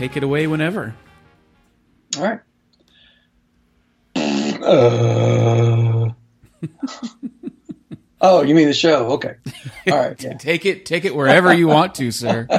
take 0.00 0.16
it 0.16 0.22
away 0.22 0.46
whenever. 0.46 0.94
All 2.16 2.22
right. 2.22 2.40
Uh... 4.62 6.08
oh, 8.22 8.42
you 8.42 8.54
mean 8.54 8.68
the 8.68 8.72
show? 8.72 9.10
Okay. 9.12 9.34
All 9.90 9.98
right. 9.98 10.22
Yeah. 10.22 10.38
take 10.38 10.64
it, 10.64 10.86
take 10.86 11.04
it 11.04 11.14
wherever 11.14 11.52
you 11.52 11.68
want 11.68 11.96
to, 11.96 12.10
sir. 12.10 12.48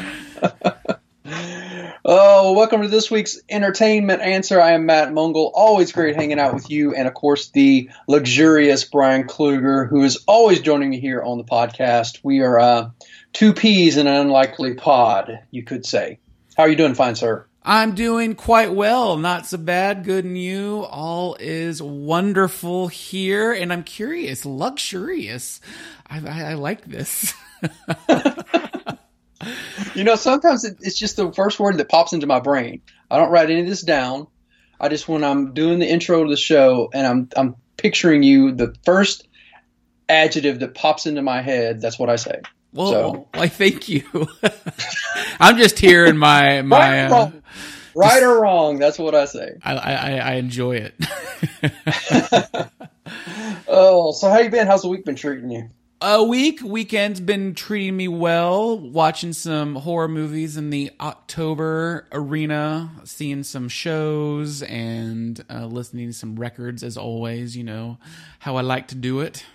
Oh, 2.03 2.53
welcome 2.53 2.81
to 2.81 2.87
this 2.87 3.11
week's 3.11 3.39
entertainment 3.47 4.23
answer. 4.23 4.59
I 4.59 4.71
am 4.71 4.87
Matt 4.87 5.09
Mungle. 5.13 5.51
Always 5.53 5.91
great 5.91 6.15
hanging 6.15 6.39
out 6.39 6.55
with 6.55 6.71
you, 6.71 6.95
and 6.95 7.07
of 7.07 7.13
course 7.13 7.51
the 7.51 7.91
luxurious 8.07 8.83
Brian 8.85 9.27
Kluger, 9.27 9.87
who 9.87 10.01
is 10.03 10.23
always 10.27 10.61
joining 10.61 10.89
me 10.89 10.99
here 10.99 11.21
on 11.21 11.37
the 11.37 11.43
podcast. 11.43 12.19
We 12.23 12.41
are 12.41 12.59
uh, 12.59 12.89
two 13.33 13.53
peas 13.53 13.97
in 13.97 14.07
an 14.07 14.15
unlikely 14.15 14.73
pod, 14.73 15.41
you 15.51 15.63
could 15.63 15.85
say. 15.85 16.17
How 16.57 16.63
are 16.63 16.69
you 16.69 16.75
doing, 16.75 16.95
fine 16.95 17.15
sir? 17.15 17.45
I'm 17.63 17.93
doing 17.93 18.35
quite 18.35 18.73
well. 18.73 19.17
Not 19.17 19.45
so 19.45 19.57
bad. 19.57 20.03
Good 20.03 20.25
and 20.25 20.37
you. 20.37 20.83
All 20.89 21.35
is 21.39 21.81
wonderful 21.81 22.87
here. 22.87 23.53
And 23.53 23.71
I'm 23.71 23.83
curious, 23.83 24.45
luxurious. 24.45 25.61
I, 26.07 26.19
I, 26.27 26.51
I 26.51 26.53
like 26.55 26.85
this. 26.85 27.33
you 29.93 30.03
know, 30.03 30.15
sometimes 30.15 30.65
it, 30.65 30.77
it's 30.81 30.97
just 30.97 31.17
the 31.17 31.31
first 31.31 31.59
word 31.59 31.77
that 31.77 31.87
pops 31.87 32.13
into 32.13 32.25
my 32.25 32.39
brain. 32.39 32.81
I 33.11 33.17
don't 33.17 33.31
write 33.31 33.51
any 33.51 33.61
of 33.61 33.67
this 33.67 33.83
down. 33.83 34.25
I 34.79 34.89
just, 34.89 35.07
when 35.07 35.23
I'm 35.23 35.53
doing 35.53 35.77
the 35.77 35.87
intro 35.87 36.23
to 36.23 36.29
the 36.29 36.37
show 36.37 36.89
and 36.91 37.05
I'm, 37.05 37.29
I'm 37.35 37.55
picturing 37.77 38.23
you, 38.23 38.53
the 38.53 38.75
first 38.83 39.27
adjective 40.09 40.59
that 40.61 40.73
pops 40.73 41.05
into 41.05 41.21
my 41.21 41.41
head, 41.41 41.79
that's 41.79 41.99
what 41.99 42.09
I 42.09 42.15
say. 42.15 42.41
Well, 42.73 42.91
so. 42.91 43.27
I 43.33 43.47
thank 43.47 43.89
you. 43.89 44.03
I'm 45.39 45.57
just 45.57 45.79
here 45.79 46.05
in 46.05 46.17
my 46.17 46.61
my. 46.61 46.77
Right, 46.79 47.05
or, 47.05 47.11
wrong. 47.11 47.33
Uh, 47.33 47.41
right 47.95 48.23
or 48.23 48.41
wrong, 48.41 48.79
that's 48.79 48.97
what 48.97 49.15
I 49.15 49.25
say. 49.25 49.57
I 49.63 49.73
I, 49.75 50.15
I 50.17 50.33
enjoy 50.35 50.77
it. 50.77 50.95
oh, 53.67 54.11
so 54.13 54.29
how 54.29 54.39
you 54.39 54.49
been? 54.49 54.67
How's 54.67 54.83
the 54.83 54.87
week 54.87 55.05
been 55.05 55.15
treating 55.15 55.49
you? 55.49 55.69
A 56.03 56.23
week 56.23 56.61
weekend's 56.63 57.19
been 57.19 57.53
treating 57.53 57.95
me 57.95 58.07
well. 58.07 58.75
Watching 58.77 59.33
some 59.33 59.75
horror 59.75 60.07
movies 60.07 60.57
in 60.57 60.71
the 60.71 60.89
October 60.99 62.07
arena, 62.11 62.89
seeing 63.03 63.43
some 63.43 63.69
shows, 63.69 64.63
and 64.63 65.43
uh, 65.47 65.67
listening 65.67 66.07
to 66.07 66.13
some 66.13 66.37
records 66.37 66.81
as 66.81 66.97
always. 66.97 67.55
You 67.55 67.65
know 67.65 67.97
how 68.39 68.55
I 68.55 68.61
like 68.61 68.87
to 68.87 68.95
do 68.95 69.19
it. 69.19 69.45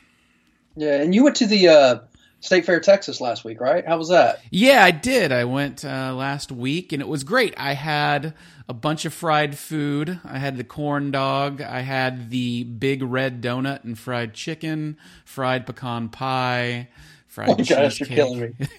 Yeah, 0.77 1.01
and 1.01 1.15
you 1.15 1.25
went 1.25 1.37
to 1.37 1.47
the 1.47 1.69
uh, 1.69 1.99
State 2.47 2.65
Fair 2.65 2.81
Texas 2.81 3.21
last 3.21 3.45
week, 3.45 3.61
right? 3.61 3.85
How 3.85 3.99
was 3.99 4.09
that? 4.09 4.41
Yeah, 4.51 4.85
I 4.85 4.93
did. 4.93 5.33
I 5.33 5.45
went 5.45 5.85
uh, 5.85 6.15
last 6.15 6.53
week 6.53 6.93
and 6.93 7.03
it 7.03 7.09
was 7.09 7.25
great. 7.25 7.55
I 7.57 7.75
had 7.75 8.35
a 8.69 8.73
bunch 8.73 9.05
of 9.05 9.13
fried 9.13 9.59
food. 9.59 10.21
I 10.25 10.39
had 10.39 10.57
the 10.57 10.65
corn 10.65 11.11
dog. 11.11 11.61
I 11.61 11.81
had 11.81 12.31
the 12.31 12.63
big 12.63 13.03
red 13.03 13.43
donut 13.43 13.83
and 13.83 13.99
fried 13.99 14.33
chicken, 14.33 14.97
fried 15.25 15.67
pecan 15.67 16.09
pie, 16.09 16.89
fried 17.27 17.51
oh 17.61 17.65
gosh, 17.65 18.01
you're 18.01 18.09
killing 18.09 18.41
me. 18.41 18.55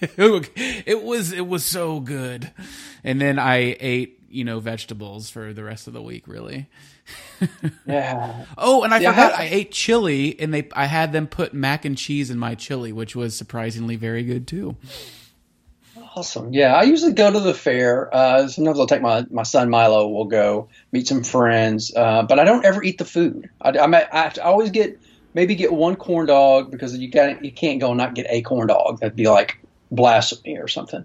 it 0.86 1.02
was 1.02 1.32
it 1.32 1.46
was 1.46 1.64
so 1.64 2.00
good. 2.00 2.50
And 3.04 3.20
then 3.20 3.38
I 3.38 3.76
ate, 3.78 4.18
you 4.30 4.44
know, 4.44 4.60
vegetables 4.60 5.28
for 5.28 5.52
the 5.52 5.62
rest 5.62 5.86
of 5.86 5.92
the 5.92 6.02
week, 6.02 6.26
really. 6.26 6.68
yeah. 7.86 8.44
Oh, 8.56 8.82
and 8.82 8.92
I 8.92 8.98
yeah, 8.98 9.10
forgot 9.10 9.32
I, 9.34 9.44
I 9.44 9.48
ate 9.50 9.72
chili, 9.72 10.38
and 10.40 10.52
they 10.52 10.68
I 10.72 10.86
had 10.86 11.12
them 11.12 11.26
put 11.26 11.54
mac 11.54 11.84
and 11.84 11.96
cheese 11.96 12.30
in 12.30 12.38
my 12.38 12.54
chili, 12.54 12.92
which 12.92 13.14
was 13.14 13.36
surprisingly 13.36 13.96
very 13.96 14.24
good 14.24 14.46
too. 14.46 14.76
Awesome. 16.16 16.52
Yeah, 16.52 16.74
I 16.74 16.82
usually 16.82 17.12
go 17.12 17.30
to 17.30 17.38
the 17.38 17.54
fair. 17.54 18.12
Uh, 18.12 18.48
sometimes 18.48 18.80
I'll 18.80 18.86
take 18.86 19.02
my, 19.02 19.24
my 19.30 19.44
son 19.44 19.70
Milo. 19.70 20.08
We'll 20.08 20.24
go 20.24 20.68
meet 20.90 21.06
some 21.06 21.22
friends, 21.22 21.92
uh, 21.94 22.22
but 22.22 22.40
I 22.40 22.44
don't 22.44 22.64
ever 22.64 22.82
eat 22.82 22.98
the 22.98 23.04
food. 23.04 23.48
I, 23.60 23.70
I, 23.70 24.08
I, 24.12 24.22
have 24.22 24.34
to 24.34 24.44
always 24.44 24.70
get 24.70 24.98
maybe 25.34 25.54
get 25.54 25.72
one 25.72 25.94
corn 25.94 26.26
dog 26.26 26.72
because 26.72 26.96
you 26.96 27.08
got 27.08 27.44
you 27.44 27.52
can't 27.52 27.78
go 27.78 27.90
and 27.90 27.98
not 27.98 28.14
get 28.14 28.26
a 28.30 28.42
corn 28.42 28.66
dog. 28.66 28.98
That'd 28.98 29.14
be 29.14 29.28
like 29.28 29.60
blasphemy 29.92 30.58
or 30.58 30.66
something. 30.66 31.04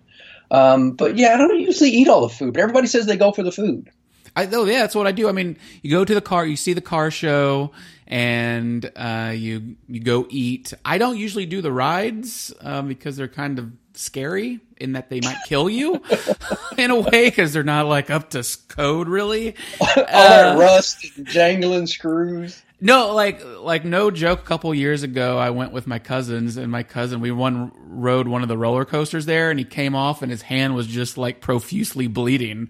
Um, 0.50 0.92
but 0.92 1.18
yeah, 1.18 1.36
I 1.36 1.38
don't 1.38 1.60
usually 1.60 1.92
eat 1.92 2.08
all 2.08 2.22
the 2.22 2.34
food. 2.34 2.54
But 2.54 2.62
everybody 2.62 2.88
says 2.88 3.06
they 3.06 3.18
go 3.18 3.32
for 3.32 3.44
the 3.44 3.52
food. 3.52 3.92
I 4.36 4.48
oh 4.52 4.66
yeah, 4.66 4.80
that's 4.80 4.96
what 4.96 5.08
I 5.08 5.12
do. 5.12 5.30
I 5.30 5.32
mean, 5.32 5.58
you 5.82 5.92
go 5.92 6.04
to 6.04 6.14
the 6.14 6.22
car, 6.22 6.46
you 6.46 6.56
see 6.56 6.74
the 6.74 6.82
car 6.82 7.12
show, 7.12 7.72
and 8.08 8.90
uh, 8.96 9.32
you 9.36 9.76
you 9.88 10.00
go 10.00 10.26
eat. 10.30 10.74
I 10.84 10.98
don't 10.98 11.18
usually 11.18 11.46
do 11.46 11.62
the 11.62 11.72
rides 11.72 12.54
um, 12.62 12.88
because 12.88 13.18
they're 13.18 13.28
kind 13.28 13.60
of 13.60 13.72
scary 13.96 14.60
in 14.78 14.94
that 14.94 15.10
they 15.10 15.22
might 15.22 15.38
kill 15.48 15.70
you 15.70 16.02
in 16.78 16.90
a 16.92 17.00
way 17.00 17.30
because 17.30 17.54
they're 17.54 17.64
not 17.64 17.86
like 17.86 18.10
up 18.10 18.32
to 18.32 18.44
code 18.68 19.08
really. 19.08 19.56
All 19.80 19.88
that 19.96 20.56
uh, 20.56 20.60
rust 20.60 21.06
and 21.16 21.28
jangling 21.28 21.88
screws. 21.88 22.62
No, 22.84 23.14
like 23.14 23.42
like 23.62 23.86
no 23.86 24.12
joke. 24.12 24.42
A 24.42 24.44
couple 24.44 24.76
years 24.76 25.04
ago, 25.04 25.38
I 25.38 25.52
went 25.52 25.72
with 25.72 25.88
my 25.88 26.00
cousins, 26.00 26.58
and 26.58 26.70
my 26.70 26.84
cousin 26.84 27.22
we 27.22 27.32
one 27.32 27.72
rode 27.86 28.28
one 28.28 28.42
of 28.42 28.50
the 28.50 28.58
roller 28.58 28.84
coasters 28.84 29.26
there, 29.26 29.50
and 29.50 29.58
he 29.58 29.64
came 29.64 29.96
off, 29.96 30.22
and 30.22 30.30
his 30.30 30.42
hand 30.42 30.76
was 30.76 30.86
just 30.86 31.18
like 31.18 31.40
profusely 31.40 32.08
bleeding. 32.08 32.68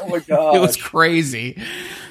Oh 0.00 0.08
my 0.08 0.18
god! 0.18 0.54
it 0.56 0.58
was 0.58 0.76
crazy, 0.76 1.56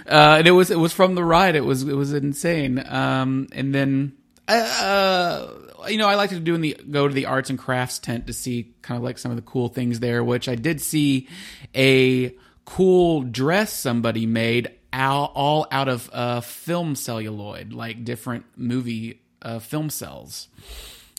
uh, 0.08 0.38
and 0.40 0.48
it 0.48 0.52
was 0.52 0.72
it 0.72 0.80
was 0.80 0.94
from 0.94 1.16
the 1.16 1.24
ride. 1.26 1.58
It 1.58 1.66
was 1.66 1.84
it 1.84 1.96
was 1.96 2.14
insane. 2.14 2.82
Um, 2.88 3.50
and 3.52 3.76
then 3.76 4.14
uh, 4.48 5.48
you 5.90 5.98
know, 5.98 6.08
I 6.08 6.16
like 6.16 6.30
to 6.30 6.40
do 6.40 6.56
in 6.56 6.62
the 6.62 6.78
go 6.90 7.10
to 7.10 7.14
the 7.14 7.26
arts 7.26 7.50
and 7.50 7.60
crafts 7.60 8.00
tent 8.00 8.28
to 8.28 8.34
see 8.34 8.74
kind 8.82 8.98
of 8.98 9.04
like 9.04 9.18
some 9.18 9.34
of 9.34 9.36
the 9.36 9.44
cool 9.44 9.68
things 9.68 10.00
there. 10.00 10.24
Which 10.24 10.48
I 10.48 10.56
did 10.56 10.80
see 10.80 11.28
a 11.76 12.34
cool 12.64 13.24
dress 13.24 13.74
somebody 13.74 14.26
made 14.26 14.72
all, 14.94 15.32
all 15.36 15.68
out 15.72 15.88
of 15.88 16.10
uh, 16.14 16.42
film 16.42 16.96
celluloid, 16.96 17.74
like 17.74 18.04
different 18.04 18.46
movie 18.56 19.22
uh, 19.42 19.60
film 19.60 19.90
cells. 19.90 20.48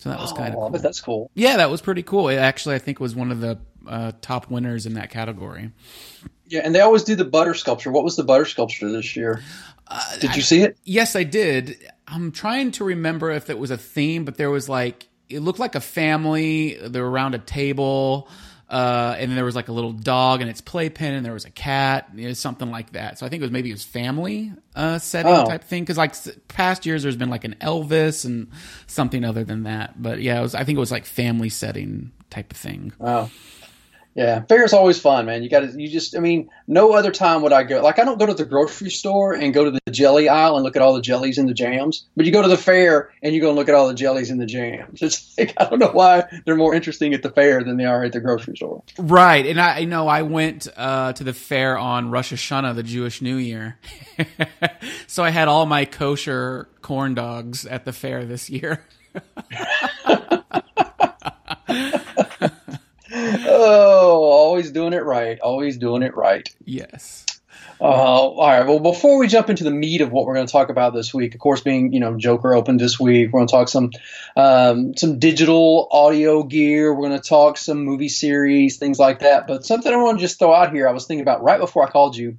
So 0.01 0.09
that 0.09 0.19
was 0.19 0.33
kind 0.33 0.53
of 0.53 0.59
cool. 0.59 0.71
That's 0.71 1.01
cool. 1.01 1.31
Yeah, 1.35 1.59
that 1.59 1.71
was 1.71 1.81
pretty 1.81 2.03
cool. 2.03 2.29
It 2.29 2.37
actually, 2.37 2.75
I 2.75 2.79
think, 2.79 2.99
was 2.99 3.15
one 3.15 3.31
of 3.31 3.41
the 3.41 3.59
uh, 3.87 4.13
top 4.21 4.51
winners 4.51 4.85
in 4.85 4.95
that 4.95 5.11
category. 5.11 5.71
Yeah, 6.47 6.63
and 6.65 6.75
they 6.75 6.81
always 6.81 7.05
do 7.05 7.15
the 7.15 7.25
butter 7.25 7.55
sculpture. 7.55 7.93
What 7.93 8.03
was 8.03 8.17
the 8.17 8.25
butter 8.25 8.45
sculpture 8.45 8.91
this 8.91 9.15
year? 9.15 9.43
Uh, 9.87 10.19
did 10.19 10.35
you 10.35 10.43
see 10.43 10.63
it? 10.63 10.77
Yes, 10.85 11.15
I 11.15 11.23
did. 11.23 11.79
I'm 12.09 12.33
trying 12.33 12.73
to 12.73 12.85
remember 12.85 13.31
if 13.31 13.49
it 13.49 13.59
was 13.59 13.71
a 13.71 13.77
theme, 13.77 14.25
but 14.25 14.37
there 14.37 14.51
was 14.51 14.69
like 14.69 15.09
it 15.29 15.41
looked 15.41 15.59
like 15.59 15.75
a 15.75 15.81
family. 15.81 16.79
They're 16.83 17.07
around 17.07 17.35
a 17.35 17.39
table. 17.39 18.29
Uh, 18.73 19.15
and 19.19 19.31
then 19.31 19.37
there 19.37 19.45
was 19.45 19.55
like 19.55 19.69
a 19.69 19.73
little 19.73 19.93
dog 19.93 20.41
and 20.41 20.49
its 20.49 20.63
playpen, 20.63 21.13
and 21.13 21.27
there 21.27 21.35
was 21.35 21.45
a 21.45 21.51
cat, 21.51 22.09
you 22.15 22.27
know, 22.27 22.33
something 22.33 22.71
like 22.71 22.93
that. 22.93 23.19
So 23.19 23.27
I 23.27 23.29
think 23.29 23.43
it 23.43 23.45
was 23.45 23.51
maybe 23.51 23.69
it 23.69 23.75
was 23.75 23.85
family 23.85 24.51
uh, 24.75 24.99
setting 24.99 25.31
oh. 25.31 25.45
type 25.45 25.63
thing. 25.63 25.83
Because 25.83 25.99
like 25.99 26.15
past 26.49 26.87
years, 26.87 27.03
there's 27.03 27.17
been 27.17 27.29
like 27.29 27.45
an 27.45 27.55
Elvis 27.61 28.25
and 28.25 28.51
something 28.87 29.25
other 29.25 29.45
than 29.45 29.65
that. 29.65 30.01
But 30.01 30.23
yeah, 30.23 30.39
it 30.39 30.43
was. 30.43 30.55
I 30.55 30.65
think 30.65 30.79
it 30.79 30.81
was 30.81 30.91
like 30.91 31.05
family 31.05 31.51
setting 31.51 32.13
type 32.31 32.51
of 32.51 32.57
thing. 32.57 32.95
Wow. 32.99 33.31
Yeah, 34.15 34.43
fair's 34.43 34.73
always 34.73 35.01
fun, 35.01 35.27
man. 35.27 35.43
You 35.43 35.49
got 35.49 35.61
to, 35.61 35.81
you 35.81 35.89
just, 35.89 36.17
I 36.17 36.21
mean, 36.21 36.51
no 36.67 36.93
other 36.93 37.11
time 37.11 37.41
would 37.43 37.53
I 37.53 37.63
go. 37.63 37.83
Like, 37.83 37.99
I 37.99 38.05
don't 38.05 38.19
go 38.19 38.27
to 38.27 38.35
the 38.35 38.45
grocery 38.45 38.91
store 38.91 39.33
and 39.33 39.55
go 39.55 39.65
to 39.65 39.71
the 39.71 39.81
jelly 39.91 40.29
aisle 40.29 40.57
and 40.57 40.65
look 40.65 40.77
at 40.77 40.83
all 40.83 40.93
the 40.93 41.01
jellies 41.01 41.39
and 41.39 41.49
the 41.49 41.55
jams, 41.55 42.07
but 42.15 42.27
you 42.27 42.33
go 42.33 42.43
to 42.43 42.49
the 42.49 42.59
fair 42.59 43.11
and 43.23 43.35
you 43.35 43.41
go 43.41 43.49
and 43.49 43.57
look 43.57 43.71
at 43.71 43.75
all 43.75 43.89
the 43.89 43.95
jellies 43.95 44.31
and 44.31 44.41
the 44.41 44.47
jams. 44.47 45.01
It's 45.01 45.39
like, 45.39 45.55
I 45.59 45.69
don't 45.69 45.79
know 45.79 45.93
why 45.93 46.25
they're 46.45 46.57
more 46.57 46.75
interesting 46.75 47.15
at 47.15 47.23
the 47.23 47.31
fair 47.31 47.65
than 47.65 47.79
they 47.79 47.87
are 47.87 48.05
at 48.05 48.13
the 48.13 48.21
grocery 48.21 48.57
store. 48.57 48.83
Right. 48.99 49.47
And 49.47 49.61
I, 49.61 49.81
I 49.81 49.85
know 49.85 50.09
I 50.09 50.23
went 50.23 50.69
uh, 50.77 51.15
to 51.15 51.25
the 51.25 51.33
fair 51.33 51.79
on 51.79 52.11
Rosh 52.11 52.33
Hashanah, 52.33 52.75
the 52.75 52.83
Jewish 52.83 53.23
New 53.23 53.37
Year. 53.37 53.79
so 55.07 55.25
I 55.25 55.31
had 55.31 55.49
all 55.49 55.65
my 55.65 55.87
kosher 55.87 56.69
corn 56.83 57.15
dogs 57.15 57.65
at 57.65 57.87
the 57.87 57.93
fair 57.93 58.25
this 58.25 58.51
year. 58.51 58.85
oh, 63.15 64.23
always 64.23 64.71
doing 64.71 64.93
it 64.93 65.05
right. 65.05 65.39
Always 65.41 65.77
doing 65.77 66.03
it 66.03 66.17
right. 66.17 66.49
Yes. 66.65 67.27
Uh, 67.81 67.85
all 67.85 68.47
right. 68.47 68.65
Well, 68.65 68.79
before 68.79 69.19
we 69.19 69.27
jump 69.27 69.51
into 69.51 69.65
the 69.65 69.71
meat 69.73 70.03
of 70.03 70.13
what 70.13 70.25
we're 70.25 70.35
going 70.35 70.47
to 70.47 70.53
talk 70.53 70.69
about 70.69 70.95
this 70.95 71.13
week, 71.13 71.35
of 71.35 71.41
course, 71.41 71.63
being 71.63 71.93
you 71.93 71.99
know 71.99 72.17
Joker 72.17 72.55
opened 72.55 72.79
this 72.79 73.01
week, 73.01 73.33
we're 73.33 73.41
going 73.41 73.49
to 73.49 73.53
talk 73.53 73.69
some 73.69 73.91
um, 74.37 74.97
some 74.97 75.19
digital 75.19 75.89
audio 75.91 76.45
gear. 76.45 76.95
We're 76.95 77.09
going 77.09 77.21
to 77.21 77.29
talk 77.29 77.59
some 77.59 77.85
movie 77.85 78.09
series, 78.09 78.79
things 78.79 79.01
like 79.01 79.21
that. 79.21 79.49
But 79.49 79.65
something 79.65 79.93
I 79.93 79.97
want 79.97 80.19
to 80.19 80.25
just 80.25 80.39
throw 80.39 80.55
out 80.55 80.73
here, 80.73 80.89
I 80.89 80.93
was 80.93 81.07
thinking 81.07 81.23
about 81.23 81.43
right 81.43 81.59
before 81.59 81.87
I 81.87 81.91
called 81.91 82.17
you, 82.17 82.39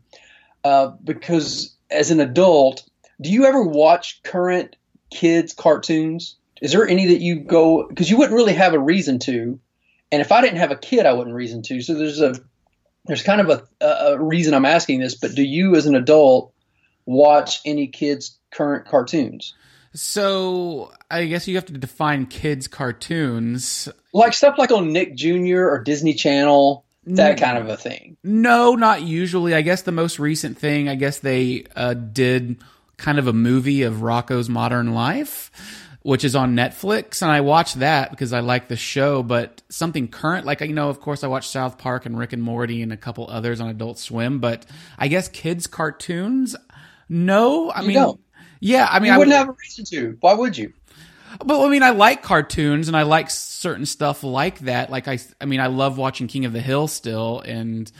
uh, 0.63 0.91
because 1.03 1.75
as 1.91 2.09
an 2.09 2.21
adult, 2.21 2.89
do 3.19 3.29
you 3.29 3.45
ever 3.45 3.63
watch 3.63 4.23
current 4.23 4.77
kids 5.11 5.53
cartoons? 5.53 6.37
Is 6.61 6.71
there 6.71 6.87
any 6.87 7.07
that 7.07 7.19
you 7.19 7.41
go 7.41 7.85
because 7.85 8.09
you 8.09 8.17
wouldn't 8.17 8.35
really 8.35 8.53
have 8.53 8.73
a 8.73 8.79
reason 8.79 9.19
to? 9.19 9.59
And 10.13 10.21
if 10.21 10.31
I 10.31 10.41
didn't 10.41 10.59
have 10.59 10.69
a 10.69 10.75
kid, 10.75 11.07
I 11.07 11.13
wouldn't 11.13 11.35
reason 11.35 11.63
to. 11.63 11.81
So 11.81 11.95
there's 11.95 12.21
a 12.21 12.35
there's 13.05 13.23
kind 13.23 13.41
of 13.41 13.49
a, 13.81 13.83
a 13.83 14.23
reason 14.23 14.53
I'm 14.53 14.63
asking 14.63 14.99
this. 14.99 15.15
But 15.15 15.33
do 15.33 15.41
you, 15.41 15.75
as 15.75 15.87
an 15.87 15.95
adult, 15.95 16.53
watch 17.07 17.61
any 17.65 17.87
kids' 17.87 18.37
current 18.51 18.85
cartoons? 18.85 19.55
So 19.95 20.91
I 21.09 21.25
guess 21.25 21.47
you 21.47 21.55
have 21.55 21.65
to 21.65 21.73
define 21.73 22.27
kids' 22.27 22.67
cartoons, 22.67 23.89
like 24.13 24.33
stuff 24.33 24.59
like 24.59 24.69
on 24.69 24.93
Nick 24.93 25.15
Jr. 25.15 25.67
or 25.67 25.81
Disney 25.83 26.13
Channel. 26.13 26.85
that 27.07 27.39
kind 27.39 27.57
of 27.57 27.67
a 27.67 27.75
thing. 27.75 28.15
No, 28.23 28.75
not 28.75 29.01
usually. 29.01 29.55
I 29.55 29.61
guess 29.61 29.81
the 29.81 29.91
most 29.91 30.19
recent 30.19 30.59
thing, 30.59 30.89
I 30.89 30.95
guess 30.95 31.17
they 31.17 31.65
uh, 31.75 31.95
did 31.95 32.61
kind 32.97 33.17
of 33.17 33.25
a 33.25 33.33
movie 33.33 33.81
of 33.81 33.95
Rocko's 33.95 34.47
modern 34.47 34.93
life, 34.93 35.49
which 36.03 36.23
is 36.23 36.35
on 36.35 36.55
Netflix, 36.55 37.21
and 37.21 37.31
I 37.31 37.41
watch 37.41 37.75
that 37.75 38.11
because 38.11 38.33
I 38.33 38.41
like 38.41 38.67
the 38.67 38.75
show. 38.75 39.23
But 39.23 39.61
something 39.69 40.07
current, 40.07 40.45
like 40.45 40.61
you 40.61 40.73
know, 40.73 40.89
of 40.89 40.99
course, 41.01 41.23
I 41.23 41.27
watch 41.27 41.47
South 41.47 41.77
Park 41.77 42.05
and 42.05 42.17
Rick 42.17 42.33
and 42.33 42.43
Morty 42.43 42.81
and 42.81 42.93
a 42.93 42.97
couple 42.97 43.27
others 43.29 43.59
on 43.61 43.69
Adult 43.69 43.97
Swim. 43.99 44.39
But 44.39 44.65
I 44.97 45.07
guess 45.07 45.27
kids 45.29 45.65
cartoons, 45.67 46.55
no. 47.09 47.69
I 47.71 47.81
You 47.81 47.87
mean, 47.87 47.95
don't. 47.95 48.21
yeah, 48.59 48.87
I 48.89 48.99
mean, 48.99 49.07
You 49.07 49.13
I 49.13 49.17
wouldn't 49.17 49.35
have 49.35 49.49
a 49.49 49.53
reason 49.53 49.85
to. 49.85 50.17
Why 50.19 50.33
would 50.33 50.57
you? 50.57 50.73
But 51.43 51.65
I 51.65 51.69
mean, 51.69 51.81
I 51.83 51.89
like 51.89 52.21
cartoons 52.21 52.87
and 52.87 52.95
I 52.95 53.03
like 53.03 53.29
certain 53.31 53.85
stuff 53.87 54.23
like 54.23 54.59
that. 54.59 54.91
Like 54.91 55.07
I, 55.07 55.17
I 55.41 55.45
mean, 55.45 55.59
I 55.59 55.67
love 55.67 55.97
watching 55.97 56.27
King 56.27 56.45
of 56.45 56.53
the 56.53 56.61
Hill 56.61 56.87
still 56.87 57.39
and 57.39 57.91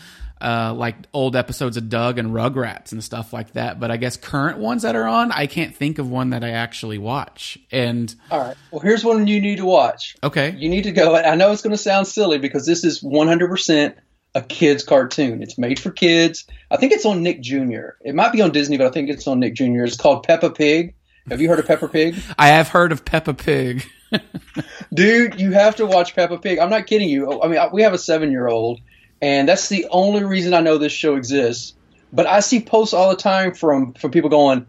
uh, 0.44 0.74
like 0.74 0.96
old 1.14 1.36
episodes 1.36 1.78
of 1.78 1.90
Doug 1.90 2.20
and 2.20 2.32
Rugrats 2.32 2.92
and 2.92 3.04
stuff 3.04 3.32
like 3.34 3.54
that. 3.54 3.80
But 3.80 3.92
I 3.92 3.98
guess 3.98 4.18
current 4.18 4.58
ones 4.60 4.82
that 4.82 4.96
are 4.96 5.08
on, 5.08 5.32
I 5.32 5.48
can't 5.48 5.76
think 5.76 6.00
of 6.00 6.10
one 6.10 6.32
that 6.32 6.44
I 6.44 6.50
actually 6.50 6.98
watch. 6.98 7.58
And 7.72 8.14
All 8.30 8.40
right. 8.40 8.58
Well, 8.72 8.82
here's 8.82 9.04
one 9.04 9.26
you 9.28 9.40
need 9.42 9.58
to 9.58 9.66
watch. 9.66 10.16
okay, 10.24 10.54
You 10.58 10.70
need 10.70 10.84
to 10.84 10.92
go. 10.92 11.16
I 11.16 11.36
know 11.36 11.52
it's 11.52 11.62
going 11.62 11.72
to 11.72 11.78
sound 11.78 12.08
silly 12.08 12.38
because 12.38 12.66
this 12.66 12.84
is 12.84 13.02
100% 13.02 13.96
a 14.36 14.42
kids 14.42 14.84
cartoon. 14.84 15.42
It's 15.44 15.58
made 15.58 15.80
for 15.80 15.92
kids. 15.92 16.46
I 16.72 16.78
think 16.78 16.92
it's 16.92 17.06
on 17.06 17.24
Nick 17.24 17.42
Jr. 17.42 17.96
It 18.02 18.16
might 18.16 18.32
be 18.34 18.42
on 18.42 18.52
Disney, 18.52 18.78
but 18.78 18.88
I 18.88 18.90
think 18.90 19.10
it's 19.10 19.28
on 19.28 19.40
Nick 19.40 19.54
Jr. 19.54 19.84
It's 19.84 19.96
called 19.98 20.24
Peppa 20.24 20.50
Pig. 20.50 20.96
Have 21.30 21.40
you 21.40 21.48
heard 21.48 21.60
of 21.60 21.68
Peppa 21.68 21.88
Pig? 21.88 22.16
I 22.38 22.48
have 22.50 22.68
heard 22.70 22.92
of 22.92 23.06
Peppa 23.06 23.34
Pig. 23.34 23.86
Dude, 24.94 25.40
you 25.40 25.52
have 25.52 25.78
to 25.78 25.86
watch 25.86 26.16
Peppa 26.16 26.38
Pig. 26.38 26.60
I'm 26.60 26.70
not 26.70 26.86
kidding 26.88 27.10
you. 27.10 27.42
I 27.42 27.48
mean, 27.48 27.60
we 27.72 27.84
have 27.84 27.94
a 27.94 27.98
seven 27.98 28.32
year 28.32 28.48
old, 28.48 28.82
and 29.24 29.48
that's 29.48 29.70
the 29.70 29.88
only 29.90 30.26
reason 30.26 30.54
I 30.54 30.60
know 30.60 30.78
this 30.78 30.92
show 30.92 31.16
exists. 31.16 31.74
But 32.12 32.28
I 32.28 32.42
see 32.42 32.60
posts 32.60 32.94
all 32.94 33.10
the 33.10 33.16
time 33.16 33.54
from 33.54 33.94
from 33.94 34.12
people 34.12 34.30
going, 34.30 34.66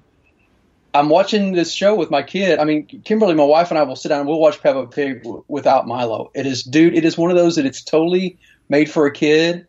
"I'm 0.94 1.08
watching 1.08 1.52
this 1.52 1.72
show 1.72 1.96
with 1.96 2.08
my 2.08 2.22
kid." 2.22 2.60
I 2.60 2.64
mean, 2.64 2.86
Kimberly, 3.04 3.34
my 3.34 3.44
wife, 3.44 3.70
and 3.72 3.78
I 3.78 3.82
will 3.82 3.96
sit 3.96 4.10
down 4.10 4.20
and 4.20 4.28
we'll 4.28 4.38
watch 4.38 4.62
Peppa 4.62 4.86
Pig 4.86 5.24
w- 5.24 5.42
without 5.48 5.88
Milo. 5.88 6.30
It 6.34 6.46
is, 6.46 6.62
dude. 6.62 6.94
It 6.94 7.04
is 7.04 7.18
one 7.18 7.32
of 7.32 7.36
those 7.36 7.56
that 7.56 7.66
it's 7.66 7.82
totally 7.82 8.38
made 8.68 8.88
for 8.88 9.06
a 9.06 9.12
kid. 9.12 9.66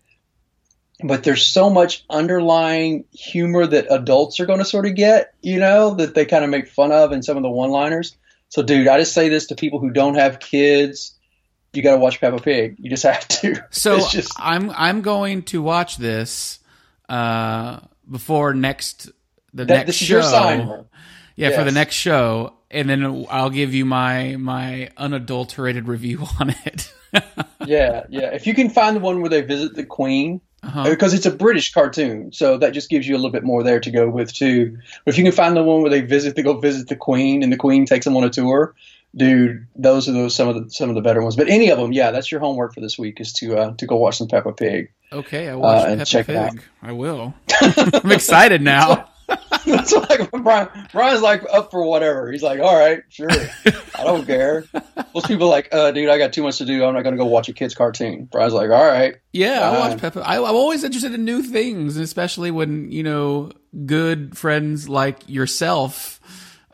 But 1.03 1.23
there's 1.23 1.43
so 1.43 1.71
much 1.71 2.05
underlying 2.07 3.05
humor 3.11 3.65
that 3.65 3.87
adults 3.89 4.39
are 4.39 4.45
going 4.45 4.59
to 4.59 4.65
sort 4.65 4.85
of 4.85 4.95
get, 4.95 5.33
you 5.41 5.59
know, 5.59 5.95
that 5.95 6.13
they 6.13 6.25
kind 6.25 6.43
of 6.43 6.51
make 6.51 6.69
fun 6.69 6.91
of 6.91 7.11
in 7.11 7.23
some 7.23 7.37
of 7.37 7.43
the 7.43 7.49
one-liners. 7.49 8.15
So, 8.49 8.61
dude, 8.61 8.87
I 8.87 8.99
just 8.99 9.13
say 9.13 9.29
this 9.29 9.47
to 9.47 9.55
people 9.55 9.79
who 9.79 9.89
don't 9.89 10.15
have 10.15 10.39
kids: 10.39 11.14
you 11.75 11.83
got 11.83 11.91
to 11.91 11.97
watch 11.97 12.19
Peppa 12.21 12.39
Pig. 12.41 12.75
You 12.79 12.89
just 12.89 13.03
have 13.03 13.27
to. 13.27 13.63
So 13.71 14.07
just 14.07 14.33
I'm 14.39 14.69
I'm 14.71 15.01
going 15.01 15.43
to 15.43 15.61
watch 15.61 15.97
this 15.97 16.59
uh, 17.09 17.79
before 18.09 18.53
next 18.53 19.05
the 19.53 19.65
that, 19.65 19.67
next 19.67 19.87
this 19.87 20.01
is 20.01 20.07
show. 20.07 20.13
your 20.15 20.23
sign. 20.23 20.85
Yeah, 21.35 21.51
for 21.57 21.63
the 21.65 21.71
next 21.71 21.95
show, 21.95 22.53
and 22.71 22.89
then 22.89 23.25
I'll 23.29 23.49
give 23.49 23.73
you 23.73 23.85
my 23.85 24.37
my 24.37 24.89
unadulterated 24.97 25.87
review 25.87 26.23
on 26.39 26.55
it. 26.65 26.93
Yeah, 27.65 28.05
yeah. 28.09 28.33
If 28.33 28.47
you 28.47 28.53
can 28.53 28.69
find 28.69 28.95
the 28.95 28.99
one 29.01 29.21
where 29.21 29.29
they 29.29 29.41
visit 29.41 29.75
the 29.75 29.85
Queen, 29.85 30.39
Uh-huh. 30.63 30.89
because 30.89 31.13
it's 31.13 31.25
a 31.25 31.31
British 31.31 31.73
cartoon, 31.73 32.31
so 32.31 32.57
that 32.57 32.73
just 32.73 32.89
gives 32.89 33.07
you 33.07 33.15
a 33.15 33.17
little 33.17 33.31
bit 33.31 33.43
more 33.43 33.63
there 33.63 33.79
to 33.79 33.91
go 33.91 34.09
with 34.09 34.33
too. 34.33 34.77
But 35.03 35.13
if 35.13 35.17
you 35.17 35.23
can 35.23 35.33
find 35.33 35.55
the 35.55 35.63
one 35.63 35.81
where 35.81 35.91
they 35.91 36.01
visit, 36.01 36.35
they 36.35 36.41
go 36.43 36.59
visit 36.59 36.87
the 36.87 36.95
Queen, 36.95 37.43
and 37.43 37.51
the 37.51 37.57
Queen 37.57 37.85
takes 37.85 38.05
them 38.05 38.15
on 38.17 38.23
a 38.23 38.29
tour, 38.29 38.73
dude. 39.15 39.67
Those 39.75 40.07
are 40.09 40.11
those 40.11 40.35
some 40.35 40.47
of 40.47 40.55
the 40.55 40.69
some 40.69 40.89
of 40.89 40.95
the 40.95 41.01
better 41.01 41.21
ones. 41.21 41.35
But 41.35 41.49
any 41.49 41.69
of 41.69 41.77
them, 41.77 41.91
yeah, 41.93 42.11
that's 42.11 42.31
your 42.31 42.39
homework 42.41 42.73
for 42.73 42.81
this 42.81 42.97
week 42.97 43.19
is 43.21 43.33
to 43.33 43.55
uh, 43.57 43.73
to 43.75 43.85
go 43.85 43.95
watch 43.97 44.17
some 44.17 44.27
Peppa 44.27 44.53
Pig. 44.53 44.91
Okay, 45.11 45.47
I 45.49 45.55
watched 45.55 45.85
Uh, 45.85 45.89
and 45.91 45.99
Peppa 45.99 46.09
check 46.09 46.29
it 46.29 46.35
out. 46.35 46.51
Pig. 46.51 46.63
I 46.81 46.91
will. 46.91 47.33
I'm 47.61 48.11
excited 48.11 48.61
now. 48.61 49.09
that's 49.65 49.91
like 49.91 50.29
Brian. 50.31 50.67
Brian's 50.91 51.21
like 51.23 51.43
up 51.51 51.71
for 51.71 51.83
whatever. 51.83 52.31
He's 52.31 52.43
like, 52.43 52.59
all 52.59 52.77
right, 52.77 53.01
sure, 53.09 53.29
I 53.31 54.03
don't 54.03 54.23
care. 54.27 54.65
Most 55.15 55.27
people 55.27 55.47
are 55.47 55.49
like, 55.49 55.69
uh, 55.71 55.89
dude, 55.91 56.09
I 56.09 56.19
got 56.19 56.31
too 56.31 56.43
much 56.43 56.59
to 56.59 56.65
do. 56.65 56.85
I'm 56.85 56.93
not 56.93 57.03
gonna 57.03 57.17
go 57.17 57.25
watch 57.25 57.49
a 57.49 57.53
kids 57.53 57.73
cartoon. 57.73 58.25
Brian's 58.31 58.53
like, 58.53 58.69
all 58.69 58.85
right. 58.85 59.15
Yeah, 59.33 59.61
I 59.67 59.75
Uh, 59.75 59.79
watch 59.89 59.99
Peppa. 59.99 60.21
I, 60.21 60.35
I'm 60.37 60.55
always 60.55 60.83
interested 60.83 61.13
in 61.15 61.25
new 61.25 61.41
things, 61.41 61.97
especially 61.97 62.51
when 62.51 62.91
you 62.91 63.01
know 63.01 63.51
good 63.87 64.37
friends 64.37 64.87
like 64.87 65.27
yourself 65.27 66.19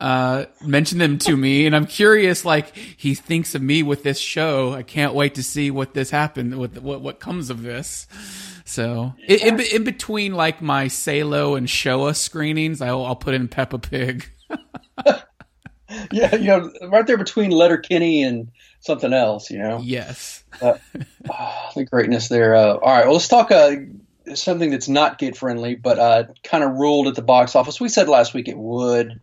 uh, 0.02 0.46
mention 0.66 0.98
them 0.98 1.18
to 1.20 1.38
me, 1.38 1.68
and 1.68 1.76
I'm 1.76 1.86
curious. 1.86 2.44
Like 2.44 2.76
he 2.76 3.14
thinks 3.14 3.54
of 3.54 3.62
me 3.62 3.84
with 3.84 4.04
this 4.04 4.20
show. 4.20 4.74
I 4.74 4.84
can't 4.84 5.14
wait 5.14 5.36
to 5.36 5.44
see 5.44 5.70
what 5.70 5.94
this 5.94 6.10
happened. 6.10 6.58
What 6.58 6.82
what 6.82 7.02
what 7.02 7.20
comes 7.20 7.50
of 7.50 7.62
this. 7.62 8.08
So 8.66 9.14
in, 9.28 9.40
in, 9.40 9.60
in 9.60 9.84
between 9.84 10.34
like 10.34 10.62
my 10.62 10.88
Salo 10.88 11.56
and 11.56 11.70
Shoah 11.70 12.16
screenings, 12.16 12.82
I'll, 12.82 13.06
I'll 13.06 13.16
put 13.16 13.34
in 13.34 13.48
Peppa 13.48 13.80
Pig. 13.80 14.30
Yeah, 16.12 16.36
you 16.36 16.48
know, 16.48 16.72
right 16.88 17.06
there 17.06 17.18
between 17.18 17.52
Letterkenny 17.52 18.24
and 18.24 18.50
something 18.80 19.12
else, 19.12 19.52
you 19.52 19.60
know, 19.60 19.82
Yes. 19.84 20.44
Ah, 21.30 21.72
the 21.76 21.84
greatness 21.84 22.30
there. 22.30 22.56
Uh, 22.56 22.76
all 22.76 22.96
right, 22.96 23.04
well, 23.04 23.14
let's 23.14 23.28
talk 23.28 23.52
uh, 23.52 23.72
something 24.34 24.72
that's 24.72 24.88
not 24.88 25.18
kid 25.18 25.36
friendly, 25.36 25.76
but 25.76 26.00
uh, 26.00 26.24
kind 26.44 26.64
of 26.64 26.76
ruled 26.76 27.08
at 27.08 27.16
the 27.16 27.22
box 27.22 27.56
office. 27.56 27.80
We 27.80 27.90
said 27.90 28.08
last 28.08 28.34
week 28.34 28.48
it 28.48 28.58
would. 28.58 29.20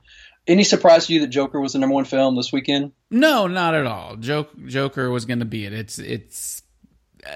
Any 0.49 0.65
surprise 0.65 1.07
to 1.07 1.13
you 1.13 1.21
that 1.21 1.29
Joker 1.29 1.61
was 1.61 1.75
the 1.75 1.79
number 1.79 1.95
one 1.95 2.07
film 2.07 2.35
this 2.35 2.51
weekend? 2.53 2.93
No, 3.11 3.47
not 3.47 3.75
at 3.75 3.87
all. 3.87 4.17
Joke, 4.17 4.51
Joker 4.67 5.11
was 5.11 5.27
going 5.27 5.41
to 5.41 5.45
be 5.45 5.67
it. 5.67 5.73
It's 5.75 5.99
it's 5.99 6.63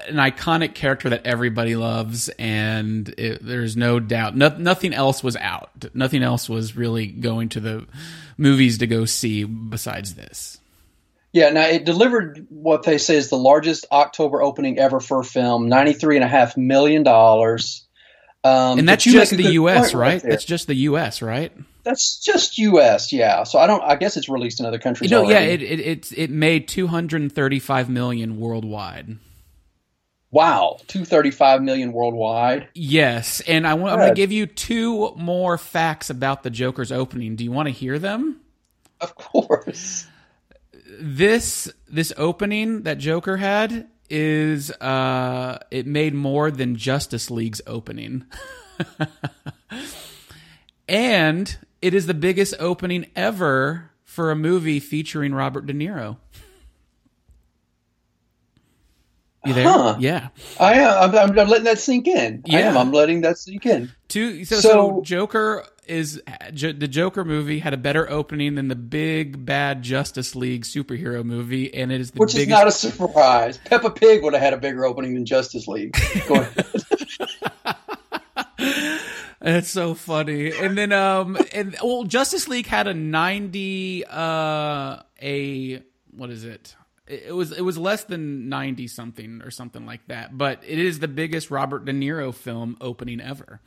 an 0.07 0.15
iconic 0.15 0.73
character 0.73 1.09
that 1.09 1.25
everybody 1.25 1.75
loves, 1.75 2.29
and 2.39 3.07
it, 3.17 3.45
there's 3.45 3.77
no 3.77 3.99
doubt. 3.99 4.35
No, 4.35 4.49
nothing 4.57 4.93
else 4.93 5.23
was 5.23 5.35
out. 5.35 5.85
Nothing 5.93 6.23
else 6.23 6.49
was 6.49 6.75
really 6.75 7.05
going 7.07 7.49
to 7.49 7.59
the 7.59 7.85
movies 8.37 8.79
to 8.79 8.87
go 8.87 9.05
see 9.05 9.43
besides 9.43 10.15
this. 10.15 10.59
Yeah, 11.33 11.49
now 11.49 11.65
it 11.67 11.83
delivered 11.85 12.47
what 12.49 12.83
they 12.83 12.97
say 12.97 13.15
is 13.15 13.29
the 13.29 13.37
largest 13.37 13.85
October 13.91 14.41
opening 14.41 14.79
ever 14.79 14.99
for 14.99 15.19
a 15.19 15.23
film, 15.23 15.69
ninety-three 15.69 16.15
and 16.15 16.23
a 16.23 16.27
half 16.27 16.57
million 16.57 17.03
dollars. 17.03 17.87
Um, 18.43 18.79
And 18.79 18.89
that's 18.89 19.03
just 19.03 19.31
the 19.31 19.53
U.S., 19.53 19.93
right? 19.93 20.21
there. 20.21 20.31
That's 20.31 20.45
just 20.45 20.67
the 20.67 20.75
U.S., 20.75 21.21
right? 21.21 21.51
That's 21.83 22.17
just 22.19 22.57
U.S. 22.59 23.11
Yeah, 23.11 23.43
so 23.43 23.59
I 23.59 23.67
don't. 23.67 23.81
I 23.83 23.95
guess 23.95 24.15
it's 24.17 24.29
released 24.29 24.59
in 24.59 24.65
other 24.65 24.79
countries. 24.79 25.11
No, 25.11 25.29
yeah, 25.29 25.39
it 25.39 25.61
it 25.61 25.79
it, 25.79 26.11
it 26.17 26.29
made 26.29 26.67
235 26.67 27.89
million 27.89 28.39
worldwide. 28.39 29.17
wow, 30.31 30.77
two 30.87 31.03
thirty-five 31.05 31.61
million 31.61 31.91
worldwide. 31.91 32.69
Yes, 32.73 33.41
and 33.41 33.67
I 33.67 33.73
want, 33.73 33.93
I'm 33.93 33.99
going 33.99 34.09
to 34.09 34.15
give 34.15 34.31
you 34.31 34.45
two 34.45 35.13
more 35.15 35.57
facts 35.57 36.09
about 36.09 36.43
the 36.43 36.49
Joker's 36.49 36.91
opening. 36.91 37.35
Do 37.35 37.43
you 37.43 37.51
want 37.51 37.67
to 37.67 37.73
hear 37.73 37.99
them? 37.99 38.39
Of 39.01 39.15
course. 39.15 40.07
this 40.99 41.71
this 41.89 42.13
opening 42.17 42.83
that 42.83 42.97
Joker 42.97 43.37
had 43.37 43.87
is 44.09 44.69
uh 44.71 45.57
it 45.71 45.87
made 45.87 46.13
more 46.13 46.51
than 46.51 46.75
Justice 46.75 47.29
League's 47.31 47.61
opening. 47.67 48.25
and 50.87 51.57
it 51.83 51.93
is 51.93 52.05
the 52.07 52.13
biggest 52.13 52.55
opening 52.59 53.05
ever 53.15 53.91
for 54.03 54.31
a 54.31 54.35
movie 54.35 54.79
featuring 54.79 55.33
Robert 55.33 55.65
De 55.65 55.73
Niro. 55.73 56.17
You 59.45 59.53
there? 59.53 59.67
Huh. 59.67 59.97
Yeah. 59.99 60.29
I 60.57 60.75
am. 60.75 61.09
I'm, 61.09 61.15
I'm, 61.31 61.39
I'm 61.39 61.47
letting 61.49 61.65
that 61.65 61.77
sink 61.77 62.07
in. 62.07 62.43
I 62.47 62.51
Yeah. 62.59 62.69
am. 62.69 62.77
I'm 62.77 62.91
letting 62.93 63.21
that 63.21 63.37
sink 63.37 63.65
in. 63.65 63.91
Two, 64.07 64.45
so, 64.45 64.55
so, 64.55 64.69
So- 64.69 65.01
Joker 65.03 65.65
is 65.85 66.21
the 66.53 66.87
Joker 66.89 67.25
movie 67.25 67.59
had 67.59 67.73
a 67.73 67.77
better 67.77 68.09
opening 68.09 68.55
than 68.55 68.69
the 68.69 68.75
big 68.75 69.45
bad 69.45 69.81
Justice 69.81 70.33
League 70.33 70.63
superhero 70.63 71.25
movie, 71.25 71.73
and 71.73 71.91
it 71.91 71.99
is 71.99 72.11
the 72.11 72.19
Which 72.19 72.35
biggest 72.35 72.47
is 72.47 72.49
not 72.49 72.67
a 72.67 72.71
surprise. 72.71 73.57
Peppa 73.65 73.89
Pig 73.89 74.23
would 74.23 74.31
have 74.31 74.41
had 74.41 74.53
a 74.53 74.57
bigger 74.57 74.85
opening 74.85 75.13
than 75.13 75.25
Justice 75.25 75.67
League. 75.67 75.97
Go 76.29 76.35
ahead. 76.35 76.65
It's 79.43 79.69
so 79.69 79.93
funny. 79.93 80.53
And 80.53 80.77
then 80.77 80.91
um 80.93 81.37
and 81.53 81.75
well 81.83 82.03
Justice 82.05 82.47
League 82.47 82.67
had 82.67 82.87
a 82.87 82.93
90 82.93 84.05
uh 84.05 84.99
a 85.21 85.83
what 86.11 86.29
is 86.29 86.45
it? 86.45 86.75
It 87.07 87.35
was 87.35 87.51
it 87.51 87.61
was 87.61 87.77
less 87.77 88.05
than 88.05 88.47
90 88.47 88.87
something 88.87 89.41
or 89.43 89.51
something 89.51 89.85
like 89.85 90.07
that, 90.07 90.37
but 90.37 90.63
it 90.65 90.79
is 90.79 90.99
the 90.99 91.09
biggest 91.09 91.51
Robert 91.51 91.83
De 91.83 91.91
Niro 91.91 92.33
film 92.33 92.77
opening 92.79 93.19
ever. 93.19 93.59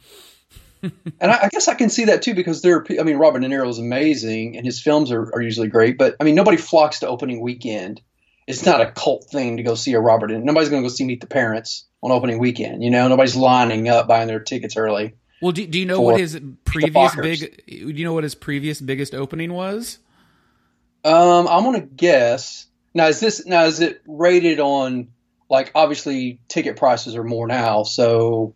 and 0.82 1.30
I, 1.30 1.44
I 1.44 1.48
guess 1.50 1.68
I 1.68 1.74
can 1.74 1.90
see 1.90 2.06
that 2.06 2.22
too 2.22 2.34
because 2.34 2.62
there. 2.62 2.76
Are, 2.76 2.86
I 2.98 3.02
mean, 3.02 3.16
Robert 3.16 3.40
De 3.40 3.48
Niro 3.48 3.68
is 3.68 3.78
amazing, 3.78 4.56
and 4.56 4.64
his 4.64 4.80
films 4.80 5.10
are, 5.10 5.22
are 5.34 5.40
usually 5.40 5.68
great. 5.68 5.98
But 5.98 6.16
I 6.20 6.24
mean, 6.24 6.34
nobody 6.34 6.56
flocks 6.56 7.00
to 7.00 7.08
opening 7.08 7.40
weekend. 7.40 8.00
It's 8.46 8.64
not 8.64 8.80
a 8.80 8.92
cult 8.92 9.24
thing 9.30 9.56
to 9.56 9.62
go 9.62 9.74
see 9.74 9.94
a 9.94 10.00
Robert. 10.00 10.28
De- 10.28 10.38
Nobody's 10.38 10.68
going 10.68 10.82
to 10.82 10.88
go 10.88 10.94
see 10.94 11.04
Meet 11.04 11.20
the 11.20 11.26
Parents 11.26 11.86
on 12.02 12.12
opening 12.12 12.38
weekend. 12.38 12.82
You 12.82 12.90
know, 12.90 13.08
nobody's 13.08 13.34
lining 13.34 13.88
up 13.88 14.06
buying 14.06 14.28
their 14.28 14.40
tickets 14.40 14.76
early. 14.76 15.14
Well, 15.42 15.52
do, 15.52 15.66
do 15.66 15.78
you 15.78 15.86
know 15.86 16.00
what 16.00 16.18
his 16.18 16.40
previous 16.64 17.14
big 17.14 17.62
do 17.66 17.74
you 17.74 18.04
know 18.04 18.14
what 18.14 18.24
his 18.24 18.34
previous 18.34 18.80
biggest 18.80 19.14
opening 19.14 19.52
was? 19.52 19.98
Um, 21.04 21.46
I'm 21.46 21.62
going 21.62 21.80
to 21.80 21.86
guess. 21.86 22.66
Now, 22.94 23.06
is 23.06 23.20
this 23.20 23.44
now 23.46 23.64
is 23.64 23.80
it 23.80 24.00
rated 24.06 24.60
on 24.60 25.08
like 25.48 25.70
obviously 25.74 26.40
ticket 26.48 26.76
prices 26.76 27.14
are 27.14 27.24
more 27.24 27.46
now. 27.46 27.82
So 27.84 28.54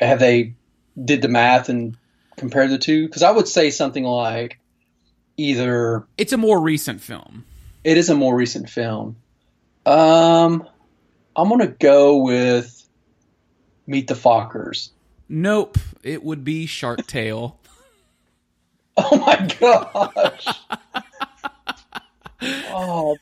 have 0.00 0.18
they 0.18 0.54
did 1.02 1.22
the 1.22 1.28
math 1.28 1.68
and 1.68 1.96
compared 2.36 2.70
the 2.70 2.78
two? 2.78 3.06
Because 3.06 3.22
I 3.22 3.30
would 3.30 3.48
say 3.48 3.70
something 3.70 4.04
like 4.04 4.58
either 5.36 6.06
It's 6.18 6.32
a 6.32 6.36
more 6.36 6.60
recent 6.60 7.00
film. 7.00 7.44
it 7.84 7.96
is 7.96 8.10
a 8.10 8.14
more 8.14 8.34
recent 8.34 8.68
film. 8.68 9.16
Um, 9.86 10.68
I'm 11.36 11.48
gonna 11.48 11.68
go 11.68 12.16
with 12.18 12.86
Meet 13.86 14.08
the 14.08 14.14
Fockers. 14.14 14.90
Nope, 15.28 15.78
it 16.02 16.22
would 16.22 16.44
be 16.44 16.66
Shark 16.66 17.06
Tale. 17.06 17.58
Oh 18.98 19.18
my 19.18 19.46
gosh! 19.60 20.46
oh, 22.42 23.18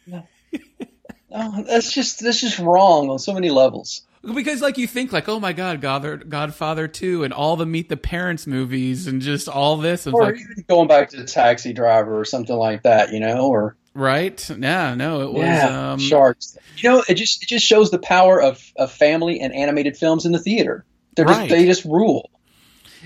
oh, 1.32 1.64
that's 1.64 1.92
just 1.92 2.20
that's 2.20 2.40
just 2.40 2.60
wrong 2.60 3.10
on 3.10 3.18
so 3.18 3.34
many 3.34 3.50
levels. 3.50 4.02
Because 4.22 4.62
like 4.62 4.78
you 4.78 4.86
think 4.86 5.12
like, 5.12 5.28
oh 5.28 5.40
my 5.40 5.52
god, 5.52 5.80
God, 5.80 6.28
Godfather 6.28 6.86
2 6.88 7.24
and 7.24 7.32
all 7.32 7.56
the 7.56 7.66
Meet 7.66 7.88
the 7.88 7.96
Parents 7.96 8.46
movies 8.46 9.08
and 9.08 9.20
just 9.20 9.48
all 9.48 9.76
this 9.76 10.06
and 10.06 10.14
Or 10.14 10.26
like 10.26 10.36
even 10.36 10.64
going 10.68 10.86
back 10.86 11.10
to 11.10 11.16
the 11.16 11.24
Taxi 11.24 11.72
Driver 11.72 12.18
or 12.18 12.24
something 12.24 12.56
like 12.56 12.84
that, 12.84 13.12
you 13.12 13.18
know, 13.18 13.48
or 13.48 13.76
right? 13.94 14.48
Yeah, 14.56 14.94
no, 14.94 15.22
it 15.22 15.32
was 15.32 15.42
yeah, 15.42 15.92
um 15.92 15.98
sharks. 15.98 16.56
You 16.76 16.90
know, 16.90 17.04
it 17.08 17.14
just 17.14 17.42
it 17.42 17.46
just 17.46 17.66
shows 17.66 17.90
the 17.90 17.98
power 17.98 18.40
of, 18.40 18.62
of 18.76 18.92
family 18.92 19.40
and 19.40 19.52
animated 19.52 19.96
films 19.96 20.24
in 20.24 20.30
the 20.30 20.38
theater. 20.38 20.84
They're 21.16 21.24
Right. 21.24 21.48
just 21.48 21.50
they 21.50 21.66
just 21.66 21.84
rule. 21.84 22.30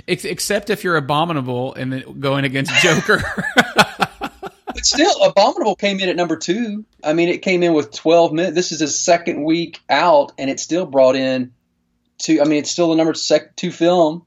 except 0.06 0.70
if 0.70 0.84
you're 0.84 0.96
abominable 0.96 1.74
and 1.74 1.92
then 1.92 2.20
going 2.20 2.44
against 2.44 2.72
Joker. 2.82 3.22
But 4.66 4.86
still, 4.86 5.24
Abominable 5.24 5.74
came 5.74 5.98
in 5.98 6.08
at 6.08 6.14
number 6.14 6.36
two. 6.36 6.84
I 7.02 7.12
mean, 7.12 7.28
it 7.30 7.42
came 7.42 7.64
in 7.64 7.72
with 7.72 7.90
12 7.90 8.32
minutes. 8.32 8.54
This 8.54 8.70
is 8.70 8.78
his 8.78 8.96
second 8.96 9.42
week 9.42 9.80
out, 9.90 10.30
and 10.38 10.48
it 10.48 10.60
still 10.60 10.86
brought 10.86 11.16
in 11.16 11.52
two. 12.18 12.40
I 12.40 12.44
mean, 12.44 12.60
it's 12.60 12.70
still 12.70 12.90
the 12.90 12.94
number 12.94 13.12
sec- 13.14 13.56
two 13.56 13.72
film, 13.72 14.24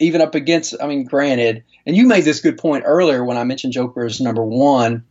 even 0.00 0.20
up 0.20 0.34
against. 0.34 0.74
I 0.82 0.88
mean, 0.88 1.04
granted, 1.04 1.62
and 1.86 1.94
you 1.96 2.08
made 2.08 2.24
this 2.24 2.40
good 2.40 2.58
point 2.58 2.82
earlier 2.84 3.24
when 3.24 3.36
I 3.36 3.44
mentioned 3.44 3.74
Joker 3.74 4.04
as 4.04 4.20
number 4.20 4.42
one. 4.44 5.04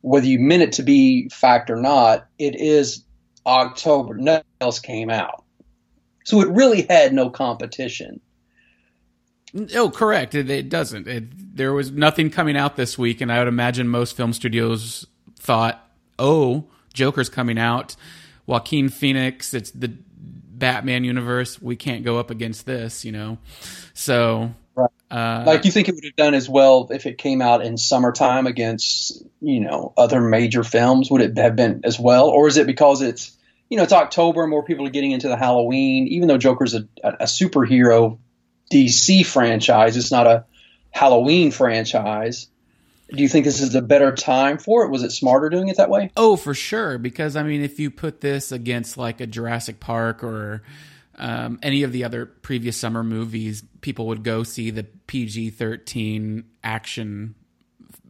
Whether 0.00 0.28
you 0.28 0.38
meant 0.38 0.62
it 0.62 0.72
to 0.74 0.82
be 0.84 1.28
fact 1.28 1.68
or 1.68 1.76
not, 1.76 2.26
it 2.38 2.58
is 2.58 3.04
October. 3.44 4.16
Nothing 4.16 4.44
else 4.62 4.78
came 4.78 5.10
out, 5.10 5.44
so 6.30 6.40
it 6.40 6.48
really 6.48 6.86
had 6.88 7.12
no 7.12 7.30
competition. 7.30 8.20
Oh, 9.74 9.90
correct. 9.90 10.34
It, 10.34 10.48
it 10.48 10.68
doesn't. 10.68 11.08
It, 11.08 11.56
there 11.56 11.72
was 11.72 11.90
nothing 11.90 12.30
coming 12.30 12.56
out 12.56 12.76
this 12.76 12.96
week, 12.96 13.20
and 13.20 13.32
I 13.32 13.38
would 13.40 13.48
imagine 13.48 13.88
most 13.88 14.16
film 14.16 14.32
studios 14.32 15.06
thought, 15.38 15.84
"Oh, 16.18 16.66
Joker's 16.94 17.28
coming 17.28 17.58
out. 17.58 17.96
Joaquin 18.46 18.88
Phoenix. 18.88 19.52
It's 19.52 19.72
the 19.72 19.88
Batman 19.88 21.04
universe. 21.04 21.60
We 21.60 21.74
can't 21.76 22.04
go 22.04 22.18
up 22.18 22.30
against 22.30 22.64
this." 22.64 23.04
You 23.04 23.12
know, 23.12 23.38
so 23.92 24.54
Right. 24.76 24.90
uh, 25.10 25.44
Like 25.46 25.64
you 25.64 25.72
think 25.72 25.88
it 25.88 25.94
would 25.96 26.04
have 26.04 26.16
done 26.16 26.34
as 26.34 26.48
well 26.48 26.88
if 26.90 27.06
it 27.06 27.18
came 27.18 27.42
out 27.42 27.64
in 27.64 27.76
summertime 27.76 28.46
against 28.46 29.22
you 29.40 29.60
know 29.60 29.92
other 29.96 30.20
major 30.20 30.62
films? 30.62 31.10
Would 31.10 31.22
it 31.22 31.36
have 31.38 31.56
been 31.56 31.80
as 31.84 31.98
well, 31.98 32.28
or 32.28 32.46
is 32.46 32.56
it 32.56 32.66
because 32.68 33.02
it's 33.02 33.36
you 33.70 33.76
know 33.76 33.84
it's 33.84 33.92
October, 33.92 34.46
more 34.46 34.64
people 34.64 34.86
are 34.86 34.90
getting 34.90 35.12
into 35.12 35.28
the 35.28 35.36
Halloween? 35.36 36.08
Even 36.08 36.28
though 36.28 36.38
Joker's 36.38 36.74
a, 36.74 36.88
a, 37.02 37.24
superhero 37.24 38.18
DC 38.70 39.24
franchise, 39.24 39.96
it's 39.96 40.10
not 40.10 40.26
a 40.26 40.44
Halloween 40.90 41.52
franchise. 41.52 42.48
Do 43.08 43.22
you 43.22 43.28
think 43.28 43.44
this 43.44 43.60
is 43.60 43.74
a 43.74 43.82
better 43.82 44.12
time 44.12 44.58
for 44.58 44.84
it? 44.84 44.90
Was 44.90 45.02
it 45.02 45.10
smarter 45.10 45.48
doing 45.48 45.68
it 45.68 45.76
that 45.78 45.88
way? 45.88 46.10
Oh, 46.16 46.36
for 46.36 46.52
sure. 46.52 46.98
Because 46.98 47.36
I 47.36 47.44
mean, 47.44 47.62
if 47.62 47.78
you 47.78 47.90
put 47.90 48.20
this 48.20 48.52
against 48.52 48.98
like 48.98 49.20
a 49.20 49.26
Jurassic 49.26 49.78
Park 49.78 50.24
or 50.24 50.62
um, 51.16 51.60
any 51.62 51.84
of 51.84 51.92
the 51.92 52.04
other 52.04 52.26
previous 52.26 52.76
summer 52.76 53.04
movies, 53.04 53.62
people 53.80 54.08
would 54.08 54.24
go 54.24 54.42
see 54.42 54.70
the 54.70 54.84
PG 55.06 55.50
thirteen 55.50 56.44
action 56.64 57.36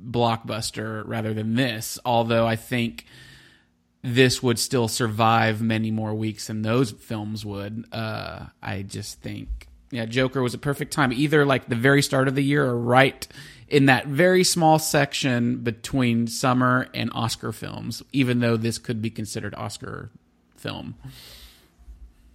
blockbuster 0.02 1.02
rather 1.07 1.35
than 1.35 1.55
this. 1.55 1.99
Although 2.05 2.47
I 2.47 2.57
think 2.57 3.05
this 4.02 4.42
would 4.42 4.59
still 4.59 4.88
survive 4.88 5.61
many 5.61 5.90
more 5.90 6.14
weeks 6.14 6.47
than 6.47 6.62
those 6.62 6.92
films 6.92 7.45
would. 7.45 7.85
Uh, 7.92 8.47
I 8.62 8.83
just 8.83 9.21
think, 9.21 9.69
yeah, 9.90 10.07
Joker 10.07 10.42
was 10.42 10.54
a 10.54 10.59
perfect 10.59 10.92
time, 10.92 11.12
either 11.12 11.45
like 11.45 11.69
the 11.69 11.76
very 11.76 12.02
start 12.02 12.28
of 12.28 12.35
the 12.35 12.45
year 12.45 12.64
or 12.64 12.78
right 12.78 13.26
in 13.69 13.87
that 13.87 14.07
very 14.07 14.42
small 14.42 14.78
section 14.78 15.59
between 15.59 16.26
summer 16.26 16.88
and 16.92 17.11
Oscar 17.14 17.52
films, 17.52 18.02
even 18.12 18.40
though 18.40 18.57
this 18.57 18.78
could 18.78 19.00
be 19.02 19.11
considered 19.11 19.54
Oscar 19.54 20.11
film. 20.57 20.97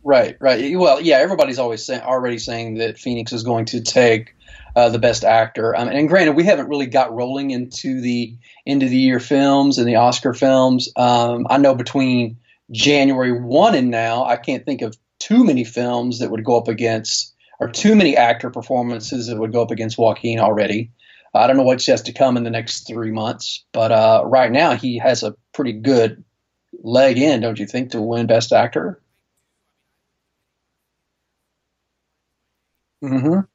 Right, 0.03 0.37
right. 0.39 0.77
Well, 0.77 1.01
yeah, 1.01 1.17
everybody's 1.17 1.57
always 1.57 1.83
saying, 1.83 2.01
already 2.01 2.37
saying 2.37 2.75
that 2.75 2.99
Phoenix 2.99 3.33
is 3.33 3.41
going 3.41 3.65
to 3.65 3.81
take 3.81 4.34
uh, 4.75 4.89
the 4.89 4.99
best 4.99 5.23
actor. 5.23 5.75
Um, 5.75 5.87
and 5.87 6.07
granted, 6.07 6.35
we 6.35 6.43
haven't 6.43 6.69
really 6.69 6.87
got 6.87 7.13
rolling 7.13 7.51
into 7.51 8.01
the 8.01 8.35
end 8.65 8.83
of 8.83 8.89
the 8.89 8.97
year 8.97 9.19
films 9.19 9.77
and 9.77 9.87
the 9.87 9.95
Oscar 9.95 10.33
films. 10.33 10.89
Um, 10.95 11.47
I 11.49 11.57
know 11.57 11.75
between 11.75 12.37
January 12.71 13.31
one 13.31 13.75
and 13.75 13.91
now, 13.91 14.25
I 14.25 14.37
can't 14.37 14.65
think 14.65 14.81
of 14.81 14.97
too 15.19 15.43
many 15.43 15.63
films 15.63 16.19
that 16.19 16.31
would 16.31 16.43
go 16.43 16.57
up 16.57 16.67
against, 16.67 17.33
or 17.59 17.69
too 17.69 17.95
many 17.95 18.17
actor 18.17 18.49
performances 18.49 19.27
that 19.27 19.37
would 19.37 19.53
go 19.53 19.61
up 19.61 19.71
against 19.71 19.97
Joaquin 19.97 20.39
already. 20.39 20.91
I 21.33 21.47
don't 21.47 21.57
know 21.57 21.63
what 21.63 21.83
has 21.85 22.03
to 22.03 22.13
come 22.13 22.37
in 22.37 22.43
the 22.43 22.49
next 22.49 22.87
three 22.87 23.11
months, 23.11 23.65
but 23.73 23.91
uh, 23.91 24.23
right 24.25 24.51
now 24.51 24.75
he 24.75 24.99
has 24.99 25.21
a 25.23 25.35
pretty 25.51 25.73
good 25.73 26.23
leg 26.81 27.17
in, 27.17 27.41
don't 27.41 27.59
you 27.59 27.65
think, 27.65 27.91
to 27.91 28.01
win 28.01 28.27
Best 28.27 28.53
Actor? 28.53 29.01
hmm 33.01 33.45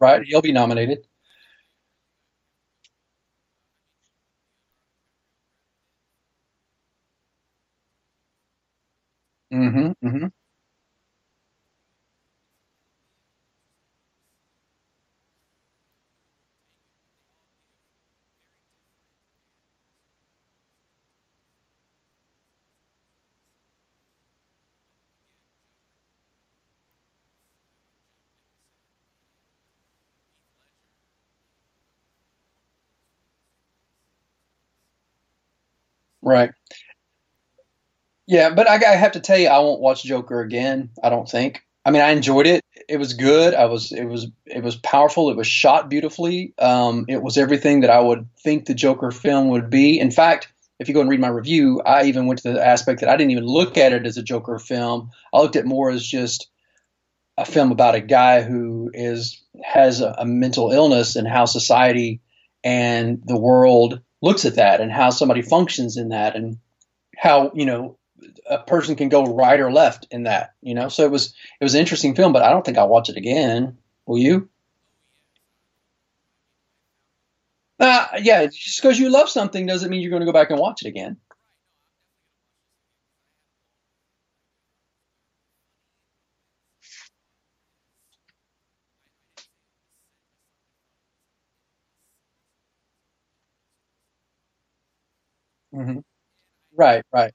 Right, 0.00 0.22
he'll 0.24 0.42
be 0.42 0.52
nominated. 0.52 1.06
hmm 9.50 9.92
hmm 10.02 10.26
Right. 36.26 36.50
Yeah, 38.26 38.52
but 38.52 38.68
I, 38.68 38.74
I 38.74 38.96
have 38.96 39.12
to 39.12 39.20
tell 39.20 39.38
you, 39.38 39.46
I 39.46 39.60
won't 39.60 39.80
watch 39.80 40.02
Joker 40.02 40.40
again. 40.40 40.90
I 41.02 41.08
don't 41.08 41.28
think. 41.28 41.62
I 41.84 41.92
mean, 41.92 42.02
I 42.02 42.10
enjoyed 42.10 42.48
it. 42.48 42.62
It 42.88 42.96
was 42.96 43.12
good. 43.12 43.54
I 43.54 43.66
was. 43.66 43.92
It 43.92 44.06
was. 44.06 44.26
It 44.44 44.64
was 44.64 44.74
powerful. 44.74 45.30
It 45.30 45.36
was 45.36 45.46
shot 45.46 45.88
beautifully. 45.88 46.52
Um, 46.58 47.04
it 47.08 47.22
was 47.22 47.38
everything 47.38 47.82
that 47.82 47.90
I 47.90 48.00
would 48.00 48.28
think 48.42 48.66
the 48.66 48.74
Joker 48.74 49.12
film 49.12 49.48
would 49.50 49.70
be. 49.70 50.00
In 50.00 50.10
fact, 50.10 50.52
if 50.80 50.88
you 50.88 50.94
go 50.94 51.00
and 51.00 51.08
read 51.08 51.20
my 51.20 51.28
review, 51.28 51.80
I 51.82 52.04
even 52.06 52.26
went 52.26 52.40
to 52.42 52.52
the 52.52 52.66
aspect 52.66 53.00
that 53.00 53.08
I 53.08 53.16
didn't 53.16 53.30
even 53.30 53.46
look 53.46 53.78
at 53.78 53.92
it 53.92 54.04
as 54.04 54.16
a 54.16 54.22
Joker 54.22 54.58
film. 54.58 55.10
I 55.32 55.38
looked 55.38 55.54
at 55.54 55.64
more 55.64 55.90
as 55.90 56.04
just 56.04 56.50
a 57.38 57.44
film 57.44 57.70
about 57.70 57.94
a 57.94 58.00
guy 58.00 58.42
who 58.42 58.90
is 58.92 59.40
has 59.62 60.00
a, 60.00 60.12
a 60.18 60.26
mental 60.26 60.72
illness 60.72 61.14
and 61.14 61.28
how 61.28 61.44
society 61.44 62.20
and 62.64 63.22
the 63.24 63.38
world 63.38 64.00
looks 64.22 64.44
at 64.44 64.56
that 64.56 64.80
and 64.80 64.90
how 64.90 65.10
somebody 65.10 65.42
functions 65.42 65.96
in 65.96 66.08
that 66.08 66.36
and 66.36 66.58
how 67.16 67.52
you 67.54 67.66
know 67.66 67.98
a 68.48 68.58
person 68.58 68.96
can 68.96 69.08
go 69.08 69.24
right 69.34 69.60
or 69.60 69.72
left 69.72 70.06
in 70.10 70.24
that 70.24 70.54
you 70.62 70.74
know? 70.74 70.88
So 70.88 71.04
it 71.04 71.10
was 71.10 71.34
it 71.60 71.64
was 71.64 71.74
an 71.74 71.80
interesting 71.80 72.14
film 72.14 72.32
but 72.32 72.42
i 72.42 72.50
don't 72.50 72.64
think 72.64 72.78
i'll 72.78 72.88
watch 72.88 73.08
it 73.08 73.16
again. 73.16 73.78
Will 74.06 74.18
you? 74.18 74.48
Uh, 77.78 78.06
yeah 78.22 78.46
just 78.46 78.80
because 78.80 78.98
you 78.98 79.10
love 79.10 79.28
something 79.28 79.66
doesn't 79.66 79.90
mean 79.90 80.00
you're 80.00 80.10
going 80.10 80.20
to 80.20 80.26
go 80.26 80.32
back 80.32 80.50
and 80.50 80.58
watch 80.58 80.82
it 80.82 80.88
again 80.88 81.18
hmm 95.76 96.00
right 96.76 97.04
right 97.12 97.32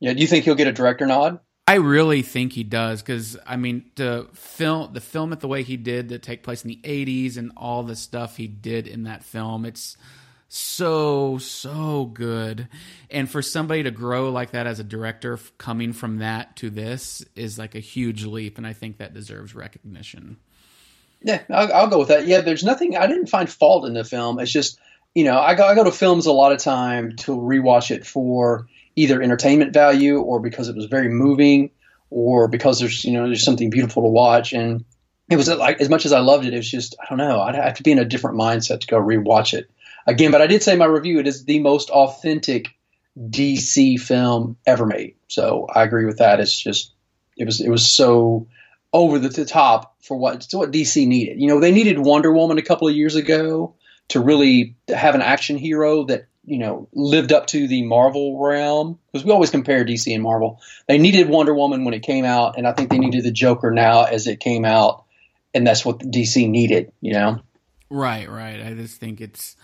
Yeah, 0.00 0.12
do 0.12 0.20
you 0.20 0.26
think 0.26 0.44
he'll 0.44 0.54
get 0.54 0.66
a 0.66 0.72
director 0.72 1.06
nod? 1.06 1.40
I 1.66 1.76
really 1.76 2.22
think 2.22 2.52
he 2.52 2.62
does 2.62 3.00
because 3.00 3.38
I 3.46 3.56
mean 3.56 3.90
the 3.96 4.28
film 4.34 4.92
the 4.92 5.00
film 5.00 5.32
it 5.32 5.40
the 5.40 5.48
way 5.48 5.62
he 5.62 5.76
did 5.78 6.10
that 6.10 6.22
take 6.22 6.42
place 6.42 6.62
in 6.62 6.68
the 6.68 6.80
'80s 6.84 7.38
and 7.38 7.52
all 7.56 7.82
the 7.82 7.96
stuff 7.96 8.36
he 8.36 8.46
did 8.46 8.86
in 8.86 9.04
that 9.04 9.24
film. 9.24 9.64
It's 9.64 9.96
so 10.48 11.38
so 11.38 12.04
good, 12.04 12.68
and 13.10 13.30
for 13.30 13.40
somebody 13.40 13.82
to 13.82 13.90
grow 13.90 14.30
like 14.30 14.50
that 14.50 14.66
as 14.66 14.78
a 14.78 14.84
director, 14.84 15.38
coming 15.56 15.94
from 15.94 16.18
that 16.18 16.54
to 16.56 16.68
this 16.68 17.24
is 17.34 17.58
like 17.58 17.74
a 17.74 17.80
huge 17.80 18.26
leap, 18.26 18.58
and 18.58 18.66
I 18.66 18.74
think 18.74 18.98
that 18.98 19.14
deserves 19.14 19.54
recognition. 19.54 20.36
Yeah, 21.22 21.40
I'll, 21.48 21.72
I'll 21.72 21.88
go 21.88 21.98
with 21.98 22.08
that. 22.08 22.26
Yeah, 22.26 22.42
there's 22.42 22.62
nothing 22.62 22.94
I 22.94 23.06
didn't 23.06 23.28
find 23.28 23.48
fault 23.48 23.86
in 23.86 23.94
the 23.94 24.04
film. 24.04 24.38
It's 24.38 24.52
just 24.52 24.78
you 25.14 25.24
know 25.24 25.40
I 25.40 25.54
go 25.54 25.66
I 25.66 25.74
go 25.74 25.84
to 25.84 25.92
films 25.92 26.26
a 26.26 26.32
lot 26.32 26.52
of 26.52 26.58
time 26.58 27.16
to 27.16 27.32
rewatch 27.32 27.90
it 27.90 28.06
for 28.06 28.66
either 28.96 29.22
entertainment 29.22 29.72
value 29.72 30.18
or 30.18 30.40
because 30.40 30.68
it 30.68 30.76
was 30.76 30.86
very 30.86 31.08
moving 31.08 31.70
or 32.10 32.48
because 32.48 32.78
there's 32.80 33.04
you 33.04 33.12
know 33.12 33.26
there's 33.26 33.44
something 33.44 33.70
beautiful 33.70 34.02
to 34.02 34.08
watch. 34.08 34.52
And 34.52 34.84
it 35.30 35.36
was 35.36 35.48
like 35.48 35.80
as 35.80 35.88
much 35.88 36.06
as 36.06 36.12
I 36.12 36.20
loved 36.20 36.46
it 36.46 36.54
it 36.54 36.58
was 36.58 36.70
just 36.70 36.96
I 37.00 37.06
don't 37.08 37.18
know 37.18 37.40
I'd 37.40 37.54
have 37.54 37.74
to 37.74 37.82
be 37.82 37.92
in 37.92 37.98
a 37.98 38.04
different 38.04 38.38
mindset 38.38 38.80
to 38.80 38.86
go 38.86 38.98
rewatch 38.98 39.54
it 39.54 39.70
again. 40.06 40.30
But 40.30 40.42
I 40.42 40.46
did 40.46 40.62
say 40.62 40.76
my 40.76 40.84
review 40.84 41.18
it 41.18 41.26
is 41.26 41.44
the 41.44 41.60
most 41.60 41.90
authentic 41.90 42.68
DC 43.18 44.00
film 44.00 44.56
ever 44.66 44.86
made. 44.86 45.14
So 45.28 45.66
I 45.72 45.82
agree 45.82 46.04
with 46.04 46.18
that. 46.18 46.40
It's 46.40 46.58
just 46.58 46.92
it 47.36 47.44
was 47.44 47.60
it 47.60 47.70
was 47.70 47.90
so 47.90 48.46
over 48.92 49.18
the 49.18 49.44
top 49.44 49.96
for 50.02 50.16
what 50.16 50.46
what 50.52 50.70
DC 50.70 51.06
needed. 51.06 51.40
You 51.40 51.48
know 51.48 51.60
they 51.60 51.72
needed 51.72 51.98
Wonder 51.98 52.32
Woman 52.32 52.58
a 52.58 52.62
couple 52.62 52.88
of 52.88 52.94
years 52.94 53.16
ago 53.16 53.74
to 54.08 54.20
really 54.20 54.76
have 54.88 55.14
an 55.14 55.22
action 55.22 55.56
hero 55.56 56.04
that 56.04 56.26
you 56.46 56.58
know 56.58 56.88
lived 56.92 57.32
up 57.32 57.46
to 57.48 57.66
the 57.66 57.82
Marvel 57.82 58.38
realm 58.38 58.98
because 59.12 59.24
we 59.24 59.32
always 59.32 59.50
compare 59.50 59.84
DC 59.84 60.12
and 60.12 60.22
Marvel. 60.22 60.60
They 60.88 60.98
needed 60.98 61.28
Wonder 61.28 61.54
Woman 61.54 61.84
when 61.84 61.94
it 61.94 62.00
came 62.00 62.24
out, 62.24 62.56
and 62.56 62.66
I 62.66 62.72
think 62.72 62.90
they 62.90 62.98
needed 62.98 63.24
the 63.24 63.30
Joker 63.30 63.70
now 63.70 64.04
as 64.04 64.26
it 64.26 64.40
came 64.40 64.64
out, 64.64 65.04
and 65.52 65.66
that's 65.66 65.84
what 65.84 65.98
DC 65.98 66.48
needed. 66.48 66.92
You 67.00 67.12
know, 67.12 67.40
right, 67.90 68.28
right. 68.28 68.60
I 68.60 68.74
just 68.74 69.00
think 69.00 69.20
it's 69.20 69.56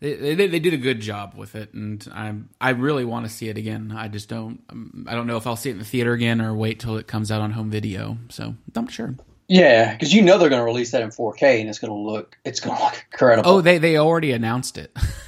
they, 0.00 0.34
they, 0.34 0.46
they 0.46 0.58
did 0.58 0.74
a 0.74 0.78
good 0.78 1.00
job 1.00 1.34
with 1.36 1.54
it, 1.54 1.72
and 1.72 2.06
I'm 2.12 2.50
I 2.60 2.70
really 2.70 3.04
want 3.04 3.26
to 3.26 3.32
see 3.32 3.48
it 3.48 3.56
again. 3.56 3.94
I 3.96 4.08
just 4.08 4.28
don't 4.28 4.60
I 5.06 5.14
don't 5.14 5.26
know 5.26 5.36
if 5.36 5.46
I'll 5.46 5.56
see 5.56 5.70
it 5.70 5.74
in 5.74 5.78
the 5.78 5.84
theater 5.84 6.12
again 6.12 6.40
or 6.40 6.54
wait 6.54 6.80
till 6.80 6.96
it 6.96 7.06
comes 7.06 7.30
out 7.30 7.40
on 7.40 7.52
home 7.52 7.70
video. 7.70 8.18
So 8.28 8.54
I'm 8.74 8.88
sure. 8.88 9.14
Yeah, 9.48 9.92
because 9.92 10.12
you 10.12 10.22
know 10.22 10.38
they're 10.38 10.48
going 10.48 10.60
to 10.60 10.64
release 10.64 10.90
that 10.90 11.02
in 11.02 11.10
4K, 11.10 11.60
and 11.60 11.68
it's 11.68 11.78
going 11.78 11.92
to 11.92 11.96
look 11.96 12.36
it's 12.44 12.60
going 12.60 12.76
to 12.76 12.82
look 12.82 13.04
incredible. 13.12 13.50
Oh, 13.50 13.60
they 13.60 13.78
they 13.78 13.96
already 13.96 14.32
announced 14.32 14.78
it. 14.78 14.94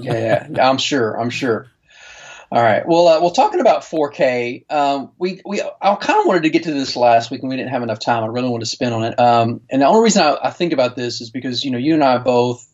yeah, 0.00 0.48
yeah, 0.50 0.68
I'm 0.68 0.78
sure. 0.78 1.18
I'm 1.18 1.30
sure. 1.30 1.70
All 2.52 2.60
right. 2.60 2.82
Well, 2.84 3.06
uh, 3.06 3.20
well, 3.20 3.30
talking 3.30 3.60
about 3.60 3.82
4K, 3.82 4.70
um, 4.72 5.12
we 5.18 5.40
we 5.46 5.62
I 5.62 5.94
kind 5.94 6.18
of 6.18 6.26
wanted 6.26 6.42
to 6.42 6.50
get 6.50 6.64
to 6.64 6.72
this 6.72 6.96
last 6.96 7.30
week, 7.30 7.42
and 7.42 7.48
we 7.48 7.56
didn't 7.56 7.70
have 7.70 7.84
enough 7.84 8.00
time. 8.00 8.24
I 8.24 8.26
really 8.26 8.48
wanted 8.48 8.64
to 8.64 8.70
spend 8.70 8.92
on 8.92 9.04
it. 9.04 9.20
Um, 9.20 9.60
and 9.70 9.82
the 9.82 9.86
only 9.86 10.02
reason 10.02 10.22
I, 10.22 10.36
I, 10.42 10.50
think 10.50 10.72
about 10.72 10.96
this 10.96 11.20
is 11.20 11.30
because 11.30 11.64
you 11.64 11.70
know 11.70 11.78
you 11.78 11.94
and 11.94 12.02
I 12.02 12.18
both 12.18 12.66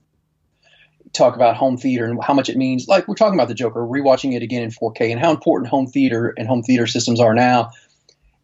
talk 1.13 1.37
about 1.37 1.57
home 1.57 1.77
theater 1.77 2.07
and 2.07 2.19
how 2.23 2.33
much 2.33 2.49
it 2.49 2.57
means. 2.57 2.89
Like 2.89 3.07
we're 3.07 3.17
talking 3.17 3.39
about 3.39 3.49
the 3.49 3.55
Joker, 3.55 3.81
rewatching 3.81 4.35
it 4.35 4.43
again 4.43 4.63
in 4.63 4.71
4K, 4.71 5.11
and 5.11 5.21
how 5.21 5.31
important 5.31 5.69
home 5.69 5.89
theater 5.89 6.33
and 6.35 6.49
home 6.49 6.63
theater 6.63 6.87
systems 6.87 7.21
are 7.21 7.35
now. 7.35 7.73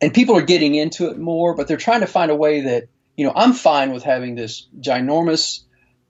And 0.02 0.12
people 0.12 0.36
are 0.36 0.42
getting 0.42 0.74
into 0.74 1.08
it 1.08 1.18
more, 1.18 1.54
but 1.54 1.66
they're 1.66 1.78
trying 1.78 2.00
to 2.00 2.06
find 2.06 2.30
a 2.30 2.36
way 2.36 2.60
that 2.62 2.88
you 3.16 3.24
know 3.24 3.32
I'm 3.34 3.54
fine 3.54 3.92
with 3.92 4.02
having 4.02 4.34
this 4.34 4.68
ginormous 4.78 5.60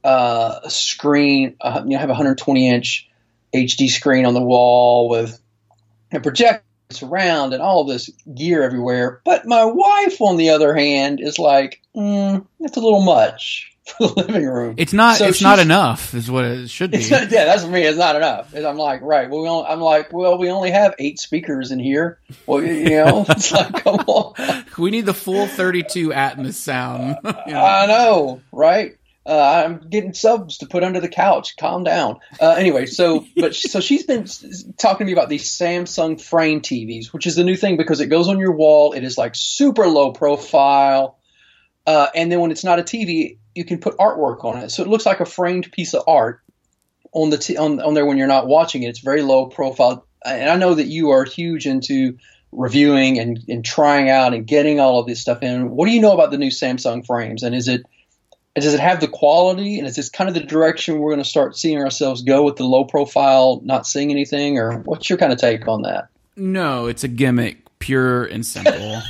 uh, 0.05 0.69
screen. 0.69 1.57
Uh, 1.61 1.83
you 1.85 1.91
know, 1.91 1.99
have 1.99 2.09
a 2.09 2.13
120 2.13 2.69
inch 2.69 3.09
HD 3.55 3.89
screen 3.89 4.25
on 4.25 4.35
the 4.35 4.43
wall 4.43 5.09
with 5.09 5.39
a 6.13 6.21
projector 6.21 6.65
around 7.03 7.55
and 7.55 7.63
all 7.63 7.85
this 7.85 8.11
gear 8.35 8.63
everywhere. 8.63 9.21
But 9.25 9.47
my 9.47 9.65
wife, 9.65 10.21
on 10.21 10.37
the 10.37 10.51
other 10.51 10.75
hand, 10.75 11.21
is 11.21 11.39
like, 11.39 11.81
mm, 11.97 12.45
it's 12.61 12.77
a 12.77 12.81
little 12.81 13.03
much 13.03 13.73
for 13.99 14.09
the 14.09 14.15
living 14.15 14.47
room. 14.47 14.75
It's 14.77 14.93
not. 14.93 15.17
So 15.17 15.27
it's 15.27 15.41
not 15.41 15.59
enough. 15.59 16.15
Is 16.15 16.31
what 16.31 16.45
it 16.45 16.69
should 16.69 16.91
be. 16.91 17.09
Not, 17.09 17.23
yeah, 17.31 17.45
that's 17.47 17.63
for 17.63 17.71
me. 17.71 17.83
It's 17.83 17.99
not 17.99 18.17
enough. 18.17 18.55
I'm 18.55 18.77
like, 18.77 19.01
right. 19.03 19.31
Well, 19.31 19.43
we 19.43 19.49
only, 19.49 19.67
I'm 19.67 19.81
like, 19.81 20.13
well, 20.13 20.37
we 20.37 20.51
only 20.51 20.71
have 20.71 20.95
eight 20.99 21.19
speakers 21.19 21.71
in 21.71 21.79
here. 21.79 22.19
Well, 22.47 22.63
you 22.63 22.91
know, 22.91 23.25
it's 23.31 23.53
like, 23.53 23.85
come 23.85 24.01
on. 24.01 24.65
We 24.77 24.91
need 24.91 25.07
the 25.07 25.15
full 25.15 25.47
32 25.47 26.11
Atmos 26.11 26.55
sound. 26.55 27.17
you 27.25 27.53
know? 27.53 27.65
I 27.65 27.87
know, 27.87 28.43
right? 28.51 28.97
Uh, 29.25 29.65
I'm 29.67 29.89
getting 29.89 30.15
subs 30.15 30.59
to 30.59 30.67
put 30.67 30.83
under 30.83 31.01
the 31.01 31.09
couch. 31.09 31.57
Calm 31.57 31.85
down. 31.85 32.19
Uh, 32.41 32.51
anyway, 32.51 32.87
so 32.87 33.25
but 33.37 33.55
so 33.55 33.81
she's 33.81 34.05
been 34.05 34.27
talking 34.79 35.07
to 35.07 35.11
me 35.11 35.13
about 35.13 35.29
these 35.29 35.49
Samsung 35.49 36.21
frame 36.21 36.61
TVs, 36.61 37.13
which 37.13 37.27
is 37.27 37.37
the 37.37 37.45
new 37.45 37.57
thing 37.57 37.77
because 37.77 38.01
it 38.01 38.07
goes 38.07 38.29
on 38.29 38.39
your 38.39 38.53
wall. 38.53 38.93
It 38.93 39.05
is 39.05 39.17
like 39.17 39.35
super 39.35 39.87
low 39.87 40.13
profile, 40.13 41.19
uh, 41.87 42.09
and 42.15 42.33
then 42.33 42.41
when 42.41 42.51
it's 42.51 42.65
not 42.65 42.81
a 42.81 42.83
TV, 42.83 43.39
you 43.55 43.65
can 43.65 43.79
put 43.79 43.97
artwork 43.99 44.45
on 44.45 44.59
it, 44.59 44.71
so 44.71 44.83
it 44.83 44.89
looks 44.89 45.07
like 45.07 45.21
a 45.21 45.27
framed 45.27 45.71
piece 45.71 45.95
of 45.95 46.03
art 46.09 46.41
on 47.13 47.31
the 47.31 47.39
t- 47.39 47.57
on 47.57 47.81
on 47.81 47.95
there 47.95 48.07
when 48.07 48.19
you're 48.19 48.27
not 48.27 48.49
watching 48.49 48.83
it. 48.83 48.89
It's 48.89 49.01
very 49.01 49.23
low 49.23 49.47
profile, 49.47 50.05
and 50.25 50.51
I 50.51 50.57
know 50.57 50.75
that 50.75 50.87
you 50.87 51.11
are 51.11 51.25
huge 51.25 51.67
into 51.67 52.19
reviewing 52.51 53.19
and, 53.19 53.41
and 53.49 53.65
trying 53.65 54.11
out 54.11 54.35
and 54.35 54.47
getting 54.47 54.79
all 54.79 54.99
of 54.99 55.07
this 55.07 55.21
stuff 55.21 55.43
in. 55.43 55.71
What 55.71 55.87
do 55.87 55.93
you 55.93 56.01
know 56.01 56.13
about 56.13 56.31
the 56.31 56.39
new 56.39 56.51
Samsung 56.51 57.07
frames, 57.07 57.45
and 57.45 57.55
is 57.55 57.69
it 57.69 57.87
does 58.55 58.75
it 58.75 58.81
have 58.81 59.01
the 59.01 59.09
quality? 59.09 59.79
And 59.79 59.87
is 59.87 59.97
this 59.97 60.11
kind 60.11 60.29
of 60.29 60.35
the 60.35 60.41
direction 60.41 60.99
we're 60.99 61.11
going 61.11 61.23
to 61.23 61.29
start 61.29 61.57
seeing 61.57 61.79
ourselves 61.79 62.23
go 62.23 62.43
with 62.43 62.57
the 62.57 62.65
low 62.65 62.85
profile 62.85 63.61
not 63.65 63.87
seeing 63.87 64.11
anything? 64.11 64.59
Or 64.59 64.79
what's 64.81 65.09
your 65.09 65.19
kind 65.19 65.33
of 65.33 65.39
take 65.39 65.67
on 65.67 65.83
that? 65.83 66.09
No 66.37 66.87
it's 66.87 67.05
a 67.05 67.09
gimmick 67.09 67.59
pure 67.79 68.25
and 68.25 68.45
simple. 68.45 68.73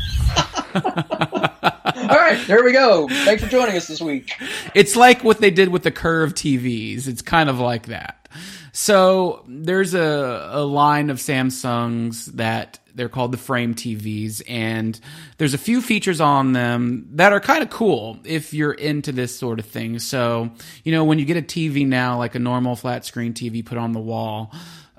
All 0.74 2.18
right 2.18 2.42
there 2.46 2.64
we 2.64 2.72
go. 2.72 3.08
Thanks 3.08 3.42
for 3.42 3.48
joining 3.48 3.76
us 3.76 3.86
this 3.86 4.00
week. 4.00 4.32
It's 4.74 4.96
like 4.96 5.22
what 5.22 5.40
they 5.40 5.50
did 5.50 5.68
with 5.68 5.82
the 5.82 5.90
curved 5.90 6.36
tvs 6.36 7.06
it's 7.08 7.22
kind 7.22 7.50
of 7.50 7.58
like 7.58 7.86
that. 7.86 8.28
So 8.72 9.44
there's 9.46 9.92
a, 9.92 10.50
a 10.52 10.64
line 10.64 11.10
of 11.10 11.18
samsungs 11.18 12.26
that 12.36 12.78
they're 12.94 13.08
called 13.08 13.32
the 13.32 13.38
frame 13.38 13.74
TVs, 13.74 14.42
and 14.48 14.98
there's 15.38 15.54
a 15.54 15.58
few 15.58 15.80
features 15.82 16.20
on 16.20 16.52
them 16.52 17.08
that 17.12 17.32
are 17.32 17.40
kind 17.40 17.62
of 17.62 17.70
cool 17.70 18.18
if 18.24 18.52
you're 18.54 18.72
into 18.72 19.12
this 19.12 19.36
sort 19.36 19.58
of 19.58 19.66
thing. 19.66 19.98
So, 19.98 20.50
you 20.84 20.92
know, 20.92 21.04
when 21.04 21.18
you 21.18 21.24
get 21.24 21.36
a 21.36 21.42
TV 21.42 21.86
now, 21.86 22.18
like 22.18 22.34
a 22.34 22.38
normal 22.38 22.76
flat 22.76 23.04
screen 23.04 23.34
TV 23.34 23.64
put 23.64 23.78
on 23.78 23.92
the 23.92 24.00
wall, 24.00 24.52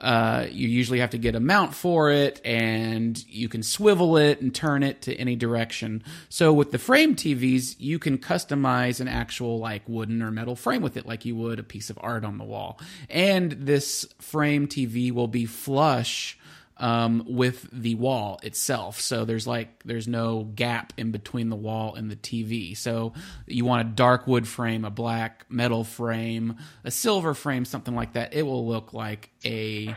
uh, 0.04 0.48
you 0.52 0.68
usually 0.68 1.00
have 1.00 1.12
to 1.12 1.18
get 1.18 1.34
a 1.34 1.40
mount 1.40 1.74
for 1.74 2.12
it, 2.12 2.42
and 2.44 3.24
you 3.30 3.48
can 3.48 3.64
swivel 3.64 4.18
it 4.18 4.42
and 4.42 4.54
turn 4.54 4.84
it 4.84 5.02
to 5.04 5.16
any 5.16 5.38
direction. 5.38 6.04
So 6.28 6.52
with 6.52 6.72
the 6.72 6.78
frame 6.78 7.16
TVs, 7.16 7.78
you 7.80 8.00
can 8.00 8.18
customize 8.18 9.00
an 9.00 9.08
actual 9.08 9.60
like 9.60 9.88
wooden 9.88 10.22
or 10.22 10.30
metal 10.30 10.58
frame 10.58 10.82
with 10.82 10.98
it, 10.98 11.06
like 11.06 11.24
you 11.24 11.38
would 11.38 11.58
a 11.58 11.64
piece 11.64 11.90
of 11.90 11.98
art 12.02 12.26
on 12.26 12.38
the 12.38 12.44
wall. 12.44 12.82
And 13.10 13.54
this 13.54 14.06
frame 14.20 14.68
TV 14.68 15.10
will 15.10 15.30
be 15.30 15.46
flush 15.46 16.38
um, 16.84 17.24
with 17.26 17.70
the 17.72 17.96
wall 17.96 18.42
itself. 18.44 19.00
So 19.00 19.24
there's 19.24 19.48
like 19.48 19.84
there's 19.86 20.06
no 20.06 20.44
gap 20.44 20.92
in 20.98 21.12
between 21.12 21.48
the 21.48 21.56
wall 21.56 21.96
and 21.96 22.12
the 22.12 22.18
TV. 22.18 22.76
So 22.76 23.14
you 23.48 23.64
want 23.64 23.88
a 23.88 23.90
dark 23.90 24.28
wood 24.28 24.46
frame, 24.46 24.84
a 24.84 24.90
black 24.90 25.46
metal 25.48 25.86
frame, 25.86 26.58
a 26.84 26.92
silver 26.92 27.34
frame, 27.34 27.64
something 27.64 27.96
like 27.96 28.14
that. 28.14 28.34
It 28.34 28.42
will 28.42 28.68
look 28.68 28.92
like 28.92 29.30
a 29.46 29.96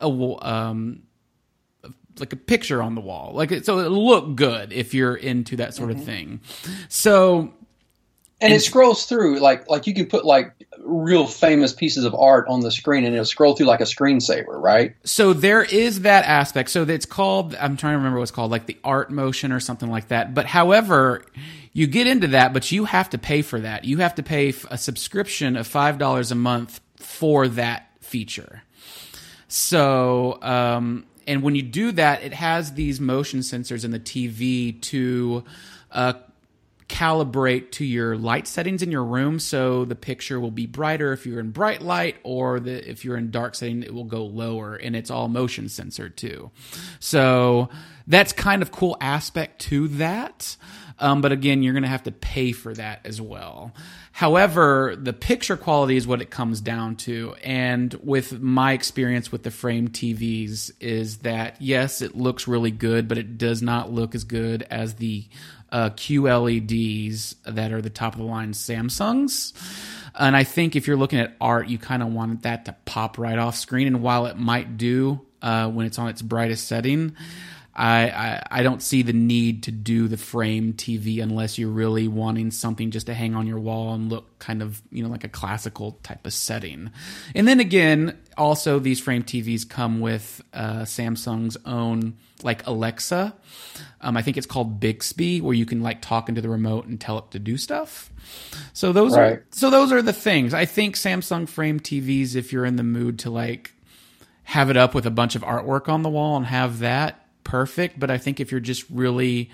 a 0.00 0.08
um 0.08 1.04
like 2.18 2.32
a 2.32 2.36
picture 2.36 2.82
on 2.82 2.96
the 2.96 3.00
wall. 3.00 3.30
Like 3.32 3.52
it, 3.52 3.64
so 3.64 3.78
it'll 3.78 4.04
look 4.04 4.34
good 4.34 4.72
if 4.72 4.94
you're 4.94 5.14
into 5.14 5.54
that 5.58 5.74
sort 5.74 5.90
mm-hmm. 5.90 6.00
of 6.00 6.04
thing. 6.06 6.40
So 6.88 7.38
and, 7.38 7.52
and 8.40 8.52
it 8.52 8.60
scrolls 8.62 9.06
through 9.06 9.38
like 9.38 9.70
like 9.70 9.86
you 9.86 9.94
can 9.94 10.06
put 10.06 10.24
like 10.24 10.55
real 10.86 11.26
famous 11.26 11.72
pieces 11.72 12.04
of 12.04 12.14
art 12.14 12.46
on 12.48 12.60
the 12.60 12.70
screen 12.70 13.04
and 13.04 13.12
it'll 13.12 13.24
scroll 13.24 13.54
through 13.54 13.66
like 13.66 13.80
a 13.80 13.84
screensaver 13.84 14.46
right? 14.48 14.94
So 15.04 15.32
there 15.32 15.62
is 15.62 16.02
that 16.02 16.24
aspect. 16.24 16.70
So 16.70 16.82
it's 16.82 17.06
called 17.06 17.54
i'm 17.56 17.76
trying 17.76 17.94
to 17.94 17.98
remember 17.98 18.18
what 18.18 18.22
it's 18.22 18.30
called 18.30 18.50
like 18.50 18.66
the 18.66 18.78
art 18.84 19.10
motion 19.10 19.52
or 19.52 19.60
something 19.60 19.90
like 19.90 20.08
that. 20.08 20.34
But 20.34 20.46
however 20.46 21.24
you 21.72 21.86
get 21.86 22.06
into 22.06 22.28
that 22.28 22.52
but 22.52 22.70
you 22.70 22.84
have 22.84 23.10
to 23.10 23.18
pay 23.18 23.42
for 23.42 23.60
that. 23.60 23.84
You 23.84 23.98
have 23.98 24.14
to 24.16 24.22
pay 24.22 24.54
a 24.70 24.78
subscription 24.78 25.56
of 25.56 25.66
five 25.66 25.98
dollars 25.98 26.30
a 26.30 26.36
month 26.36 26.80
for 26.96 27.48
that 27.48 27.90
feature. 28.00 28.62
So 29.48 30.38
um, 30.42 31.06
and 31.26 31.42
when 31.42 31.54
you 31.54 31.62
do 31.62 31.92
that 31.92 32.22
it 32.22 32.32
has 32.32 32.72
these 32.74 33.00
motion 33.00 33.40
sensors 33.40 33.84
in 33.84 33.90
the 33.90 34.00
tv 34.00 34.80
to 34.82 35.44
uh, 35.92 36.14
calibrate 36.88 37.72
to 37.72 37.84
your 37.84 38.16
light 38.16 38.46
settings 38.46 38.80
in 38.80 38.92
your 38.92 39.04
room 39.04 39.40
so 39.40 39.84
the 39.84 39.96
picture 39.96 40.38
will 40.38 40.52
be 40.52 40.66
brighter 40.66 41.12
if 41.12 41.26
you're 41.26 41.40
in 41.40 41.50
bright 41.50 41.82
light 41.82 42.16
or 42.22 42.60
the, 42.60 42.88
if 42.88 43.04
you're 43.04 43.16
in 43.16 43.30
dark 43.30 43.56
setting 43.56 43.82
it 43.82 43.92
will 43.92 44.04
go 44.04 44.24
lower 44.24 44.76
and 44.76 44.94
it's 44.94 45.10
all 45.10 45.26
motion 45.26 45.68
censored 45.68 46.16
too. 46.16 46.50
So 47.00 47.70
that's 48.06 48.32
kind 48.32 48.62
of 48.62 48.70
cool 48.70 48.96
aspect 49.00 49.62
to 49.62 49.88
that. 49.88 50.56
Um, 51.00 51.20
but 51.22 51.32
again 51.32 51.64
you're 51.64 51.72
going 51.72 51.82
to 51.82 51.88
have 51.88 52.04
to 52.04 52.12
pay 52.12 52.52
for 52.52 52.72
that 52.74 53.00
as 53.04 53.20
well. 53.20 53.72
However 54.12 54.94
the 54.96 55.12
picture 55.12 55.56
quality 55.56 55.96
is 55.96 56.06
what 56.06 56.22
it 56.22 56.30
comes 56.30 56.60
down 56.60 56.96
to. 56.96 57.34
And 57.42 57.92
with 57.94 58.40
my 58.40 58.74
experience 58.74 59.32
with 59.32 59.42
the 59.42 59.50
frame 59.50 59.88
tvs 59.88 60.70
is 60.78 61.18
that 61.18 61.60
yes 61.60 62.00
it 62.00 62.16
looks 62.16 62.46
really 62.46 62.70
good 62.70 63.08
but 63.08 63.18
it 63.18 63.38
does 63.38 63.60
not 63.60 63.90
look 63.90 64.14
as 64.14 64.22
good 64.22 64.62
as 64.70 64.94
the 64.94 65.26
uh, 65.72 65.90
QLEDs 65.90 67.34
that 67.44 67.72
are 67.72 67.82
the 67.82 67.90
top 67.90 68.14
of 68.14 68.18
the 68.18 68.26
line 68.26 68.52
Samsungs. 68.52 69.52
And 70.14 70.36
I 70.36 70.44
think 70.44 70.76
if 70.76 70.86
you're 70.86 70.96
looking 70.96 71.18
at 71.18 71.36
art, 71.40 71.68
you 71.68 71.78
kind 71.78 72.02
of 72.02 72.12
want 72.12 72.42
that 72.42 72.64
to 72.66 72.76
pop 72.84 73.18
right 73.18 73.38
off 73.38 73.56
screen. 73.56 73.86
And 73.86 74.02
while 74.02 74.26
it 74.26 74.38
might 74.38 74.76
do 74.76 75.20
uh, 75.42 75.68
when 75.68 75.86
it's 75.86 75.98
on 75.98 76.08
its 76.08 76.22
brightest 76.22 76.66
setting, 76.66 77.14
I, 77.76 78.08
I, 78.08 78.42
I 78.50 78.62
don't 78.62 78.82
see 78.82 79.02
the 79.02 79.12
need 79.12 79.64
to 79.64 79.70
do 79.70 80.08
the 80.08 80.16
frame 80.16 80.72
TV 80.72 81.22
unless 81.22 81.58
you're 81.58 81.68
really 81.68 82.08
wanting 82.08 82.50
something 82.50 82.90
just 82.90 83.06
to 83.06 83.14
hang 83.14 83.34
on 83.34 83.46
your 83.46 83.58
wall 83.58 83.92
and 83.92 84.08
look 84.08 84.38
kind 84.38 84.62
of 84.62 84.80
you 84.90 85.02
know 85.02 85.10
like 85.10 85.24
a 85.24 85.28
classical 85.28 85.92
type 86.02 86.26
of 86.26 86.32
setting. 86.32 86.90
And 87.34 87.46
then 87.46 87.60
again, 87.60 88.18
also 88.38 88.78
these 88.78 88.98
frame 88.98 89.22
TVs 89.22 89.68
come 89.68 90.00
with 90.00 90.42
uh, 90.54 90.82
Samsung's 90.82 91.58
own 91.66 92.16
like 92.42 92.66
Alexa. 92.66 93.34
Um, 94.00 94.16
I 94.16 94.22
think 94.22 94.38
it's 94.38 94.46
called 94.46 94.80
Bixby, 94.80 95.42
where 95.42 95.54
you 95.54 95.66
can 95.66 95.82
like 95.82 96.00
talk 96.00 96.30
into 96.30 96.40
the 96.40 96.48
remote 96.48 96.86
and 96.86 96.98
tell 96.98 97.18
it 97.18 97.30
to 97.32 97.38
do 97.38 97.58
stuff. 97.58 98.10
So 98.72 98.92
those 98.92 99.14
right. 99.14 99.32
are 99.32 99.46
so 99.50 99.68
those 99.68 99.92
are 99.92 100.00
the 100.00 100.14
things. 100.14 100.54
I 100.54 100.64
think 100.64 100.96
Samsung 100.96 101.46
frame 101.46 101.78
TVs, 101.78 102.36
if 102.36 102.54
you're 102.54 102.64
in 102.64 102.76
the 102.76 102.82
mood 102.82 103.18
to 103.20 103.30
like 103.30 103.72
have 104.44 104.70
it 104.70 104.78
up 104.78 104.94
with 104.94 105.04
a 105.04 105.10
bunch 105.10 105.36
of 105.36 105.42
artwork 105.42 105.90
on 105.90 106.00
the 106.00 106.08
wall 106.08 106.38
and 106.38 106.46
have 106.46 106.78
that 106.78 107.25
perfect, 107.46 107.98
but 107.98 108.10
I 108.10 108.18
think 108.18 108.40
if 108.40 108.50
you're 108.50 108.60
just 108.60 108.84
really 108.90 109.50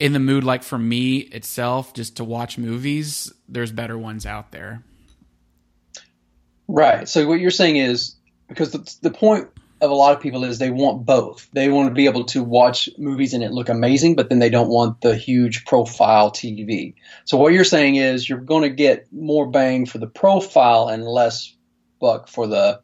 in 0.00 0.12
the 0.12 0.18
mood, 0.18 0.42
like 0.44 0.62
for 0.62 0.78
me 0.78 1.18
itself, 1.18 1.92
just 1.94 2.16
to 2.16 2.24
watch 2.24 2.58
movies, 2.58 3.32
there's 3.48 3.70
better 3.70 3.98
ones 3.98 4.26
out 4.26 4.50
there. 4.50 4.82
Right. 6.66 7.08
So 7.08 7.26
what 7.26 7.40
you're 7.40 7.50
saying 7.50 7.76
is 7.76 8.16
because 8.48 8.72
the, 8.72 8.96
the 9.02 9.10
point 9.10 9.48
of 9.80 9.90
a 9.90 9.94
lot 9.94 10.14
of 10.14 10.20
people 10.20 10.42
is 10.42 10.58
they 10.58 10.70
want 10.70 11.04
both. 11.04 11.48
They 11.52 11.68
want 11.68 11.88
to 11.88 11.94
be 11.94 12.06
able 12.06 12.24
to 12.24 12.42
watch 12.42 12.88
movies 12.98 13.34
and 13.34 13.44
it 13.44 13.52
look 13.52 13.68
amazing, 13.68 14.16
but 14.16 14.28
then 14.28 14.38
they 14.38 14.50
don't 14.50 14.68
want 14.68 15.02
the 15.02 15.14
huge 15.14 15.64
profile 15.66 16.30
TV. 16.30 16.94
So 17.26 17.36
what 17.36 17.52
you're 17.52 17.64
saying 17.64 17.96
is 17.96 18.28
you're 18.28 18.40
going 18.40 18.62
to 18.62 18.70
get 18.70 19.06
more 19.12 19.48
bang 19.48 19.86
for 19.86 19.98
the 19.98 20.06
profile 20.06 20.88
and 20.88 21.04
less 21.04 21.54
buck 22.00 22.28
for 22.28 22.46
the 22.46 22.80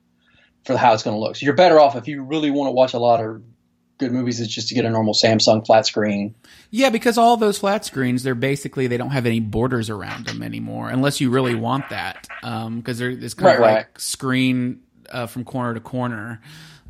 for 0.65 0.77
how 0.77 0.95
it's 0.95 1.03
going 1.03 1.17
to 1.17 1.21
look. 1.21 1.37
So 1.37 1.45
you're 1.45 1.55
better 1.55 1.81
off 1.81 1.97
if 1.97 2.09
you 2.09 2.23
really 2.23 2.51
want 2.51 2.69
to 2.69 2.73
watch 2.73 2.95
a 2.95 2.99
lot 2.99 3.21
of 3.21 3.43
good 3.99 4.13
movies 4.13 4.41
is 4.41 4.49
just 4.49 4.69
to 4.69 4.75
get 4.75 4.85
a 4.85 4.91
normal 4.91 5.15
Samsung 5.15 5.65
flat 5.65 5.87
screen. 5.87 6.35
Yeah, 6.71 6.91
because 6.91 7.19
all 7.19 7.37
those 7.37 7.59
flat 7.59 7.85
screens, 7.85 8.23
they're 8.23 8.35
basically 8.35 8.87
they 8.87 8.97
don't 8.97 9.11
have 9.11 9.27
any 9.27 9.41
borders 9.41 9.91
around 9.91 10.27
them 10.27 10.43
anymore, 10.43 10.89
unless 10.89 11.21
you 11.21 11.31
really 11.31 11.55
want 11.55 11.89
that, 11.91 12.27
because 12.41 12.67
um, 12.67 12.83
they're 12.85 13.11
it's 13.11 13.35
kind 13.35 13.47
right, 13.47 13.55
of 13.57 13.61
like 13.61 13.77
right. 13.77 14.01
screen 14.01 14.81
uh, 15.11 15.27
from 15.27 15.45
corner 15.45 15.75
to 15.75 15.81
corner. 15.81 16.41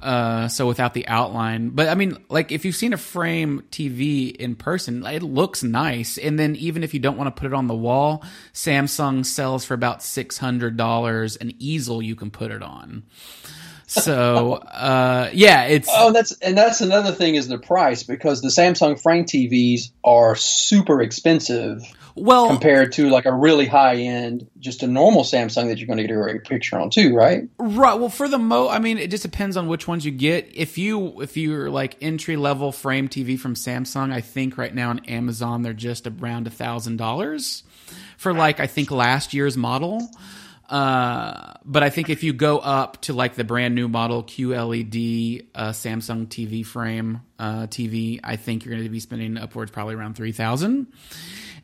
Uh, 0.00 0.48
so 0.48 0.66
without 0.66 0.92
the 0.92 1.08
outline, 1.08 1.70
but 1.70 1.88
I 1.88 1.94
mean, 1.94 2.18
like 2.28 2.52
if 2.52 2.66
you've 2.66 2.76
seen 2.76 2.92
a 2.92 2.98
frame 2.98 3.64
TV 3.70 4.36
in 4.36 4.54
person, 4.54 5.06
it 5.06 5.22
looks 5.22 5.62
nice. 5.62 6.18
And 6.18 6.38
then 6.38 6.56
even 6.56 6.84
if 6.84 6.92
you 6.92 7.00
don't 7.00 7.16
want 7.16 7.34
to 7.34 7.40
put 7.40 7.46
it 7.46 7.54
on 7.54 7.68
the 7.68 7.74
wall, 7.74 8.22
Samsung 8.52 9.24
sells 9.24 9.64
for 9.64 9.72
about 9.72 10.02
six 10.02 10.36
hundred 10.36 10.76
dollars 10.76 11.36
an 11.36 11.52
easel 11.58 12.02
you 12.02 12.16
can 12.16 12.30
put 12.30 12.50
it 12.50 12.62
on. 12.62 13.04
So 13.94 14.54
uh, 14.54 15.30
yeah, 15.32 15.64
it's 15.64 15.88
oh 15.90 16.12
that's 16.12 16.32
and 16.38 16.58
that's 16.58 16.80
another 16.80 17.12
thing 17.12 17.36
is 17.36 17.48
the 17.48 17.58
price 17.58 18.02
because 18.02 18.42
the 18.42 18.48
Samsung 18.48 19.00
frame 19.00 19.24
TVs 19.24 19.90
are 20.02 20.34
super 20.34 21.00
expensive. 21.00 21.82
Well, 22.16 22.46
compared 22.48 22.92
to 22.92 23.08
like 23.08 23.24
a 23.24 23.32
really 23.32 23.66
high 23.66 23.96
end, 23.96 24.48
just 24.60 24.84
a 24.84 24.86
normal 24.86 25.24
Samsung 25.24 25.68
that 25.68 25.78
you're 25.78 25.88
going 25.88 25.96
to 25.96 26.04
get 26.04 26.12
a 26.12 26.20
great 26.20 26.44
picture 26.44 26.78
on 26.78 26.90
too, 26.90 27.14
right? 27.14 27.48
Right. 27.58 27.94
Well, 27.94 28.08
for 28.08 28.28
the 28.28 28.38
mo, 28.38 28.68
I 28.68 28.78
mean, 28.78 28.98
it 28.98 29.10
just 29.10 29.24
depends 29.24 29.56
on 29.56 29.66
which 29.66 29.88
ones 29.88 30.04
you 30.04 30.12
get. 30.12 30.48
If 30.54 30.78
you 30.78 31.20
if 31.22 31.36
you're 31.36 31.70
like 31.70 31.96
entry 32.00 32.36
level 32.36 32.70
frame 32.70 33.08
TV 33.08 33.38
from 33.38 33.54
Samsung, 33.54 34.12
I 34.12 34.20
think 34.20 34.56
right 34.56 34.74
now 34.74 34.90
on 34.90 35.00
Amazon 35.06 35.62
they're 35.62 35.72
just 35.72 36.06
around 36.06 36.46
a 36.46 36.50
thousand 36.50 36.98
dollars 36.98 37.64
for 38.16 38.32
like 38.32 38.60
I 38.60 38.66
think 38.66 38.90
last 38.90 39.34
year's 39.34 39.56
model. 39.56 40.08
Uh, 40.68 41.54
but 41.64 41.82
I 41.82 41.90
think 41.90 42.08
if 42.08 42.22
you 42.22 42.32
go 42.32 42.58
up 42.58 43.02
to 43.02 43.12
like 43.12 43.34
the 43.34 43.44
brand 43.44 43.74
new 43.74 43.88
model 43.88 44.22
QLED 44.22 45.46
uh, 45.54 45.70
Samsung 45.70 46.26
TV 46.26 46.64
frame 46.64 47.20
uh, 47.38 47.66
TV, 47.66 48.20
I 48.24 48.36
think 48.36 48.64
you're 48.64 48.72
going 48.72 48.84
to 48.84 48.90
be 48.90 49.00
spending 49.00 49.36
upwards 49.36 49.70
probably 49.70 49.94
around 49.94 50.14
three 50.14 50.32
thousand. 50.32 50.88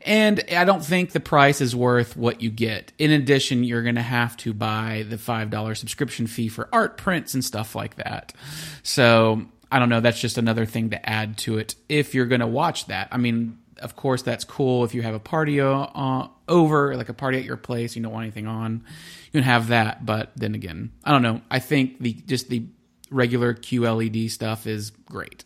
And 0.03 0.43
I 0.51 0.65
don't 0.65 0.83
think 0.83 1.11
the 1.11 1.19
price 1.19 1.61
is 1.61 1.75
worth 1.75 2.17
what 2.17 2.41
you 2.41 2.49
get. 2.49 2.91
In 2.97 3.11
addition, 3.11 3.63
you're 3.63 3.83
going 3.83 3.95
to 3.95 4.01
have 4.01 4.35
to 4.37 4.53
buy 4.53 5.05
the 5.07 5.17
$5 5.17 5.77
subscription 5.77 6.25
fee 6.27 6.47
for 6.47 6.67
art 6.73 6.97
prints 6.97 7.33
and 7.33 7.45
stuff 7.45 7.75
like 7.75 7.95
that. 7.95 8.33
So 8.81 9.45
I 9.71 9.79
don't 9.79 9.89
know. 9.89 10.01
That's 10.01 10.19
just 10.19 10.37
another 10.37 10.65
thing 10.65 10.89
to 10.89 11.09
add 11.09 11.37
to 11.39 11.57
it 11.59 11.75
if 11.87 12.15
you're 12.15 12.25
going 12.25 12.41
to 12.41 12.47
watch 12.47 12.87
that. 12.87 13.09
I 13.11 13.17
mean, 13.17 13.59
of 13.77 13.95
course, 13.95 14.21
that's 14.21 14.43
cool 14.43 14.83
if 14.83 14.93
you 14.93 15.01
have 15.01 15.13
a 15.13 15.19
party 15.19 15.61
uh, 15.61 16.27
over, 16.51 16.95
like 16.95 17.09
a 17.09 17.13
party 17.13 17.39
at 17.39 17.45
your 17.45 17.57
place, 17.57 17.95
you 17.95 18.03
don't 18.03 18.11
want 18.11 18.23
anything 18.23 18.47
on, 18.47 18.83
you 19.31 19.39
can 19.39 19.43
have 19.43 19.69
that. 19.69 20.05
But 20.05 20.31
then 20.35 20.53
again, 20.53 20.91
I 21.03 21.11
don't 21.11 21.23
know. 21.23 21.41
I 21.49 21.59
think 21.59 21.99
the 21.99 22.13
just 22.13 22.49
the 22.49 22.65
regular 23.09 23.53
QLED 23.53 24.29
stuff 24.29 24.67
is 24.67 24.91
great. 24.91 25.43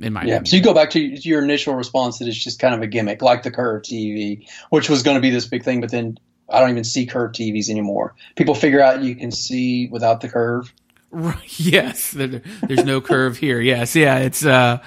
In 0.00 0.12
my 0.12 0.20
yeah, 0.20 0.26
opinion. 0.26 0.46
so 0.46 0.56
you 0.56 0.62
go 0.62 0.74
back 0.74 0.90
to 0.90 1.00
your 1.00 1.42
initial 1.42 1.74
response 1.74 2.20
that 2.20 2.28
it's 2.28 2.36
just 2.36 2.60
kind 2.60 2.72
of 2.72 2.82
a 2.82 2.86
gimmick, 2.86 3.20
like 3.20 3.42
the 3.42 3.50
curved 3.50 3.86
TV, 3.86 4.48
which 4.70 4.88
was 4.88 5.02
going 5.02 5.16
to 5.16 5.20
be 5.20 5.30
this 5.30 5.46
big 5.46 5.64
thing, 5.64 5.80
but 5.80 5.90
then 5.90 6.18
I 6.48 6.60
don't 6.60 6.70
even 6.70 6.84
see 6.84 7.06
curved 7.06 7.34
TVs 7.34 7.68
anymore. 7.68 8.14
People 8.36 8.54
figure 8.54 8.80
out 8.80 9.02
you 9.02 9.16
can 9.16 9.32
see 9.32 9.88
without 9.88 10.20
the 10.20 10.28
curve. 10.28 10.72
Right. 11.10 11.36
Yes, 11.58 12.12
there's 12.12 12.84
no 12.84 13.00
curve 13.00 13.36
here. 13.36 13.60
Yes, 13.60 13.96
yeah. 13.96 14.18
It's 14.18 14.44
uh, 14.44 14.78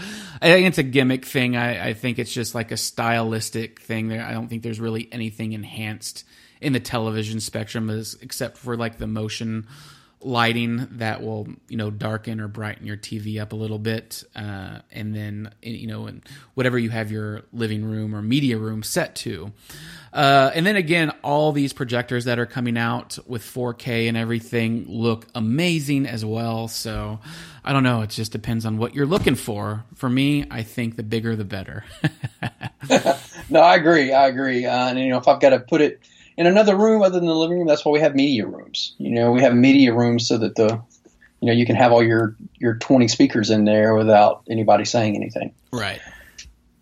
I 0.41 0.51
think 0.51 0.67
it's 0.67 0.77
a 0.77 0.83
gimmick 0.83 1.25
thing. 1.25 1.55
I, 1.55 1.89
I 1.89 1.93
think 1.93 2.17
it's 2.17 2.31
just 2.31 2.55
like 2.55 2.71
a 2.71 2.77
stylistic 2.77 3.81
thing. 3.81 4.07
There, 4.07 4.23
I 4.23 4.31
don't 4.31 4.47
think 4.47 4.63
there's 4.63 4.79
really 4.79 5.09
anything 5.11 5.53
enhanced 5.53 6.23
in 6.61 6.73
the 6.73 6.79
television 6.79 7.39
spectrum 7.39 7.89
except 8.21 8.57
for 8.57 8.77
like 8.77 8.97
the 8.97 9.07
motion 9.07 9.67
lighting 10.21 10.87
that 10.91 11.21
will 11.21 11.47
you 11.67 11.77
know 11.77 11.89
darken 11.89 12.39
or 12.39 12.47
brighten 12.47 12.85
your 12.85 12.97
TV 12.97 13.41
up 13.41 13.53
a 13.53 13.55
little 13.55 13.79
bit, 13.79 14.23
uh, 14.35 14.79
and 14.91 15.15
then 15.15 15.51
you 15.61 15.87
know 15.87 16.05
and 16.05 16.21
whatever 16.53 16.77
you 16.77 16.89
have 16.89 17.11
your 17.11 17.43
living 17.53 17.83
room 17.83 18.15
or 18.15 18.21
media 18.21 18.57
room 18.57 18.83
set 18.83 19.15
to. 19.15 19.51
Uh, 20.13 20.51
and 20.53 20.65
then 20.65 20.75
again, 20.75 21.09
all 21.23 21.53
these 21.53 21.71
projectors 21.71 22.25
that 22.25 22.37
are 22.37 22.45
coming 22.45 22.77
out 22.77 23.17
with 23.27 23.41
4K 23.41 24.09
and 24.09 24.17
everything 24.17 24.85
look 24.89 25.25
amazing 25.33 26.05
as 26.05 26.25
well. 26.25 26.67
So 26.67 27.19
I 27.63 27.71
don't 27.71 27.83
know. 27.83 28.01
It 28.01 28.09
just 28.09 28.33
depends 28.33 28.65
on 28.65 28.77
what 28.77 28.93
you're 28.93 29.05
looking 29.05 29.35
for. 29.35 29.85
For 29.95 30.09
me, 30.09 30.45
I 30.51 30.63
think 30.63 30.97
the 30.97 31.03
bigger 31.03 31.37
the 31.37 31.45
better. 31.45 31.85
no, 33.49 33.61
I 33.61 33.75
agree. 33.75 34.11
I 34.11 34.27
agree. 34.27 34.65
Uh, 34.65 34.89
and 34.89 34.99
you 34.99 35.09
know, 35.09 35.17
if 35.17 35.27
I've 35.27 35.39
got 35.39 35.51
to 35.51 35.59
put 35.59 35.81
it 35.81 36.01
in 36.41 36.47
another 36.47 36.75
room 36.75 37.03
other 37.03 37.19
than 37.19 37.27
the 37.27 37.35
living 37.35 37.59
room, 37.59 37.67
that's 37.67 37.85
why 37.85 37.91
we 37.91 37.99
have 37.99 38.15
media 38.15 38.47
rooms. 38.47 38.95
You 38.97 39.11
know, 39.11 39.31
we 39.31 39.41
have 39.41 39.53
media 39.53 39.93
rooms 39.93 40.27
so 40.27 40.39
that 40.39 40.55
the 40.55 40.81
you 41.39 41.45
know 41.45 41.53
you 41.53 41.67
can 41.67 41.75
have 41.75 41.91
all 41.91 42.01
your 42.01 42.35
your 42.55 42.77
20 42.77 43.07
speakers 43.07 43.51
in 43.51 43.65
there 43.65 43.93
without 43.93 44.41
anybody 44.49 44.83
saying 44.85 45.15
anything. 45.15 45.53
Right. 45.71 46.01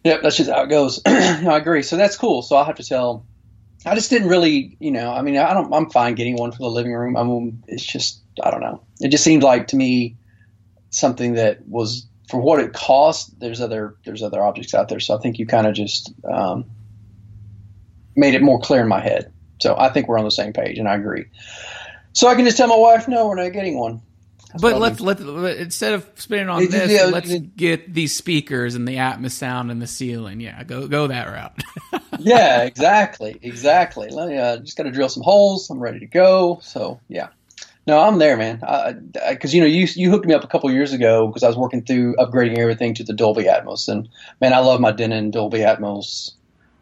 Yep, 0.06 0.22
that's 0.22 0.38
just 0.38 0.50
how 0.50 0.64
it 0.64 0.70
goes. 0.70 1.02
no, 1.06 1.52
I 1.52 1.58
agree. 1.58 1.84
So 1.84 1.98
that's 1.98 2.16
cool. 2.16 2.42
So 2.42 2.56
I'll 2.56 2.64
have 2.64 2.78
to 2.78 2.86
tell. 2.86 3.26
I 3.86 3.96
just 3.96 4.10
didn't 4.10 4.30
really, 4.30 4.78
you 4.80 4.92
know, 4.92 5.12
I 5.12 5.22
mean, 5.22 5.36
I 5.36 5.54
don't. 5.54 5.74
I'm 5.74 5.90
fine 5.90 6.16
getting 6.16 6.38
one 6.38 6.54
for 6.54 6.60
the 6.60 6.70
living 6.70 6.94
room. 6.94 7.18
I 7.18 7.24
mean, 7.24 7.62
it's 7.68 7.86
just, 7.86 8.22
I 8.42 8.52
don't 8.52 8.62
know. 8.62 8.82
It 9.02 9.10
just 9.10 9.26
seemed 9.26 9.44
like 9.44 9.68
to 9.68 9.76
me 9.76 10.16
something 10.90 11.34
that 11.34 11.68
was 11.68 12.08
for 12.30 12.40
what 12.40 12.62
it 12.62 12.72
cost. 12.72 13.38
There's 13.42 13.60
other 13.60 13.98
there's 14.06 14.24
other 14.24 14.42
objects 14.42 14.74
out 14.74 14.88
there. 14.88 15.02
So 15.02 15.18
I 15.18 15.20
think 15.20 15.38
you 15.38 15.46
kind 15.46 15.68
of 15.68 15.74
just 15.74 16.14
um, 16.24 16.64
made 18.16 18.36
it 18.36 18.42
more 18.42 18.62
clear 18.62 18.82
in 18.82 18.88
my 18.88 19.02
head. 19.02 19.34
So 19.60 19.76
I 19.78 19.90
think 19.90 20.08
we're 20.08 20.18
on 20.18 20.26
the 20.26 20.32
same 20.32 20.54
page, 20.54 20.78
and 20.78 20.88
I 20.88 20.96
agree. 20.96 21.26
So 22.14 22.28
I 22.28 22.36
can 22.36 22.46
just 22.46 22.58
tell 22.58 22.68
my 22.68 22.78
wife, 22.78 23.08
no, 23.08 23.28
we're 23.28 23.36
not 23.36 23.54
getting 23.54 23.78
one. 23.78 24.02
That's 24.50 24.62
but 24.64 24.80
let's 24.80 25.00
let 25.00 25.20
instead 25.58 25.94
of 25.94 26.10
spinning 26.16 26.50
on 26.50 26.66
this, 26.66 26.92
yeah, 26.92 27.06
let's 27.06 27.32
get 27.56 27.94
these 27.94 28.16
speakers 28.16 28.74
and 28.74 28.88
the 28.88 28.96
Atmos 28.96 29.32
sound 29.32 29.70
and 29.70 29.80
the 29.80 29.86
ceiling. 29.86 30.40
Yeah, 30.40 30.64
go 30.64 30.88
go 30.88 31.06
that 31.06 31.28
route. 31.28 32.02
yeah, 32.20 32.64
exactly, 32.64 33.38
exactly. 33.44 34.10
Let 34.10 34.28
me, 34.30 34.38
uh, 34.38 34.58
just 34.58 34.76
got 34.76 34.84
to 34.84 34.92
drill 34.92 35.10
some 35.10 35.22
holes. 35.22 35.70
I'm 35.70 35.80
ready 35.80 36.00
to 36.00 36.08
go. 36.08 36.60
So 36.64 37.00
yeah, 37.08 37.28
no, 37.86 38.00
I'm 38.00 38.18
there, 38.18 38.38
man. 38.38 38.60
Because 39.30 39.54
you 39.54 39.62
know, 39.62 39.68
you 39.68 39.88
you 39.96 40.10
hooked 40.10 40.26
me 40.26 40.34
up 40.34 40.44
a 40.44 40.48
couple 40.48 40.72
years 40.72 40.94
ago 40.94 41.28
because 41.28 41.44
I 41.44 41.48
was 41.48 41.58
working 41.58 41.84
through 41.84 42.16
upgrading 42.16 42.58
everything 42.58 42.96
to 42.96 43.04
the 43.04 43.14
Dolby 43.14 43.44
Atmos, 43.44 43.88
and 43.88 44.10
man, 44.42 44.54
I 44.54 44.60
love 44.60 44.82
my 44.82 44.92
Denon 44.92 45.30
Dolby 45.30 45.60
Atmos 45.60 46.32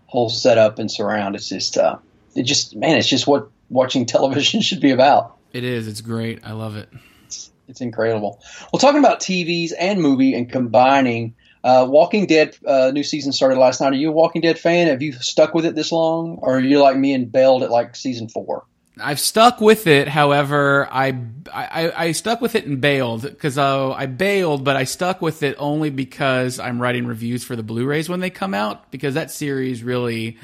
whole 0.07 0.29
setup 0.29 0.79
and 0.79 0.89
surround. 0.89 1.35
It's 1.35 1.49
just, 1.49 1.77
uh, 1.77 1.97
it 2.37 2.43
just, 2.43 2.75
man, 2.75 2.97
it's 2.97 3.07
just 3.07 3.27
what 3.27 3.49
watching 3.69 4.05
television 4.05 4.61
should 4.67 4.81
be 4.81 4.91
about. 4.91 5.37
It 5.53 5.63
is. 5.63 5.87
It's 5.87 6.01
great. 6.01 6.41
I 6.43 6.53
love 6.53 6.77
it. 6.77 6.89
It's, 7.25 7.51
it's 7.67 7.81
incredible. 7.81 8.41
Well, 8.71 8.79
talking 8.79 8.99
about 8.99 9.19
TVs 9.19 9.71
and 9.77 10.01
movie 10.01 10.33
and 10.35 10.51
combining, 10.51 11.35
uh, 11.63 11.85
Walking 11.89 12.27
Dead 12.27 12.55
uh, 12.65 12.91
new 12.93 13.03
season 13.03 13.31
started 13.31 13.57
last 13.57 13.81
night. 13.81 13.93
Are 13.93 13.95
you 13.95 14.09
a 14.09 14.13
Walking 14.13 14.41
Dead 14.41 14.59
fan? 14.59 14.87
Have 14.87 15.01
you 15.01 15.13
stuck 15.13 15.53
with 15.53 15.65
it 15.65 15.75
this 15.75 15.91
long, 15.91 16.37
or 16.41 16.57
are 16.57 16.59
you 16.59 16.79
like 16.81 16.95
me 16.95 17.13
and 17.13 17.31
bailed 17.31 17.63
at 17.63 17.71
like 17.71 17.95
season 17.95 18.29
four? 18.29 18.63
I've 18.99 19.19
stuck 19.19 19.61
with 19.61 19.85
it. 19.85 20.07
However, 20.07 20.87
I 20.91 21.19
I, 21.53 21.91
I 21.95 22.11
stuck 22.13 22.41
with 22.41 22.55
it 22.55 22.65
and 22.65 22.79
bailed 22.79 23.23
because 23.23 23.57
uh, 23.57 23.91
I 23.91 24.05
bailed, 24.05 24.63
but 24.63 24.75
I 24.75 24.85
stuck 24.85 25.21
with 25.21 25.43
it 25.43 25.55
only 25.59 25.89
because 25.89 26.59
I'm 26.59 26.81
writing 26.81 27.05
reviews 27.05 27.43
for 27.43 27.55
the 27.55 27.63
Blu-rays 27.63 28.09
when 28.09 28.19
they 28.19 28.29
come 28.29 28.53
out 28.53 28.89
because 28.91 29.15
that 29.15 29.31
series 29.31 29.83
really 29.83 30.37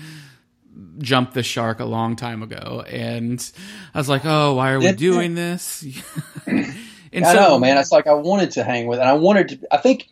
jumped 0.99 1.33
the 1.33 1.43
shark 1.43 1.79
a 1.79 1.86
long 1.86 2.15
time 2.15 2.43
ago, 2.43 2.83
and 2.88 3.51
I 3.93 3.97
was 3.97 4.09
like, 4.09 4.25
oh, 4.25 4.55
why 4.55 4.71
are 4.71 4.79
we 4.79 4.91
doing 4.93 5.36
this? 5.36 5.86
and 6.47 7.25
I 7.25 7.33
so, 7.33 7.39
know, 7.39 7.59
man. 7.59 7.77
It's 7.77 7.91
like 7.91 8.07
I 8.07 8.13
wanted 8.13 8.51
to 8.51 8.63
hang 8.63 8.88
with, 8.88 8.99
it. 8.99 9.01
and 9.01 9.09
I 9.09 9.13
wanted 9.13 9.49
to. 9.49 9.59
I 9.71 9.77
think, 9.77 10.09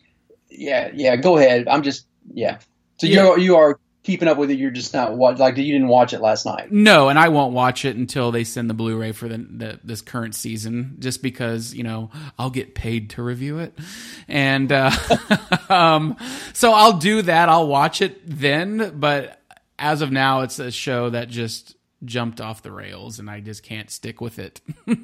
yeah, 0.50 0.90
yeah. 0.94 1.16
Go 1.16 1.36
ahead. 1.38 1.68
I'm 1.68 1.82
just, 1.82 2.06
yeah. 2.32 2.58
So 2.98 3.06
yeah. 3.06 3.34
you 3.36 3.40
you 3.40 3.56
are 3.56 3.78
keeping 4.02 4.28
up 4.28 4.36
with 4.36 4.50
it. 4.50 4.58
You're 4.58 4.70
just 4.70 4.92
not 4.94 5.16
watch, 5.16 5.38
like 5.38 5.56
you 5.56 5.72
didn't 5.72 5.88
watch 5.88 6.12
it 6.12 6.20
last 6.20 6.44
night. 6.44 6.72
No, 6.72 7.08
and 7.08 7.18
I 7.18 7.28
won't 7.28 7.52
watch 7.52 7.84
it 7.84 7.96
until 7.96 8.32
they 8.32 8.44
send 8.44 8.68
the 8.68 8.74
Blu-ray 8.74 9.12
for 9.12 9.28
the, 9.28 9.38
the 9.38 9.80
this 9.84 10.00
current 10.00 10.34
season, 10.34 10.96
just 10.98 11.22
because 11.22 11.74
you 11.74 11.84
know 11.84 12.10
I'll 12.38 12.50
get 12.50 12.74
paid 12.74 13.10
to 13.10 13.22
review 13.22 13.58
it, 13.58 13.76
and 14.28 14.70
uh, 14.72 14.90
um, 15.68 16.16
so 16.52 16.72
I'll 16.72 16.98
do 16.98 17.22
that. 17.22 17.48
I'll 17.48 17.68
watch 17.68 18.02
it 18.02 18.20
then, 18.24 18.98
but 18.98 19.41
as 19.82 20.00
of 20.00 20.12
now, 20.12 20.42
it's 20.42 20.60
a 20.60 20.70
show 20.70 21.10
that 21.10 21.28
just 21.28 21.76
jumped 22.04 22.40
off 22.40 22.62
the 22.62 22.70
rails, 22.70 23.18
and 23.18 23.28
I 23.28 23.40
just 23.40 23.64
can't 23.64 23.90
stick 23.90 24.20
with 24.20 24.38
it. 24.38 24.60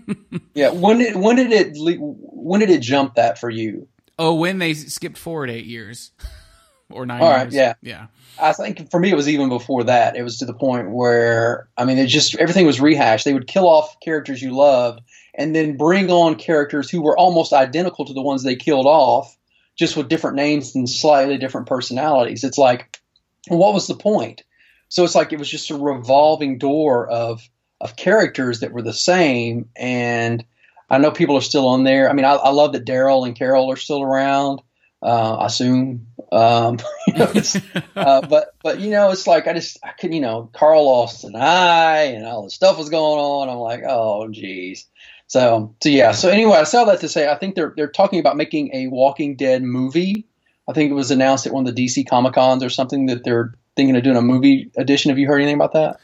yeah, 0.54 0.70
when 0.70 0.98
did 0.98 1.16
when 1.16 1.36
did 1.36 1.52
it 1.52 1.76
when 1.76 2.60
did 2.60 2.70
it 2.70 2.80
jump 2.80 3.16
that 3.16 3.38
for 3.38 3.50
you? 3.50 3.88
Oh, 4.18 4.34
when 4.34 4.58
they 4.58 4.74
skipped 4.74 5.18
forward 5.18 5.50
eight 5.50 5.66
years 5.66 6.12
or 6.90 7.04
nine. 7.06 7.20
All 7.20 7.28
right, 7.28 7.42
years. 7.42 7.54
yeah, 7.54 7.74
yeah. 7.82 8.06
I 8.40 8.52
think 8.52 8.88
for 8.92 9.00
me 9.00 9.10
it 9.10 9.16
was 9.16 9.28
even 9.28 9.48
before 9.48 9.84
that. 9.84 10.16
It 10.16 10.22
was 10.22 10.38
to 10.38 10.46
the 10.46 10.54
point 10.54 10.92
where 10.92 11.68
I 11.76 11.84
mean, 11.84 11.98
it 11.98 12.06
just 12.06 12.36
everything 12.36 12.64
was 12.64 12.80
rehashed. 12.80 13.24
They 13.24 13.34
would 13.34 13.48
kill 13.48 13.68
off 13.68 13.98
characters 13.98 14.40
you 14.40 14.54
loved, 14.54 15.00
and 15.34 15.56
then 15.56 15.76
bring 15.76 16.08
on 16.08 16.36
characters 16.36 16.88
who 16.88 17.02
were 17.02 17.18
almost 17.18 17.52
identical 17.52 18.04
to 18.06 18.14
the 18.14 18.22
ones 18.22 18.44
they 18.44 18.54
killed 18.54 18.86
off, 18.86 19.36
just 19.76 19.96
with 19.96 20.08
different 20.08 20.36
names 20.36 20.76
and 20.76 20.88
slightly 20.88 21.36
different 21.36 21.66
personalities. 21.66 22.44
It's 22.44 22.58
like, 22.58 23.00
what 23.48 23.74
was 23.74 23.88
the 23.88 23.96
point? 23.96 24.44
So 24.88 25.04
it's 25.04 25.14
like 25.14 25.32
it 25.32 25.38
was 25.38 25.50
just 25.50 25.70
a 25.70 25.76
revolving 25.76 26.58
door 26.58 27.08
of 27.08 27.48
of 27.80 27.96
characters 27.96 28.60
that 28.60 28.72
were 28.72 28.82
the 28.82 28.92
same. 28.92 29.68
And 29.76 30.44
I 30.90 30.98
know 30.98 31.10
people 31.10 31.36
are 31.36 31.42
still 31.42 31.68
on 31.68 31.84
there. 31.84 32.10
I 32.10 32.12
mean, 32.12 32.24
I, 32.24 32.32
I 32.32 32.50
love 32.50 32.72
that 32.72 32.84
Daryl 32.84 33.26
and 33.26 33.36
Carol 33.36 33.70
are 33.70 33.76
still 33.76 34.02
around. 34.02 34.60
Uh, 35.00 35.36
I 35.36 35.46
assume 35.46 36.08
um, 36.32 36.78
you 37.06 37.14
know, 37.14 37.32
uh, 37.96 38.26
but 38.26 38.54
but 38.62 38.80
you 38.80 38.90
know, 38.90 39.10
it's 39.10 39.26
like 39.26 39.46
I 39.46 39.52
just 39.52 39.78
I 39.82 39.92
could 39.92 40.12
you 40.12 40.20
know 40.20 40.50
Carl 40.52 40.86
lost 40.86 41.24
an 41.24 41.36
eye 41.36 42.14
and 42.14 42.26
all 42.26 42.44
the 42.44 42.50
stuff 42.50 42.78
was 42.78 42.90
going 42.90 43.20
on. 43.20 43.48
I'm 43.48 43.58
like, 43.58 43.82
oh 43.88 44.28
geez. 44.28 44.86
So 45.26 45.74
so 45.82 45.88
yeah. 45.88 46.12
So 46.12 46.30
anyway, 46.30 46.56
I 46.56 46.64
saw 46.64 46.84
that 46.86 47.00
to 47.00 47.08
say 47.08 47.30
I 47.30 47.36
think 47.36 47.54
they're 47.54 47.72
they're 47.76 47.88
talking 47.88 48.18
about 48.18 48.36
making 48.36 48.74
a 48.74 48.88
Walking 48.88 49.36
Dead 49.36 49.62
movie. 49.62 50.26
I 50.68 50.72
think 50.72 50.90
it 50.90 50.94
was 50.94 51.10
announced 51.10 51.46
at 51.46 51.52
one 51.52 51.66
of 51.66 51.74
the 51.74 51.86
DC 51.86 52.08
Comic 52.08 52.34
Cons 52.34 52.62
or 52.62 52.68
something 52.68 53.06
that 53.06 53.24
they're 53.24 53.54
thinking 53.78 53.94
of 53.94 54.02
doing 54.02 54.16
a 54.16 54.22
movie 54.22 54.72
edition. 54.76 55.10
Have 55.10 55.20
you 55.20 55.28
heard 55.28 55.40
anything 55.40 55.54
about 55.54 55.74
that? 55.74 56.00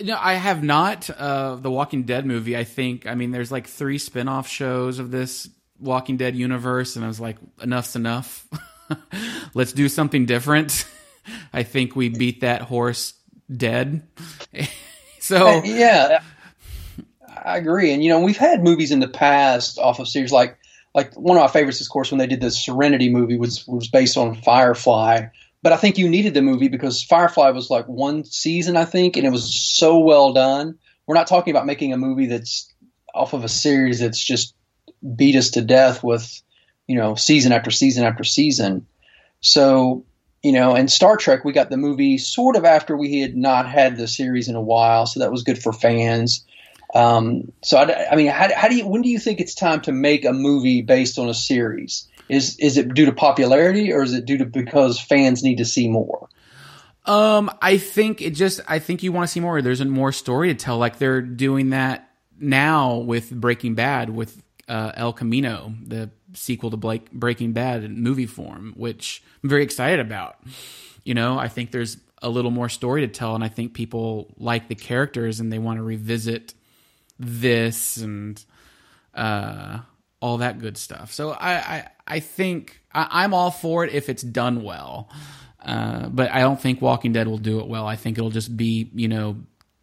No, 0.00 0.16
I 0.20 0.34
have 0.34 0.62
not. 0.62 1.10
Uh, 1.10 1.56
the 1.56 1.70
Walking 1.70 2.04
Dead 2.04 2.24
movie. 2.24 2.56
I 2.56 2.62
think. 2.62 3.06
I 3.06 3.16
mean, 3.16 3.32
there's 3.32 3.50
like 3.50 3.66
three 3.66 3.98
spin-off 3.98 4.46
shows 4.46 5.00
of 5.00 5.10
this 5.10 5.48
Walking 5.80 6.16
Dead 6.16 6.36
universe, 6.36 6.94
and 6.94 7.04
I 7.04 7.08
was 7.08 7.20
like, 7.20 7.36
enough's 7.60 7.96
enough. 7.96 8.46
let's 9.54 9.72
do 9.72 9.88
something 9.88 10.24
different. 10.24 10.86
I 11.52 11.64
think 11.64 11.96
we 11.96 12.08
beat 12.08 12.42
that 12.42 12.62
horse 12.62 13.14
dead. 13.54 14.06
so 15.18 15.64
yeah, 15.64 16.20
I 17.44 17.56
agree. 17.56 17.92
And 17.92 18.04
you 18.04 18.10
know, 18.10 18.20
we've 18.20 18.36
had 18.36 18.62
movies 18.62 18.92
in 18.92 19.00
the 19.00 19.08
past 19.08 19.80
off 19.80 19.98
of 19.98 20.06
series 20.06 20.30
like 20.30 20.58
like 20.94 21.14
one 21.14 21.36
of 21.36 21.42
my 21.42 21.48
favorites, 21.48 21.80
of 21.80 21.88
course, 21.88 22.12
when 22.12 22.18
they 22.18 22.28
did 22.28 22.40
the 22.40 22.52
Serenity 22.52 23.10
movie 23.10 23.36
was 23.36 23.66
was 23.66 23.88
based 23.88 24.16
on 24.16 24.36
Firefly. 24.36 25.26
But 25.66 25.72
I 25.72 25.78
think 25.78 25.98
you 25.98 26.08
needed 26.08 26.32
the 26.32 26.42
movie 26.42 26.68
because 26.68 27.02
Firefly 27.02 27.50
was 27.50 27.70
like 27.70 27.86
one 27.86 28.24
season, 28.24 28.76
I 28.76 28.84
think, 28.84 29.16
and 29.16 29.26
it 29.26 29.32
was 29.32 29.52
so 29.52 29.98
well 29.98 30.32
done. 30.32 30.78
We're 31.08 31.16
not 31.16 31.26
talking 31.26 31.50
about 31.50 31.66
making 31.66 31.92
a 31.92 31.96
movie 31.96 32.26
that's 32.26 32.72
off 33.12 33.32
of 33.32 33.42
a 33.42 33.48
series 33.48 33.98
that's 33.98 34.22
just 34.22 34.54
beat 35.16 35.34
us 35.34 35.50
to 35.50 35.62
death 35.62 36.04
with 36.04 36.40
you 36.86 36.96
know, 36.96 37.14
season 37.14 37.52
after 37.52 37.70
season 37.70 38.04
after 38.04 38.24
season. 38.24 38.86
So, 39.40 40.04
you 40.40 40.52
know, 40.52 40.74
and 40.74 40.88
Star 40.90 41.16
Trek, 41.16 41.44
we 41.44 41.52
got 41.52 41.68
the 41.68 41.76
movie 41.76 42.18
sort 42.18 42.54
of 42.54 42.64
after 42.64 42.96
we 42.96 43.20
had 43.20 43.36
not 43.36 43.68
had 43.68 43.96
the 43.96 44.06
series 44.06 44.48
in 44.48 44.54
a 44.54 44.62
while, 44.62 45.06
so 45.06 45.20
that 45.20 45.32
was 45.32 45.42
good 45.42 45.60
for 45.60 45.72
fans. 45.72 46.44
Um, 46.94 47.52
so, 47.62 47.76
I, 47.78 48.12
I 48.12 48.14
mean, 48.14 48.28
how, 48.28 48.54
how, 48.54 48.68
do 48.68 48.76
you? 48.76 48.86
When 48.86 49.02
do 49.02 49.08
you 49.08 49.18
think 49.18 49.40
it's 49.40 49.56
time 49.56 49.80
to 49.82 49.92
make 49.92 50.24
a 50.24 50.32
movie 50.32 50.82
based 50.82 51.18
on 51.18 51.28
a 51.28 51.34
series? 51.34 52.06
Is 52.28 52.58
is 52.58 52.76
it 52.76 52.94
due 52.94 53.06
to 53.06 53.12
popularity, 53.12 53.92
or 53.92 54.02
is 54.02 54.12
it 54.12 54.26
due 54.26 54.38
to 54.38 54.44
because 54.44 55.00
fans 55.00 55.42
need 55.42 55.58
to 55.58 55.64
see 55.64 55.88
more? 55.88 56.28
Um, 57.04 57.50
I 57.62 57.78
think 57.78 58.20
it 58.20 58.30
just. 58.30 58.60
I 58.66 58.78
think 58.80 59.02
you 59.02 59.12
want 59.12 59.28
to 59.28 59.32
see 59.32 59.40
more. 59.40 59.62
There's 59.62 59.84
more 59.84 60.12
story 60.12 60.48
to 60.48 60.54
tell. 60.54 60.78
Like 60.78 60.98
they're 60.98 61.22
doing 61.22 61.70
that 61.70 62.10
now 62.38 62.96
with 62.96 63.30
Breaking 63.30 63.74
Bad 63.74 64.10
with 64.10 64.42
uh, 64.68 64.92
El 64.94 65.12
Camino, 65.12 65.74
the 65.84 66.10
sequel 66.34 66.70
to 66.70 66.76
Blake, 66.76 67.10
Breaking 67.12 67.52
Bad 67.52 67.84
in 67.84 68.02
movie 68.02 68.26
form, 68.26 68.74
which 68.76 69.22
I'm 69.42 69.48
very 69.48 69.62
excited 69.62 70.00
about. 70.00 70.38
You 71.04 71.14
know, 71.14 71.38
I 71.38 71.48
think 71.48 71.70
there's 71.70 71.98
a 72.22 72.28
little 72.28 72.50
more 72.50 72.68
story 72.68 73.02
to 73.02 73.08
tell, 73.08 73.34
and 73.34 73.44
I 73.44 73.48
think 73.48 73.74
people 73.74 74.34
like 74.36 74.68
the 74.68 74.74
characters 74.74 75.38
and 75.38 75.52
they 75.52 75.58
want 75.58 75.78
to 75.78 75.82
revisit 75.82 76.54
this 77.18 77.96
and 77.96 78.42
uh, 79.14 79.78
all 80.20 80.38
that 80.38 80.58
good 80.58 80.76
stuff. 80.76 81.12
So 81.12 81.30
I, 81.30 81.54
I, 81.54 81.88
I 82.06 82.20
think 82.20 82.80
I, 82.92 83.24
am 83.24 83.34
all 83.34 83.50
for 83.50 83.84
it 83.84 83.92
if 83.92 84.08
it's 84.08 84.22
done 84.22 84.62
well. 84.62 85.10
Uh, 85.62 86.08
but 86.08 86.30
I 86.30 86.40
don't 86.40 86.60
think 86.60 86.80
Walking 86.80 87.12
Dead 87.12 87.26
will 87.26 87.38
do 87.38 87.60
it 87.60 87.66
well. 87.66 87.86
I 87.86 87.96
think 87.96 88.18
it'll 88.18 88.30
just 88.30 88.56
be, 88.56 88.90
you 88.94 89.08
know, 89.08 89.38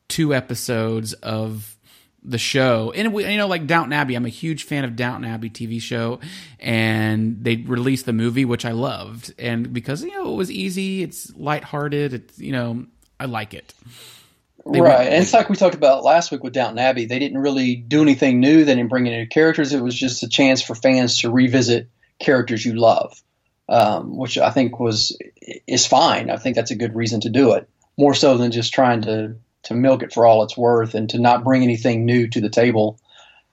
two 0.07 0.33
episodes 0.33 1.13
of 1.13 1.75
the 2.23 2.37
show. 2.37 2.91
And 2.95 3.13
we, 3.13 3.29
you 3.29 3.37
know, 3.37 3.47
like 3.47 3.67
Downton 3.67 3.93
Abbey, 3.93 4.15
I'm 4.15 4.25
a 4.25 4.29
huge 4.29 4.63
fan 4.63 4.85
of 4.85 4.95
Downton 4.95 5.29
Abbey 5.29 5.49
TV 5.49 5.81
show, 5.81 6.19
and 6.59 7.43
they 7.43 7.57
released 7.57 8.05
the 8.05 8.13
movie, 8.13 8.45
which 8.45 8.65
I 8.65 8.71
loved, 8.71 9.33
and 9.37 9.73
because 9.73 10.03
you 10.03 10.11
know 10.11 10.31
it 10.31 10.37
was 10.37 10.49
easy, 10.49 11.03
it's 11.03 11.35
lighthearted, 11.35 12.13
it's 12.13 12.39
you 12.39 12.51
know 12.51 12.85
I 13.19 13.25
like 13.25 13.53
it. 13.53 13.73
They 14.65 14.79
right, 14.79 14.99
went, 14.99 15.13
and 15.13 15.23
it's 15.23 15.33
like 15.33 15.49
we 15.49 15.57
talked 15.57 15.75
about 15.75 16.03
last 16.03 16.31
week 16.31 16.43
with 16.43 16.53
Downton 16.53 16.79
Abbey. 16.79 17.05
They 17.05 17.19
didn't 17.19 17.39
really 17.39 17.75
do 17.75 18.01
anything 18.01 18.39
new. 18.39 18.63
They 18.63 18.75
didn't 18.75 18.89
bring 18.89 19.07
in 19.07 19.13
new 19.13 19.27
characters. 19.27 19.73
It 19.73 19.81
was 19.81 19.95
just 19.95 20.23
a 20.23 20.29
chance 20.29 20.61
for 20.61 20.73
fans 20.73 21.19
to 21.19 21.29
revisit 21.29 21.89
characters 22.19 22.65
you 22.65 22.73
love, 22.73 23.21
um, 23.67 24.15
which 24.17 24.37
I 24.37 24.51
think 24.51 24.79
was 24.79 25.17
is 25.67 25.85
fine. 25.85 26.29
I 26.29 26.37
think 26.37 26.55
that's 26.55 26.71
a 26.71 26.75
good 26.75 26.95
reason 26.95 27.19
to 27.21 27.29
do 27.29 27.53
it, 27.53 27.69
more 27.97 28.13
so 28.13 28.37
than 28.37 28.51
just 28.51 28.73
trying 28.73 29.01
to 29.01 29.35
to 29.63 29.73
milk 29.73 30.01
it 30.01 30.13
for 30.13 30.25
all 30.25 30.43
it's 30.43 30.57
worth 30.57 30.95
and 30.95 31.09
to 31.09 31.19
not 31.19 31.43
bring 31.43 31.63
anything 31.63 32.05
new 32.05 32.27
to 32.29 32.39
the 32.39 32.49
table. 32.49 32.99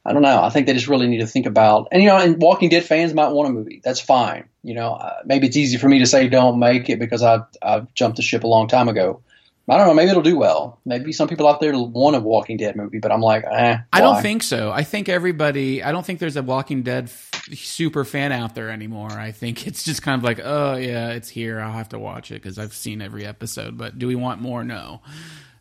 I 0.04 0.12
don't 0.12 0.22
know. 0.22 0.42
I 0.42 0.50
think 0.50 0.66
they 0.66 0.72
just 0.72 0.88
really 0.88 1.08
need 1.08 1.20
to 1.20 1.26
think 1.26 1.46
about, 1.46 1.88
and 1.92 2.02
you 2.02 2.08
know, 2.08 2.18
and 2.18 2.40
Walking 2.40 2.68
Dead 2.68 2.84
fans 2.84 3.12
might 3.12 3.32
want 3.32 3.50
a 3.50 3.52
movie. 3.52 3.80
That's 3.82 4.00
fine. 4.00 4.48
You 4.62 4.74
know, 4.74 4.94
uh, 4.94 5.16
maybe 5.24 5.48
it's 5.48 5.56
easy 5.56 5.76
for 5.76 5.88
me 5.88 5.98
to 5.98 6.06
say 6.06 6.28
don't 6.28 6.58
make 6.58 6.88
it 6.88 7.00
because 7.00 7.22
I 7.22 7.40
I've 7.60 7.92
jumped 7.94 8.16
the 8.16 8.22
ship 8.22 8.44
a 8.44 8.48
long 8.48 8.68
time 8.68 8.88
ago. 8.88 9.22
I 9.68 9.76
don't 9.78 9.86
know. 9.86 9.94
Maybe 9.94 10.10
it'll 10.10 10.22
do 10.22 10.36
well. 10.36 10.80
Maybe 10.84 11.12
some 11.12 11.28
people 11.28 11.46
out 11.46 11.60
there 11.60 11.72
want 11.78 12.16
a 12.16 12.20
Walking 12.20 12.56
Dead 12.56 12.74
movie, 12.74 12.98
but 12.98 13.12
I'm 13.12 13.20
like, 13.20 13.44
eh. 13.44 13.78
I 13.92 14.00
don't 14.00 14.20
think 14.20 14.42
so. 14.42 14.72
I 14.72 14.82
think 14.82 15.08
everybody. 15.08 15.82
I 15.82 15.92
don't 15.92 16.04
think 16.04 16.18
there's 16.18 16.36
a 16.36 16.42
Walking 16.42 16.82
Dead 16.82 17.04
f- 17.04 17.48
super 17.54 18.04
fan 18.04 18.32
out 18.32 18.54
there 18.56 18.70
anymore. 18.70 19.12
I 19.12 19.30
think 19.30 19.66
it's 19.68 19.84
just 19.84 20.02
kind 20.02 20.18
of 20.18 20.24
like, 20.24 20.40
oh 20.42 20.74
yeah, 20.76 21.10
it's 21.10 21.28
here. 21.28 21.60
I'll 21.60 21.72
have 21.72 21.90
to 21.90 21.98
watch 21.98 22.32
it 22.32 22.42
because 22.42 22.58
I've 22.58 22.74
seen 22.74 23.00
every 23.00 23.24
episode. 23.24 23.78
But 23.78 23.98
do 23.98 24.06
we 24.06 24.16
want 24.16 24.40
more? 24.40 24.64
No. 24.64 25.02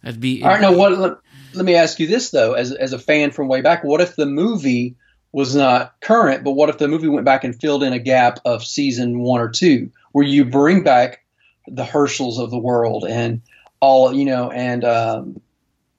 That'd 0.03 0.19
be. 0.19 0.43
All 0.43 0.49
right. 0.49 0.61
Now, 0.61 0.73
what? 0.73 0.97
Let, 0.97 1.17
let 1.53 1.65
me 1.65 1.75
ask 1.75 1.99
you 1.99 2.07
this 2.07 2.31
though, 2.31 2.53
as 2.53 2.71
as 2.71 2.93
a 2.93 2.99
fan 2.99 3.31
from 3.31 3.47
way 3.47 3.61
back, 3.61 3.83
what 3.83 4.01
if 4.01 4.15
the 4.15 4.25
movie 4.25 4.95
was 5.31 5.55
not 5.55 5.93
current, 6.01 6.43
but 6.43 6.53
what 6.53 6.69
if 6.69 6.77
the 6.77 6.87
movie 6.87 7.07
went 7.07 7.25
back 7.25 7.43
and 7.43 7.59
filled 7.59 7.83
in 7.83 7.93
a 7.93 7.99
gap 7.99 8.39
of 8.45 8.63
season 8.63 9.19
one 9.19 9.41
or 9.41 9.49
two, 9.49 9.91
where 10.11 10.25
you 10.25 10.45
bring 10.45 10.83
back 10.83 11.23
the 11.67 11.85
Hershels 11.85 12.39
of 12.39 12.49
the 12.49 12.57
world 12.57 13.05
and 13.05 13.41
all 13.79 14.13
you 14.13 14.25
know, 14.25 14.51
and 14.51 14.83
um, 14.83 15.41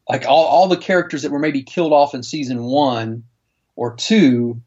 like 0.08 0.26
all 0.26 0.44
all 0.44 0.68
the 0.68 0.76
characters 0.76 1.22
that 1.22 1.30
were 1.30 1.38
maybe 1.38 1.62
killed 1.62 1.92
off 1.92 2.14
in 2.14 2.22
season 2.22 2.62
one 2.64 3.24
or 3.76 3.94
two, 3.94 4.60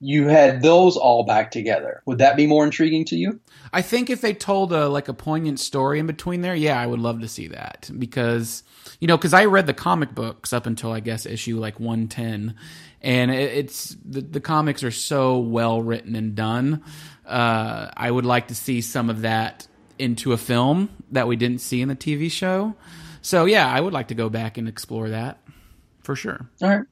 you 0.00 0.28
had 0.28 0.62
those 0.62 0.96
all 0.96 1.24
back 1.24 1.50
together. 1.50 2.02
Would 2.06 2.18
that 2.18 2.36
be 2.36 2.46
more 2.46 2.64
intriguing 2.64 3.04
to 3.06 3.16
you? 3.16 3.40
I 3.72 3.82
think 3.82 4.10
if 4.10 4.20
they 4.20 4.32
told 4.32 4.72
a 4.72 4.88
like 4.88 5.08
a 5.08 5.14
poignant 5.14 5.60
story 5.60 5.98
in 5.98 6.06
between 6.06 6.40
there, 6.40 6.54
yeah, 6.54 6.80
I 6.80 6.86
would 6.86 7.00
love 7.00 7.20
to 7.20 7.28
see 7.28 7.48
that 7.48 7.90
because 7.98 8.62
you 9.00 9.06
know 9.06 9.16
because 9.16 9.34
I 9.34 9.44
read 9.46 9.66
the 9.66 9.74
comic 9.74 10.14
books 10.14 10.52
up 10.52 10.66
until 10.66 10.92
I 10.92 11.00
guess 11.00 11.26
issue 11.26 11.58
like 11.58 11.80
one 11.80 12.08
ten, 12.08 12.54
and 13.00 13.30
it, 13.30 13.52
it's 13.58 13.96
the 14.04 14.20
the 14.20 14.40
comics 14.40 14.82
are 14.82 14.90
so 14.90 15.38
well 15.38 15.82
written 15.82 16.14
and 16.14 16.34
done. 16.34 16.82
Uh, 17.26 17.90
I 17.96 18.10
would 18.10 18.26
like 18.26 18.48
to 18.48 18.54
see 18.54 18.80
some 18.80 19.08
of 19.08 19.22
that 19.22 19.66
into 20.00 20.32
a 20.32 20.36
film 20.36 20.88
that 21.10 21.28
we 21.28 21.36
didn't 21.36 21.60
see 21.60 21.80
in 21.80 21.88
the 21.88 21.96
TV 21.96 22.30
show. 22.30 22.74
So 23.22 23.44
yeah, 23.44 23.68
I 23.68 23.80
would 23.80 23.92
like 23.92 24.08
to 24.08 24.14
go 24.14 24.28
back 24.28 24.58
and 24.58 24.68
explore 24.68 25.10
that 25.10 25.38
for 26.02 26.16
sure. 26.16 26.48
All 26.62 26.68
right. 26.68 26.84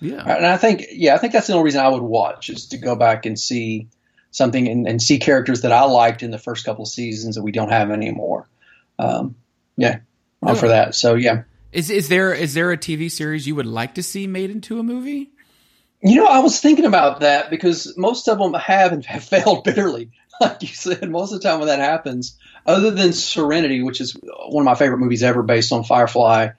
Yeah. 0.00 0.22
And 0.22 0.46
I 0.46 0.56
think, 0.56 0.86
yeah, 0.92 1.14
I 1.14 1.18
think 1.18 1.32
that's 1.32 1.46
the 1.46 1.54
only 1.54 1.64
reason 1.64 1.80
I 1.80 1.88
would 1.88 2.02
watch 2.02 2.50
is 2.50 2.68
to 2.68 2.78
go 2.78 2.94
back 2.94 3.26
and 3.26 3.38
see 3.38 3.88
something 4.30 4.68
and, 4.68 4.86
and 4.86 5.02
see 5.02 5.18
characters 5.18 5.62
that 5.62 5.72
I 5.72 5.84
liked 5.84 6.22
in 6.22 6.30
the 6.30 6.38
first 6.38 6.64
couple 6.64 6.82
of 6.82 6.88
seasons 6.88 7.36
that 7.36 7.42
we 7.42 7.52
don't 7.52 7.70
have 7.70 7.90
anymore. 7.90 8.48
Um, 8.98 9.36
yeah, 9.76 10.00
I'm 10.42 10.56
for 10.56 10.68
that. 10.68 10.94
So 10.94 11.14
yeah. 11.14 11.42
Is 11.72 11.90
is 11.90 12.08
there 12.08 12.32
is 12.32 12.54
there 12.54 12.72
a 12.72 12.78
TV 12.78 13.10
series 13.10 13.46
you 13.46 13.54
would 13.54 13.66
like 13.66 13.94
to 13.94 14.02
see 14.02 14.26
made 14.26 14.50
into 14.50 14.78
a 14.78 14.82
movie? 14.82 15.30
You 16.02 16.16
know, 16.16 16.26
I 16.26 16.40
was 16.40 16.60
thinking 16.60 16.84
about 16.84 17.20
that 17.20 17.50
because 17.50 17.96
most 17.96 18.28
of 18.28 18.38
them 18.38 18.54
have 18.54 18.92
and 18.92 19.04
have 19.06 19.24
failed 19.24 19.64
bitterly. 19.64 20.10
Like 20.40 20.62
you 20.62 20.68
said, 20.68 21.10
most 21.10 21.32
of 21.32 21.40
the 21.40 21.48
time 21.48 21.58
when 21.58 21.68
that 21.68 21.80
happens, 21.80 22.36
other 22.64 22.90
than 22.90 23.12
Serenity, 23.12 23.82
which 23.82 24.00
is 24.00 24.16
one 24.22 24.62
of 24.62 24.66
my 24.66 24.76
favorite 24.76 24.98
movies 24.98 25.22
ever 25.22 25.42
based 25.42 25.72
on 25.72 25.84
Firefly, 25.84 26.50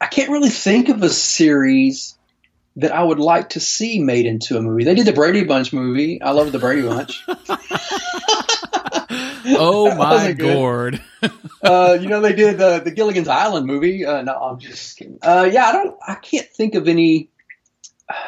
I 0.00 0.06
can't 0.06 0.30
really 0.30 0.50
think 0.50 0.88
of 0.88 1.02
a 1.02 1.08
series 1.08 2.16
that 2.76 2.92
I 2.92 3.02
would 3.02 3.18
like 3.18 3.50
to 3.50 3.60
see 3.60 3.98
made 3.98 4.26
into 4.26 4.56
a 4.56 4.62
movie. 4.62 4.84
They 4.84 4.94
did 4.94 5.06
the 5.06 5.12
Brady 5.12 5.44
Bunch 5.44 5.72
movie. 5.72 6.22
I 6.22 6.30
love 6.30 6.52
the 6.52 6.60
Brady 6.60 6.82
Bunch. 6.82 7.24
oh 9.46 9.94
my 9.96 10.32
god! 10.32 11.00
uh, 11.62 11.98
you 12.00 12.08
know 12.08 12.20
they 12.20 12.34
did 12.34 12.58
the 12.58 12.80
the 12.80 12.90
Gilligan's 12.90 13.28
Island 13.28 13.66
movie. 13.66 14.04
Uh, 14.04 14.22
no, 14.22 14.34
I'm 14.34 14.58
just 14.58 14.96
kidding. 14.96 15.18
Uh, 15.22 15.48
yeah, 15.50 15.66
I 15.66 15.72
don't. 15.72 15.96
I 16.06 16.14
can't 16.16 16.48
think 16.48 16.74
of 16.74 16.88
any. 16.88 17.30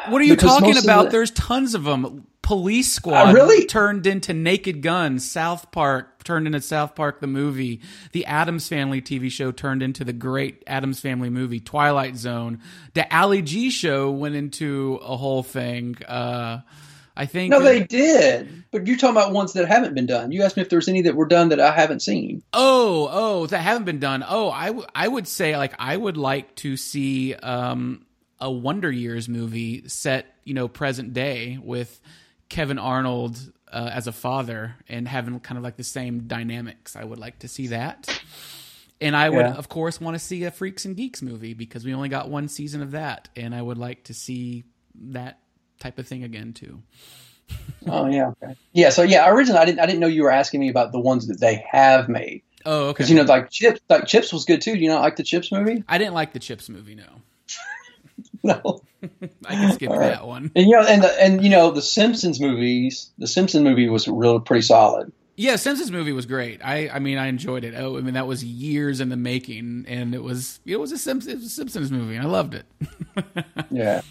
What 0.09 0.21
are 0.21 0.25
you 0.25 0.35
talking 0.35 0.77
about? 0.77 1.05
The, 1.05 1.09
There's 1.11 1.31
tons 1.31 1.75
of 1.75 1.83
them. 1.83 2.27
Police 2.51 2.91
Squad 2.91 3.29
uh, 3.29 3.33
really? 3.33 3.65
turned 3.65 4.05
into 4.05 4.33
Naked 4.33 4.81
Gun. 4.81 5.19
South 5.19 5.71
Park 5.71 6.25
turned 6.25 6.47
into 6.47 6.59
South 6.59 6.95
Park 6.95 7.21
the 7.21 7.27
movie. 7.27 7.79
The 8.11 8.25
Addams 8.25 8.67
Family 8.67 9.01
TV 9.01 9.31
show 9.31 9.53
turned 9.53 9.81
into 9.81 10.03
the 10.03 10.11
great 10.11 10.61
Addams 10.67 10.99
Family 10.99 11.29
movie. 11.29 11.61
Twilight 11.61 12.17
Zone. 12.17 12.59
The 12.93 13.09
Ali 13.15 13.41
G 13.41 13.69
show 13.69 14.11
went 14.11 14.35
into 14.35 14.99
a 15.01 15.15
whole 15.15 15.43
thing. 15.43 15.95
Uh, 16.05 16.59
I 17.15 17.25
think 17.25 17.51
no, 17.51 17.61
they 17.61 17.85
did. 17.85 18.65
But 18.69 18.85
you're 18.85 18.97
talking 18.97 19.15
about 19.15 19.31
ones 19.31 19.53
that 19.53 19.65
haven't 19.69 19.93
been 19.93 20.05
done. 20.05 20.33
You 20.33 20.43
asked 20.43 20.57
me 20.57 20.61
if 20.61 20.67
there's 20.67 20.89
any 20.89 21.03
that 21.03 21.15
were 21.15 21.27
done 21.27 21.47
that 21.49 21.61
I 21.61 21.71
haven't 21.71 22.01
seen. 22.01 22.43
Oh, 22.51 23.07
oh, 23.09 23.47
that 23.47 23.59
haven't 23.59 23.85
been 23.85 23.99
done. 23.99 24.25
Oh, 24.27 24.51
I, 24.51 24.65
w- 24.67 24.87
I 24.93 25.07
would 25.07 25.29
say 25.29 25.55
like 25.55 25.73
I 25.79 25.95
would 25.95 26.17
like 26.17 26.53
to 26.57 26.75
see 26.75 27.33
um, 27.33 28.05
a 28.41 28.51
Wonder 28.51 28.91
Years 28.91 29.29
movie 29.29 29.87
set, 29.87 30.25
you 30.43 30.53
know, 30.53 30.67
present 30.67 31.13
day 31.13 31.57
with 31.63 31.97
Kevin 32.51 32.77
Arnold 32.77 33.39
uh, 33.71 33.89
as 33.93 34.07
a 34.07 34.11
father 34.11 34.75
and 34.89 35.07
having 35.07 35.39
kind 35.39 35.57
of 35.57 35.63
like 35.63 35.77
the 35.77 35.85
same 35.85 36.27
dynamics. 36.27 36.97
I 36.97 37.05
would 37.05 37.17
like 37.17 37.39
to 37.39 37.47
see 37.47 37.67
that. 37.67 38.21
And 38.99 39.15
I 39.15 39.29
would, 39.29 39.45
yeah. 39.45 39.53
of 39.53 39.69
course, 39.69 40.01
want 40.01 40.15
to 40.15 40.19
see 40.19 40.43
a 40.43 40.51
Freaks 40.51 40.83
and 40.83 40.97
Geeks 40.97 41.21
movie 41.21 41.53
because 41.53 41.85
we 41.85 41.93
only 41.93 42.09
got 42.09 42.29
one 42.29 42.49
season 42.49 42.81
of 42.81 42.91
that, 42.91 43.29
and 43.37 43.55
I 43.55 43.61
would 43.61 43.77
like 43.77 44.03
to 44.03 44.13
see 44.13 44.65
that 44.95 45.39
type 45.79 45.97
of 45.97 46.05
thing 46.05 46.25
again 46.25 46.51
too. 46.51 46.83
oh 47.87 48.07
yeah, 48.07 48.33
okay. 48.43 48.55
yeah. 48.73 48.89
So 48.89 49.03
yeah, 49.03 49.29
originally 49.29 49.59
I 49.59 49.65
didn't 49.65 49.79
I 49.79 49.85
didn't 49.85 50.01
know 50.01 50.07
you 50.07 50.23
were 50.23 50.31
asking 50.31 50.59
me 50.59 50.69
about 50.69 50.91
the 50.91 50.99
ones 50.99 51.27
that 51.27 51.39
they 51.39 51.65
have 51.71 52.09
made. 52.09 52.43
Oh, 52.65 52.89
okay. 52.89 52.91
Because 52.91 53.09
you 53.09 53.15
know, 53.15 53.23
like 53.23 53.49
Chips, 53.49 53.79
like 53.89 54.07
Chips 54.07 54.33
was 54.33 54.43
good 54.43 54.61
too. 54.61 54.73
Do 54.73 54.79
you 54.79 54.89
not 54.89 55.01
like 55.01 55.15
the 55.15 55.23
Chips 55.23 55.53
movie? 55.53 55.85
I 55.87 55.97
didn't 55.97 56.13
like 56.13 56.33
the 56.33 56.39
Chips 56.39 56.67
movie. 56.67 56.95
No. 56.95 57.21
no. 58.43 58.81
I 59.45 59.55
can 59.55 59.73
skip 59.73 59.91
that 59.91 60.27
one. 60.27 60.51
And 60.55 60.65
you 60.67 60.71
know, 60.71 60.85
and 60.85 61.03
the, 61.03 61.21
and 61.21 61.43
you 61.43 61.49
know, 61.49 61.71
the 61.71 61.81
Simpsons 61.81 62.39
movies. 62.39 63.11
The 63.17 63.27
Simpsons 63.27 63.63
movie 63.63 63.89
was 63.89 64.07
real 64.07 64.39
pretty 64.39 64.61
solid. 64.61 65.11
Yeah, 65.35 65.55
Simpsons 65.55 65.91
movie 65.91 66.11
was 66.11 66.25
great. 66.25 66.61
I, 66.63 66.89
I 66.89 66.99
mean, 66.99 67.17
I 67.17 67.27
enjoyed 67.27 67.63
it. 67.63 67.73
Oh, 67.75 67.97
I 67.97 68.01
mean, 68.01 68.13
that 68.13 68.27
was 68.27 68.43
years 68.43 69.01
in 69.01 69.09
the 69.09 69.17
making, 69.17 69.85
and 69.87 70.13
it 70.13 70.21
was 70.21 70.59
it 70.65 70.77
was 70.77 70.91
a 70.91 70.97
Simpsons, 70.97 71.35
was 71.35 71.45
a 71.45 71.49
Simpsons 71.49 71.91
movie. 71.91 72.17
I 72.17 72.25
loved 72.25 72.53
it. 72.53 72.65
yeah. 73.71 74.01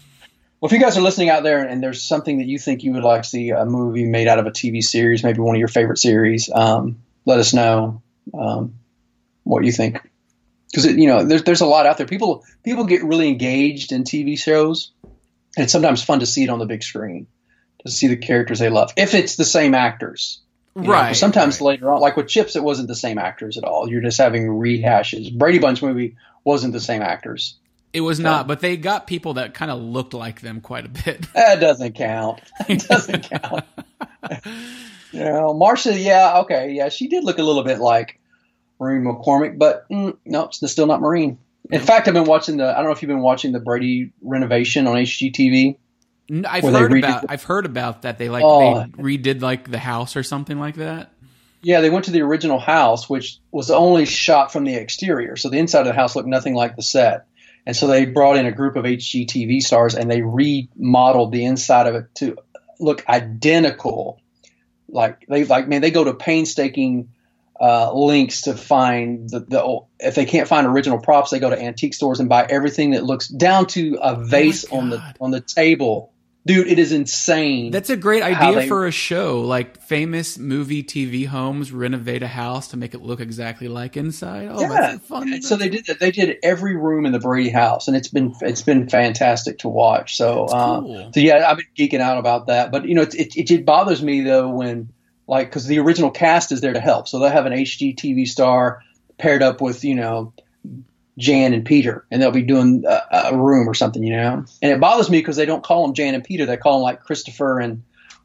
Well, 0.59 0.67
if 0.67 0.73
you 0.73 0.79
guys 0.79 0.97
are 0.97 1.01
listening 1.01 1.29
out 1.29 1.41
there 1.41 1.65
and 1.65 1.81
there's 1.81 2.03
something 2.03 2.37
that 2.37 2.45
you 2.45 2.59
think 2.59 2.83
you 2.83 2.91
would 2.93 3.03
like 3.03 3.23
to 3.23 3.29
see 3.29 3.49
a 3.49 3.65
movie 3.65 4.05
made 4.05 4.27
out 4.27 4.37
of 4.37 4.45
a 4.45 4.51
TV 4.51 4.83
series, 4.83 5.23
maybe 5.23 5.39
one 5.39 5.55
of 5.55 5.59
your 5.59 5.67
favorite 5.67 5.97
series, 5.97 6.51
um, 6.53 7.01
let 7.25 7.39
us 7.39 7.53
know 7.53 8.03
um, 8.33 8.75
what 9.43 9.63
you 9.63 9.71
think. 9.71 10.07
Because 10.71 10.85
you 10.85 11.07
know, 11.07 11.25
there's 11.25 11.43
there's 11.43 11.61
a 11.61 11.65
lot 11.65 11.85
out 11.85 11.97
there. 11.97 12.07
People 12.07 12.45
people 12.63 12.85
get 12.85 13.03
really 13.03 13.27
engaged 13.27 13.91
in 13.91 14.03
TV 14.03 14.37
shows, 14.37 14.91
and 15.03 15.63
it's 15.63 15.73
sometimes 15.73 16.03
fun 16.03 16.19
to 16.19 16.25
see 16.25 16.43
it 16.43 16.49
on 16.49 16.59
the 16.59 16.65
big 16.65 16.83
screen 16.83 17.27
to 17.85 17.91
see 17.91 18.07
the 18.07 18.17
characters 18.17 18.59
they 18.59 18.69
love 18.69 18.91
if 18.95 19.13
it's 19.13 19.35
the 19.35 19.45
same 19.45 19.73
actors. 19.73 20.39
Right. 20.73 21.09
Know, 21.09 21.13
sometimes 21.13 21.59
right. 21.59 21.67
later 21.67 21.91
on, 21.91 21.99
like 21.99 22.15
with 22.15 22.27
Chips, 22.27 22.55
it 22.55 22.63
wasn't 22.63 22.87
the 22.87 22.95
same 22.95 23.17
actors 23.17 23.57
at 23.57 23.65
all. 23.65 23.89
You're 23.89 24.01
just 24.01 24.17
having 24.17 24.47
rehashes. 24.47 25.37
Brady 25.37 25.59
Bunch 25.59 25.81
movie 25.81 26.15
wasn't 26.45 26.73
the 26.73 26.79
same 26.79 27.01
actors. 27.01 27.57
It 27.93 28.01
was 28.01 28.21
not, 28.21 28.47
but 28.47 28.61
they 28.61 28.77
got 28.77 29.05
people 29.05 29.33
that 29.33 29.53
kind 29.53 29.69
of 29.69 29.81
looked 29.81 30.13
like 30.13 30.39
them 30.39 30.61
quite 30.61 30.85
a 30.85 30.89
bit. 30.89 31.25
That 31.33 31.59
doesn't 31.59 31.95
count. 31.95 32.39
It 32.69 32.87
doesn't 32.87 33.29
count. 33.29 33.65
you 35.11 35.19
know, 35.19 35.53
Marcia, 35.53 35.99
yeah, 35.99 36.39
okay, 36.39 36.71
yeah, 36.71 36.87
she 36.87 37.09
did 37.09 37.25
look 37.25 37.37
a 37.37 37.43
little 37.43 37.63
bit 37.63 37.79
like 37.79 38.20
Maureen 38.81 39.03
McCormick, 39.03 39.59
but 39.59 39.87
mm, 39.89 40.17
no, 40.25 40.45
it's 40.45 40.71
still 40.71 40.87
not 40.87 41.01
Maureen. 41.01 41.37
In 41.69 41.79
fact, 41.79 42.07
I've 42.07 42.15
been 42.15 42.25
watching 42.25 42.57
the. 42.57 42.65
I 42.67 42.77
don't 42.77 42.85
know 42.85 42.91
if 42.91 43.03
you've 43.03 43.07
been 43.09 43.21
watching 43.21 43.51
the 43.51 43.59
Brady 43.59 44.11
renovation 44.21 44.87
on 44.87 44.95
HGTV. 44.95 45.77
I've 46.47 46.63
heard 46.63 46.97
about. 46.97 47.25
I've 47.29 47.43
heard 47.43 47.67
about 47.67 48.01
that. 48.01 48.17
They 48.17 48.27
like 48.27 48.43
oh, 48.43 48.79
they 48.79 49.17
redid 49.17 49.41
like 49.41 49.69
the 49.69 49.77
house 49.77 50.15
or 50.15 50.23
something 50.23 50.59
like 50.59 50.75
that. 50.75 51.13
Yeah, 51.61 51.81
they 51.81 51.91
went 51.91 52.05
to 52.05 52.11
the 52.11 52.21
original 52.21 52.57
house, 52.57 53.07
which 53.07 53.37
was 53.51 53.69
only 53.69 54.05
shot 54.05 54.51
from 54.51 54.63
the 54.63 54.73
exterior, 54.73 55.35
so 55.35 55.49
the 55.49 55.59
inside 55.59 55.81
of 55.81 55.87
the 55.87 55.93
house 55.93 56.15
looked 56.15 56.27
nothing 56.27 56.55
like 56.55 56.75
the 56.75 56.81
set. 56.81 57.27
And 57.67 57.75
so 57.75 57.85
they 57.85 58.05
brought 58.05 58.37
in 58.37 58.47
a 58.47 58.51
group 58.51 58.75
of 58.75 58.85
HGTV 58.85 59.61
stars 59.61 59.93
and 59.93 60.09
they 60.09 60.23
remodeled 60.23 61.31
the 61.31 61.45
inside 61.45 61.85
of 61.85 61.93
it 61.93 62.05
to 62.15 62.37
look 62.79 63.07
identical. 63.07 64.19
Like 64.89 65.27
they 65.29 65.43
like 65.43 65.67
man, 65.67 65.81
they 65.81 65.91
go 65.91 66.03
to 66.03 66.15
painstaking 66.15 67.09
uh, 67.61 67.93
links 67.93 68.41
to 68.41 68.55
find 68.55 69.29
the, 69.29 69.41
the 69.41 69.79
if 69.99 70.15
they 70.15 70.25
can't 70.25 70.47
find 70.47 70.65
original 70.65 70.99
props, 70.99 71.29
they 71.29 71.39
go 71.39 71.49
to 71.49 71.61
antique 71.61 71.93
stores 71.93 72.19
and 72.19 72.27
buy 72.27 72.45
everything 72.49 72.91
that 72.91 73.03
looks 73.03 73.27
down 73.27 73.67
to 73.67 73.99
a 74.01 74.17
oh 74.17 74.23
vase 74.25 74.65
oh 74.71 74.79
on 74.79 74.89
the 74.89 75.15
on 75.21 75.31
the 75.31 75.41
table 75.41 76.11
Dude, 76.43 76.67
it 76.67 76.79
is 76.79 76.91
insane. 76.91 77.69
That's 77.69 77.91
a 77.91 77.97
great 77.97 78.23
idea 78.23 78.61
they, 78.61 78.67
for 78.67 78.87
a 78.87 78.91
show. 78.91 79.41
Like 79.41 79.79
famous 79.79 80.39
movie 80.39 80.83
TV 80.83 81.27
homes 81.27 81.71
renovate 81.71 82.23
a 82.23 82.27
house 82.27 82.69
to 82.69 82.77
make 82.77 82.95
it 82.95 83.01
look 83.01 83.19
exactly 83.19 83.67
like 83.67 83.95
inside. 83.95 84.49
Oh, 84.51 84.59
yeah. 84.59 84.97
fun. 84.97 85.43
So 85.43 85.55
they 85.55 85.69
did 85.69 85.85
that. 85.85 85.99
They 85.99 86.09
did 86.09 86.37
every 86.41 86.75
room 86.75 87.05
in 87.05 87.11
the 87.11 87.19
Brady 87.19 87.51
house, 87.51 87.87
and 87.87 87.95
it's 87.95 88.07
been 88.07 88.33
it's 88.41 88.63
been 88.63 88.89
fantastic 88.89 89.59
to 89.59 89.69
watch. 89.69 90.17
So, 90.17 90.45
uh, 90.45 90.79
cool. 90.79 91.11
so 91.13 91.19
yeah, 91.19 91.47
I've 91.47 91.57
been 91.57 91.67
geeking 91.77 92.01
out 92.01 92.17
about 92.17 92.47
that. 92.47 92.71
But 92.71 92.87
you 92.87 92.95
know, 92.95 93.03
it 93.03 93.13
it, 93.13 93.51
it 93.51 93.63
bothers 93.63 94.01
me 94.01 94.21
though 94.21 94.49
when 94.49 94.91
like 95.27 95.47
because 95.47 95.65
the 95.65 95.79
original 95.79 96.11
cast 96.11 96.51
is 96.51 96.61
there 96.61 96.73
to 96.73 96.79
help, 96.79 97.07
so 97.07 97.19
they'll 97.19 97.29
have 97.29 97.45
an 97.45 97.53
HGTV 97.53 98.27
star 98.27 98.81
paired 99.17 99.43
up 99.43 99.61
with 99.61 99.83
you 99.83 99.95
know 99.95 100.33
Jan 101.17 101.53
and 101.53 101.65
Peter, 101.65 102.05
and 102.11 102.21
they'll 102.21 102.31
be 102.31 102.41
doing 102.41 102.83
a, 102.87 103.01
a 103.31 103.37
room 103.37 103.67
or 103.67 103.73
something, 103.73 104.03
you 104.03 104.15
know. 104.15 104.45
And 104.61 104.71
it 104.71 104.79
bothers 104.79 105.09
me 105.09 105.19
because 105.19 105.35
they 105.35 105.45
don't 105.45 105.63
call 105.63 105.83
them 105.85 105.93
Jan 105.93 106.15
and 106.15 106.23
Peter; 106.23 106.45
they 106.45 106.57
call 106.57 106.79
them 106.79 106.83
like 106.83 107.01
Christopher 107.03 107.59
and 107.59 107.83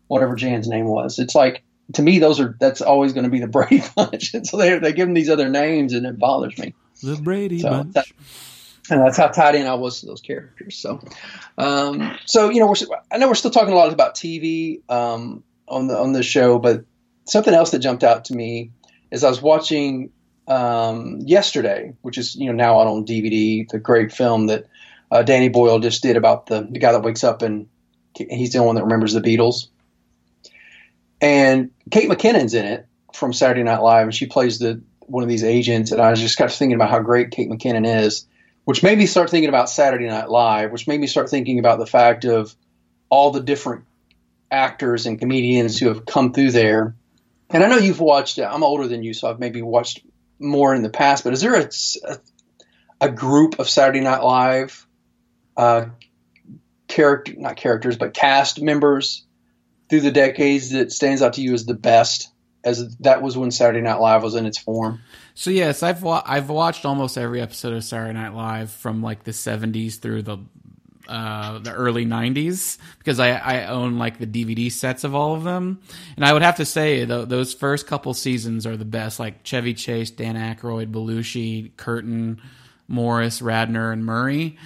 whatever 0.09 0.35
Jan's 0.35 0.69
name 0.69 0.87
was. 0.87 1.19
It's 1.19 1.35
like 1.35 1.63
to 1.95 2.03
me, 2.03 2.19
those 2.19 2.41
are 2.41 2.57
that's 2.59 2.81
always 2.81 3.13
going 3.13 3.25
to 3.25 3.31
be 3.31 3.41
the 3.41 3.47
Brady 3.49 3.83
Bunch, 3.95 4.35
and 4.35 4.47
so 4.47 4.57
they 4.57 4.79
they 4.79 4.93
give 4.93 5.07
them 5.07 5.15
these 5.15 5.31
other 5.31 5.49
names, 5.49 5.93
and 5.93 6.07
it 6.07 6.19
bothers 6.19 6.59
me. 6.59 6.75
The 7.03 7.17
Brady 7.17 7.61
so 7.61 7.71
Bunch. 7.71 7.95
That, 7.95 8.07
and 8.89 9.01
that's 9.01 9.17
how 9.17 9.29
tied 9.29 9.57
in 9.57 9.67
I 9.67 9.75
was 9.75 10.01
to 10.01 10.07
those 10.07 10.21
characters. 10.21 10.79
So, 10.79 11.01
um, 11.59 12.17
so 12.25 12.51
you 12.51 12.61
know, 12.61 12.67
we're, 12.67 12.97
I 13.11 13.19
know 13.19 13.29
we're 13.29 13.35
still 13.35 13.51
talking 13.51 13.73
a 13.73 13.77
lot 13.77 13.93
about 13.93 14.15
TV 14.15 14.89
um, 14.89 15.43
on 15.69 15.89
the 15.89 15.99
on 15.99 16.13
the 16.13 16.23
show, 16.23 16.59
but 16.59 16.85
something 17.25 17.55
else 17.55 17.71
that 17.71 17.81
jumped 17.81 18.05
out 18.05 18.27
to 18.27 18.35
me 18.35 18.71
is 19.11 19.25
I 19.25 19.29
was 19.29 19.43
watching 19.43 20.11
um, 20.49 21.21
yesterday, 21.21 21.95
which 22.03 22.19
is 22.19 22.37
you 22.37 22.47
know 22.47 22.53
now 22.53 22.81
out 22.81 22.87
on 22.87 23.05
DVD, 23.05 23.69
the 23.69 23.79
great 23.79 24.13
film 24.13 24.47
that 24.47 24.67
uh, 25.11 25.23
Danny 25.23 25.49
Boyle 25.49 25.79
just 25.81 26.03
did 26.03 26.17
about 26.17 26.47
the, 26.47 26.67
the 26.71 26.79
guy 26.79 26.93
that 26.93 27.03
wakes 27.03 27.25
up 27.25 27.43
and 27.43 27.69
he's 28.15 28.53
the 28.53 28.59
only 28.59 28.67
one 28.67 28.77
that 28.77 28.85
remembers 28.85 29.13
the 29.13 29.21
Beatles. 29.21 29.69
And 31.21 31.71
Kate 31.91 32.09
McKinnon's 32.09 32.55
in 32.55 32.65
it 32.65 32.87
from 33.15 33.33
Saturday 33.33 33.63
Night 33.63 33.81
Live, 33.81 34.05
and 34.05 34.15
she 34.15 34.27
plays 34.27 34.59
the 34.59 34.83
one 35.01 35.23
of 35.23 35.29
these 35.29 35.45
agents. 35.45 35.93
And 35.93 36.01
I 36.01 36.11
was 36.11 36.21
just 36.21 36.39
got 36.39 36.51
thinking 36.53 36.75
about 36.75 36.91
how 36.91 37.01
great 37.01 37.31
Kate 37.31 37.49
McKinnon 37.49 37.87
is, 38.05 38.27
which 38.65 38.83
made 38.83 38.99
me 38.99 39.07
start 39.07 39.31
thinking 39.31 39.49
about 39.49 39.71
Saturday 39.71 40.07
Night 40.07 40.29
Live, 40.29 40.73
which 40.73 40.87
made 40.87 41.01
me 41.01 41.07
start 41.07 41.31
thinking 41.31 41.59
about 41.59 41.79
the 41.79 41.87
fact 41.87 42.25
of 42.25 42.55
all 43.09 43.31
the 43.31 43.41
different 43.41 43.85
actors 44.51 45.07
and 45.07 45.19
comedians 45.19 45.79
who 45.79 45.89
have 45.89 46.07
come 46.07 46.33
through 46.33 46.53
there. 46.53 46.95
And 47.51 47.63
I 47.63 47.69
know 47.69 47.77
you've 47.77 48.01
watched. 48.01 48.39
It. 48.39 48.43
I'm 48.43 48.65
older 48.65 48.89
than 48.89 49.03
you, 49.03 49.15
so 49.15 49.29
I've 49.29 49.39
maybe 49.39 49.63
watched 49.63 50.01
more 50.39 50.75
in 50.75 50.83
the 50.83 50.91
past. 50.91 51.25
But 51.25 51.33
is 51.33 51.41
there 51.41 51.55
a, 51.55 52.19
a, 53.01 53.11
group 53.11 53.59
of 53.59 53.69
Saturday 53.69 54.01
Night 54.01 54.23
Live 54.23 54.87
uh, 55.57 55.87
character, 56.89 57.35
not 57.37 57.57
characters, 57.57 57.97
but 57.97 58.15
cast 58.15 58.61
members 58.61 59.25
through 59.89 60.01
the 60.01 60.11
decades 60.11 60.71
that 60.71 60.91
stands 60.91 61.23
out 61.23 61.35
to 61.35 61.43
you 61.43 61.55
as 61.55 61.65
the 61.65 61.75
best? 61.75 62.31
As 62.65 62.97
that 62.97 63.23
was 63.23 63.37
when 63.37 63.53
Saturday 63.53 63.81
Night 63.81 64.01
Live 64.01 64.25
was 64.25 64.35
in 64.35 64.45
its 64.45 64.59
form. 64.59 65.01
So 65.35 65.51
yes, 65.51 65.85
I've 65.85 66.03
wa- 66.03 66.25
I've 66.27 66.49
watched 66.49 66.85
almost 66.85 67.17
every 67.17 67.41
episode 67.41 67.75
of 67.75 67.85
Saturday 67.85 68.15
Night 68.15 68.35
Live 68.35 68.73
from 68.73 69.05
like 69.05 69.23
the 69.23 69.31
'70s 69.31 70.01
through 70.01 70.23
the 70.23 70.39
uh, 71.09 71.59
the 71.59 71.73
early 71.73 72.05
90s 72.05 72.79
because 72.99 73.21
I, 73.21 73.31
I 73.31 73.67
own 73.67 73.99
like 73.99 74.19
the 74.19 74.27
DVD 74.27 74.71
sets 74.71 75.05
of 75.05 75.15
all 75.15 75.35
of 75.35 75.45
them. 75.45 75.81
And 76.17 76.25
I 76.25 76.33
would 76.33 76.43
have 76.43 76.57
to 76.57 76.65
say 76.65 77.05
th- 77.07 77.29
those 77.29 77.55
first 77.55 77.87
couple 77.87 78.15
seasons 78.15 78.67
are 78.67 78.77
the 78.77 78.85
best, 78.85 79.19
like 79.19 79.43
Chevy 79.43 79.75
Chase, 79.75 80.11
Dan 80.11 80.35
Aykroyd, 80.35 80.91
Belushi, 80.91 81.77
Curtin, 81.77 82.41
Morris, 82.89 83.41
Radner, 83.41 83.93
and 83.93 84.05
Murray. 84.05 84.59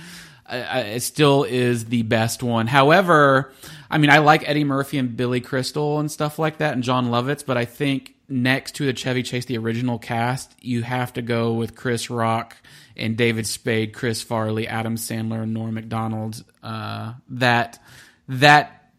It 0.53 1.03
still 1.03 1.45
is 1.45 1.85
the 1.87 2.03
best 2.03 2.43
one. 2.43 2.67
However, 2.67 3.53
I 3.89 3.99
mean, 3.99 4.11
I 4.11 4.19
like 4.19 4.49
Eddie 4.49 4.65
Murphy 4.65 4.99
and 4.99 5.17
Billy 5.17 5.41
Crystal 5.41 6.01
and 6.01 6.11
stuff 6.11 6.39
like 6.39 6.59
that 6.59 6.75
and 6.75 6.83
Jon 6.83 7.07
Lovitz, 7.07 7.47
but 7.47 7.57
I 7.57 7.65
think 7.65 8.15
next 8.31 8.77
to 8.77 8.87
the 8.87 8.93
Chevy 8.93 9.23
Chase, 9.23 9.45
the 9.45 9.59
original 9.59 9.99
cast, 9.99 10.55
you 10.61 10.83
have 10.83 11.13
to 11.15 11.23
go 11.23 11.53
with 11.53 11.75
Chris 11.75 12.09
Rock 12.09 12.57
and 12.97 13.17
David 13.17 13.47
Spade, 13.47 13.93
Chris 13.93 14.23
Farley, 14.23 14.69
Adam 14.69 14.97
Sandler, 14.97 15.43
and 15.43 15.53
Norm 15.53 15.75
Macdonald. 15.75 16.45
Uh, 16.63 17.15
that 17.29 17.83
that 18.29 18.93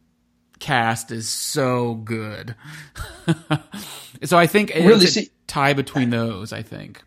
cast 0.60 1.12
is 1.12 1.30
so 1.30 1.96
good. 1.96 2.56
so 4.24 4.38
I 4.38 4.48
think 4.48 4.72
really 4.76 5.06
it's 5.06 5.18
a 5.18 5.28
tie 5.48 5.74
between 5.74 6.10
those. 6.10 6.54
I 6.54 6.62
think. 6.62 7.02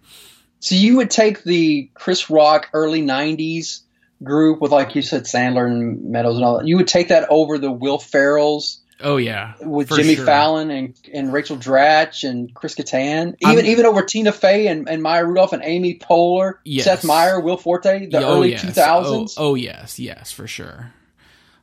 So 0.61 0.75
you 0.75 0.97
would 0.97 1.11
take 1.11 1.45
the 1.45 1.91
Chris 1.95 2.31
Rock 2.31 2.71
early 2.73 3.03
'90s 3.03 3.81
group 4.23 4.61
with, 4.61 4.73
like 4.73 4.95
you 4.95 5.03
said, 5.03 5.25
Sandler 5.25 5.67
and 5.67 6.11
Meadows 6.11 6.37
and 6.37 6.45
all 6.45 6.59
that. 6.59 6.67
You 6.67 6.77
would 6.77 6.89
take 6.89 7.09
that 7.09 7.27
over 7.29 7.59
the 7.59 7.71
Will 7.71 7.99
Ferrell's 7.99 8.81
Oh 9.01 9.17
yeah, 9.17 9.55
with 9.61 9.89
Jimmy 9.89 10.15
sure. 10.15 10.25
Fallon 10.25 10.71
and 10.71 10.95
and 11.13 11.33
Rachel 11.33 11.57
Dratch 11.57 12.29
and 12.29 12.55
Chris 12.55 12.75
Kattan, 12.75 13.35
even 13.41 13.59
I'm, 13.59 13.67
even 13.67 13.87
over 13.87 14.03
Tina 14.03 14.33
Fey 14.33 14.69
and, 14.69 14.89
and 14.89 15.03
Maya 15.03 15.25
Rudolph 15.25 15.53
and 15.53 15.63
Amy 15.65 15.99
Poehler, 15.99 16.55
yes. 16.65 16.85
Seth 16.85 17.05
Meyer, 17.05 17.41
Will 17.41 17.57
Forte, 17.57 18.07
the 18.07 18.19
oh, 18.19 18.37
early 18.37 18.57
two 18.57 18.69
yes. 18.69 18.75
thousands. 18.75 19.35
Oh, 19.37 19.51
oh, 19.51 19.55
yes, 19.55 19.99
yes, 19.99 20.31
for 20.31 20.47
sure. 20.47 20.93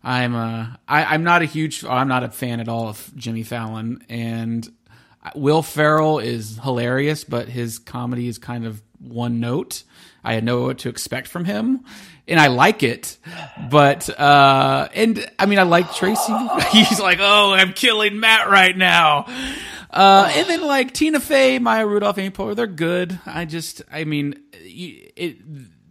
I'm 0.03 0.35
uh, 0.35 0.67
I, 0.87 1.05
I'm 1.05 1.23
not 1.23 1.41
a 1.41 1.45
huge, 1.45 1.85
I'm 1.85 2.07
not 2.07 2.23
a 2.23 2.29
fan 2.29 2.59
at 2.59 2.67
all 2.67 2.89
of 2.89 3.11
Jimmy 3.15 3.43
Fallon, 3.43 4.03
and 4.09 4.67
Will 5.35 5.61
Ferrell 5.61 6.19
is 6.19 6.59
hilarious, 6.61 7.23
but 7.23 7.47
his 7.47 7.79
comedy 7.79 8.27
is 8.27 8.37
kind 8.37 8.65
of 8.65 8.81
one 8.99 9.39
note. 9.39 9.83
I 10.23 10.39
know 10.39 10.63
what 10.63 10.79
to 10.79 10.89
expect 10.89 11.27
from 11.27 11.45
him, 11.45 11.85
and 12.27 12.39
I 12.39 12.47
like 12.47 12.83
it. 12.83 13.17
But 13.69 14.09
uh, 14.09 14.87
and 14.93 15.29
I 15.39 15.45
mean, 15.45 15.59
I 15.59 15.63
like 15.63 15.93
Tracy. 15.93 16.33
He's 16.71 16.99
like, 16.99 17.19
oh, 17.21 17.53
I'm 17.53 17.73
killing 17.73 18.19
Matt 18.19 18.49
right 18.49 18.75
now. 18.75 19.25
Uh, 19.89 20.31
and 20.35 20.47
then 20.47 20.61
like 20.61 20.93
Tina 20.93 21.19
Fey, 21.19 21.59
Maya 21.59 21.85
Rudolph, 21.85 22.17
Amy 22.17 22.29
Poehler, 22.29 22.55
they're 22.55 22.67
good. 22.67 23.19
I 23.25 23.45
just, 23.45 23.81
I 23.91 24.05
mean, 24.05 24.41
it. 24.53 25.37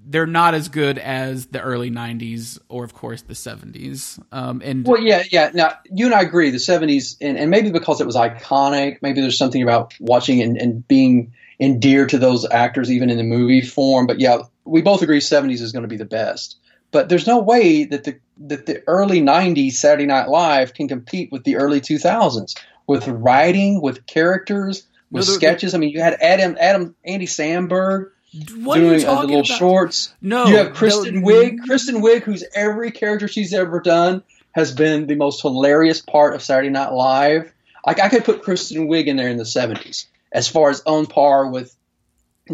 They're 0.03 0.27
not 0.27 0.55
as 0.55 0.69
good 0.69 0.99
as 0.99 1.47
the 1.47 1.61
early 1.61 1.89
'90s 1.89 2.59
or, 2.69 2.83
of 2.83 2.93
course, 2.95 3.23
the 3.23 3.35
'70s. 3.35 4.21
Um, 4.33 4.61
and 4.65 4.85
well, 4.85 5.01
yeah, 5.01 5.23
yeah. 5.31 5.53
Now 5.55 5.75
you 5.85 6.07
and 6.07 6.15
I 6.15 6.23
agree. 6.23 6.51
The 6.51 6.57
'70s, 6.57 7.17
and, 7.21 7.39
and 7.39 7.49
maybe 7.49 7.71
because 7.71 8.01
it 8.01 8.07
was 8.07 8.17
iconic, 8.17 8.99
maybe 9.03 9.21
there's 9.21 9.39
something 9.39 9.63
about 9.63 9.95
watching 10.01 10.43
and, 10.43 10.57
and 10.57 10.89
being 10.89 11.33
endeared 11.61 12.09
to 12.09 12.19
those 12.19 12.49
actors, 12.51 12.91
even 12.91 13.11
in 13.11 13.19
the 13.19 13.23
movie 13.23 13.61
form. 13.61 14.07
But 14.07 14.19
yeah, 14.19 14.39
we 14.65 14.83
both 14.83 15.03
agree 15.03 15.21
70s 15.21 15.61
is 15.61 15.73
going 15.73 15.83
to 15.83 15.89
be 15.89 15.97
the 15.97 16.05
best. 16.05 16.57
But 16.91 17.09
there's 17.09 17.27
no 17.27 17.39
way 17.39 17.85
that 17.85 18.05
the 18.05 18.19
that 18.39 18.67
the 18.67 18.83
early 18.87 19.21
90s 19.21 19.73
Saturday 19.73 20.07
Night 20.07 20.29
Live 20.29 20.75
can 20.75 20.89
compete 20.89 21.31
with 21.31 21.45
the 21.45 21.57
early 21.57 21.81
2000s 21.81 22.59
with 22.87 23.07
writing, 23.07 23.81
with 23.81 24.07
characters, 24.07 24.87
with 25.13 25.29
no, 25.29 25.35
sketches. 25.35 25.75
I 25.75 25.79
mean, 25.79 25.91
you 25.91 26.01
had 26.01 26.15
Adam 26.21 26.57
Adam 26.59 26.97
Andy 27.05 27.27
Samberg 27.27 28.11
what 28.57 28.77
doing 28.77 29.05
uh, 29.05 29.15
the 29.15 29.21
little 29.21 29.37
about? 29.41 29.47
shorts. 29.47 30.15
No, 30.21 30.47
you 30.47 30.57
have 30.57 30.75
Kristen 30.75 31.21
no, 31.21 31.27
Wiig. 31.27 31.59
Kristen 31.65 32.03
Wiig, 32.03 32.23
who's 32.23 32.45
every 32.55 32.91
character 32.91 33.29
she's 33.29 33.53
ever 33.53 33.81
done, 33.81 34.23
has 34.53 34.73
been 34.73 35.07
the 35.07 35.17
most 35.17 35.43
hilarious 35.43 36.01
part 36.01 36.35
of 36.35 36.43
Saturday 36.43 36.71
Night 36.71 36.93
Live. 36.93 37.53
Like 37.87 38.01
I 38.01 38.09
could 38.09 38.25
put 38.25 38.43
Kristen 38.43 38.89
Wiig 38.89 39.07
in 39.07 39.17
there 39.17 39.29
in 39.29 39.37
the 39.37 39.45
70s 39.45 40.07
as 40.33 40.49
far 40.49 40.71
as 40.71 40.83
on 40.87 41.07
par 41.07 41.49
with 41.49 41.75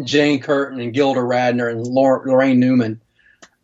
Jane 0.03 0.39
Curtin 0.39 0.79
and 0.79 0.93
Gilda 0.93 1.21
Radner 1.21 1.71
and 1.71 1.85
Laraine 1.85 2.57
Newman. 2.57 3.01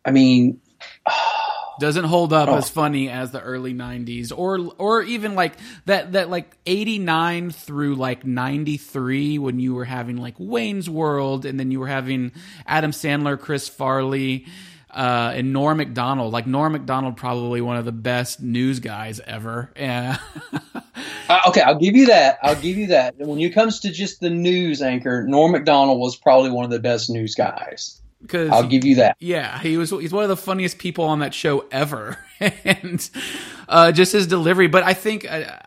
I 0.04 0.10
mean, 0.10 0.60
doesn't 1.80 2.04
hold 2.04 2.32
up 2.32 2.48
oh. 2.48 2.56
as 2.56 2.68
funny 2.68 3.08
as 3.08 3.32
the 3.32 3.40
early 3.40 3.74
90s 3.74 4.32
or 4.36 4.72
or 4.78 5.02
even 5.02 5.34
like 5.34 5.54
that 5.86 6.12
that 6.12 6.30
like 6.30 6.56
89 6.66 7.50
through 7.50 7.96
like 7.96 8.24
93 8.24 9.38
when 9.38 9.58
you 9.58 9.74
were 9.74 9.84
having 9.84 10.16
like 10.16 10.36
Wayne's 10.38 10.88
World 10.88 11.44
and 11.44 11.58
then 11.58 11.70
you 11.70 11.80
were 11.80 11.88
having 11.88 12.32
Adam 12.66 12.92
Sandler, 12.92 13.38
Chris 13.38 13.68
Farley, 13.68 14.46
uh, 14.94 15.32
and 15.34 15.52
Norm 15.52 15.78
Macdonald. 15.78 16.32
Like 16.32 16.46
Norm 16.46 16.72
Macdonald, 16.72 17.16
probably 17.16 17.60
one 17.60 17.76
of 17.76 17.84
the 17.84 17.92
best 17.92 18.40
news 18.40 18.78
guys 18.78 19.20
ever. 19.26 19.72
Yeah. 19.76 20.18
uh, 21.28 21.40
okay, 21.48 21.60
I'll 21.60 21.78
give 21.78 21.96
you 21.96 22.06
that. 22.06 22.38
I'll 22.42 22.60
give 22.60 22.76
you 22.76 22.86
that. 22.88 23.16
When 23.18 23.40
it 23.40 23.50
comes 23.50 23.80
to 23.80 23.90
just 23.90 24.20
the 24.20 24.30
news 24.30 24.80
anchor, 24.80 25.24
Norm 25.24 25.52
Macdonald 25.52 25.98
was 25.98 26.16
probably 26.16 26.50
one 26.50 26.64
of 26.64 26.70
the 26.70 26.78
best 26.78 27.10
news 27.10 27.34
guys. 27.34 28.00
Because 28.22 28.50
I'll 28.50 28.66
give 28.66 28.84
you 28.84 28.94
that. 28.96 29.16
Yeah, 29.18 29.58
he 29.58 29.76
was. 29.76 29.90
He's 29.90 30.12
one 30.12 30.22
of 30.22 30.30
the 30.30 30.36
funniest 30.36 30.78
people 30.78 31.04
on 31.04 31.18
that 31.18 31.34
show 31.34 31.66
ever, 31.70 32.16
and 32.40 33.10
uh, 33.68 33.92
just 33.92 34.12
his 34.12 34.26
delivery. 34.26 34.68
But 34.68 34.84
I 34.84 34.94
think. 34.94 35.30
Uh, 35.30 35.58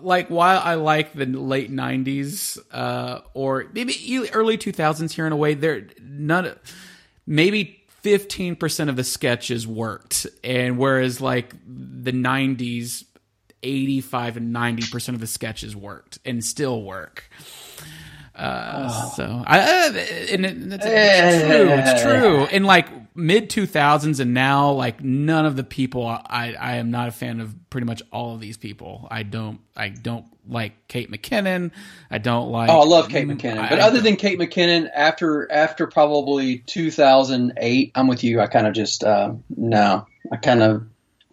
like 0.00 0.28
while 0.28 0.60
I 0.62 0.74
like 0.74 1.14
the 1.14 1.24
late 1.24 1.72
'90s 1.72 2.58
uh, 2.72 3.20
or 3.32 3.66
maybe 3.72 3.94
early 4.32 4.58
2000s 4.58 5.12
here 5.12 5.26
in 5.26 5.32
a 5.32 5.36
way, 5.36 5.54
there 5.54 5.86
none 6.02 6.54
maybe 7.26 7.83
15% 8.04 8.88
of 8.88 8.96
the 8.96 9.04
sketches 9.04 9.66
worked. 9.66 10.26
And 10.44 10.78
whereas 10.78 11.20
like 11.20 11.54
the 11.66 12.12
90s, 12.12 13.04
85 13.62 14.36
and 14.36 14.54
90% 14.54 15.08
of 15.08 15.20
the 15.20 15.26
sketches 15.26 15.74
worked 15.74 16.18
and 16.24 16.44
still 16.44 16.82
work. 16.82 17.30
Uh, 18.34 18.90
oh. 18.90 19.12
So 19.16 19.42
I, 19.46 19.58
and 20.32 20.44
it, 20.44 20.56
it's, 20.72 20.84
it's 20.86 21.46
true. 21.46 21.68
It's 21.70 22.02
true. 22.02 22.46
In 22.46 22.64
like 22.64 22.88
mid 23.14 23.48
two 23.48 23.66
thousands 23.66 24.20
and 24.20 24.34
now, 24.34 24.72
like 24.72 25.02
none 25.02 25.46
of 25.46 25.56
the 25.56 25.64
people, 25.64 26.06
I 26.06 26.54
I 26.58 26.76
am 26.76 26.90
not 26.90 27.08
a 27.08 27.12
fan 27.12 27.40
of 27.40 27.54
pretty 27.70 27.86
much 27.86 28.02
all 28.12 28.34
of 28.34 28.40
these 28.40 28.56
people. 28.56 29.06
I 29.10 29.22
don't 29.22 29.60
I 29.76 29.88
don't 29.88 30.26
like 30.48 30.88
Kate 30.88 31.10
McKinnon. 31.10 31.70
I 32.10 32.18
don't 32.18 32.50
like. 32.50 32.70
Oh, 32.70 32.80
I 32.80 32.84
love 32.84 33.08
Kate 33.08 33.26
McKinnon. 33.26 33.68
But 33.68 33.78
I, 33.80 33.86
other 33.86 34.00
than 34.00 34.16
Kate 34.16 34.38
McKinnon, 34.38 34.90
after 34.92 35.50
after 35.50 35.86
probably 35.86 36.58
two 36.58 36.90
thousand 36.90 37.52
eight, 37.58 37.92
I'm 37.94 38.08
with 38.08 38.24
you. 38.24 38.40
I 38.40 38.46
kind 38.48 38.66
of 38.66 38.74
just 38.74 39.04
uh, 39.04 39.32
no. 39.56 40.06
I 40.32 40.36
kind 40.36 40.62
of 40.62 40.86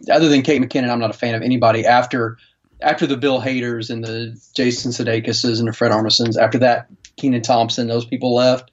other 0.10 0.30
than 0.30 0.42
Kate 0.44 0.62
McKinnon, 0.62 0.90
I'm 0.90 1.00
not 1.00 1.10
a 1.10 1.18
fan 1.18 1.36
of 1.36 1.42
anybody 1.42 1.86
after 1.86 2.38
after 2.82 3.08
the 3.08 3.18
Bill 3.18 3.42
Haders 3.42 3.90
and 3.90 4.04
the 4.04 4.40
Jason 4.54 4.92
Sudeikis 4.92 5.60
and 5.60 5.68
the 5.68 5.74
Fred 5.74 5.92
Armisens, 5.92 6.38
after 6.38 6.60
that, 6.60 6.88
Kenan 7.18 7.42
Thompson, 7.42 7.88
those 7.88 8.06
people 8.06 8.34
left. 8.36 8.72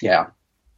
Yeah, 0.00 0.26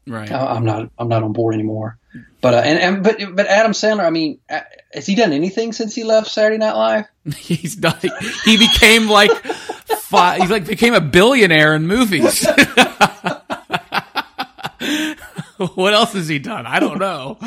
right. 0.06 0.30
I, 0.30 0.56
am 0.56 0.64
not. 0.64 0.90
I'm 0.98 1.08
not 1.08 1.22
on 1.22 1.32
board 1.32 1.54
anymore. 1.54 1.98
But 2.40 2.54
uh, 2.54 2.58
and, 2.58 2.78
and 2.78 3.02
but 3.02 3.18
but 3.34 3.46
Adam 3.46 3.72
Sandler. 3.72 4.04
I 4.04 4.10
mean, 4.10 4.38
has 4.48 5.06
he 5.06 5.14
done 5.14 5.32
anything 5.32 5.72
since 5.72 5.94
he 5.94 6.04
left 6.04 6.28
Saturday 6.28 6.58
Night 6.58 6.74
Live? 6.74 7.06
He's 7.36 7.78
not. 7.78 8.04
He 8.44 8.58
became 8.58 9.08
like 9.08 9.30
five, 10.14 10.42
he 10.42 10.48
like 10.48 10.66
became 10.66 10.94
a 10.94 11.00
billionaire 11.00 11.74
in 11.74 11.86
movies. 11.86 12.46
what 15.74 15.94
else 15.94 16.12
has 16.12 16.28
he 16.28 16.38
done? 16.38 16.66
I 16.66 16.80
don't 16.80 16.98
know. 16.98 17.38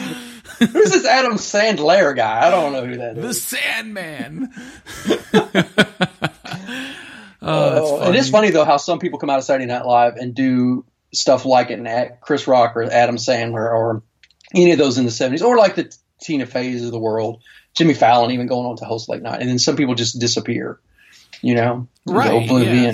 Who's 0.59 0.91
this 0.91 1.05
Adam 1.05 1.33
Sandler 1.33 2.15
guy? 2.15 2.47
I 2.47 2.49
don't 2.49 2.73
know 2.73 2.85
who 2.85 2.97
that 2.97 3.17
is. 3.17 3.23
The 3.23 3.33
Sandman. 3.33 4.53
oh, 7.41 8.01
uh, 8.01 8.09
it 8.09 8.15
is 8.15 8.29
funny 8.29 8.49
though 8.49 8.65
how 8.65 8.77
some 8.77 8.99
people 8.99 9.19
come 9.19 9.29
out 9.29 9.37
of 9.37 9.45
Saturday 9.45 9.65
Night 9.65 9.85
Live 9.85 10.15
and 10.15 10.33
do 10.33 10.85
stuff 11.13 11.45
like 11.45 11.69
it, 11.69 11.79
and 11.79 12.11
Chris 12.21 12.47
Rock 12.47 12.75
or 12.75 12.83
Adam 12.83 13.17
Sandler 13.17 13.71
or 13.71 14.03
any 14.53 14.71
of 14.71 14.77
those 14.77 14.97
in 14.97 15.05
the 15.05 15.11
'70s, 15.11 15.43
or 15.43 15.57
like 15.57 15.75
the 15.75 15.93
Tina 16.21 16.45
Feys 16.45 16.85
of 16.85 16.91
the 16.91 16.99
world, 16.99 17.41
Jimmy 17.75 17.93
Fallon 17.93 18.31
even 18.31 18.47
going 18.47 18.65
on 18.65 18.77
to 18.77 18.85
host 18.85 19.09
late 19.09 19.21
night, 19.21 19.41
and 19.41 19.49
then 19.49 19.59
some 19.59 19.75
people 19.75 19.95
just 19.95 20.19
disappear. 20.19 20.79
You 21.41 21.55
know, 21.55 21.87
right? 22.07 22.31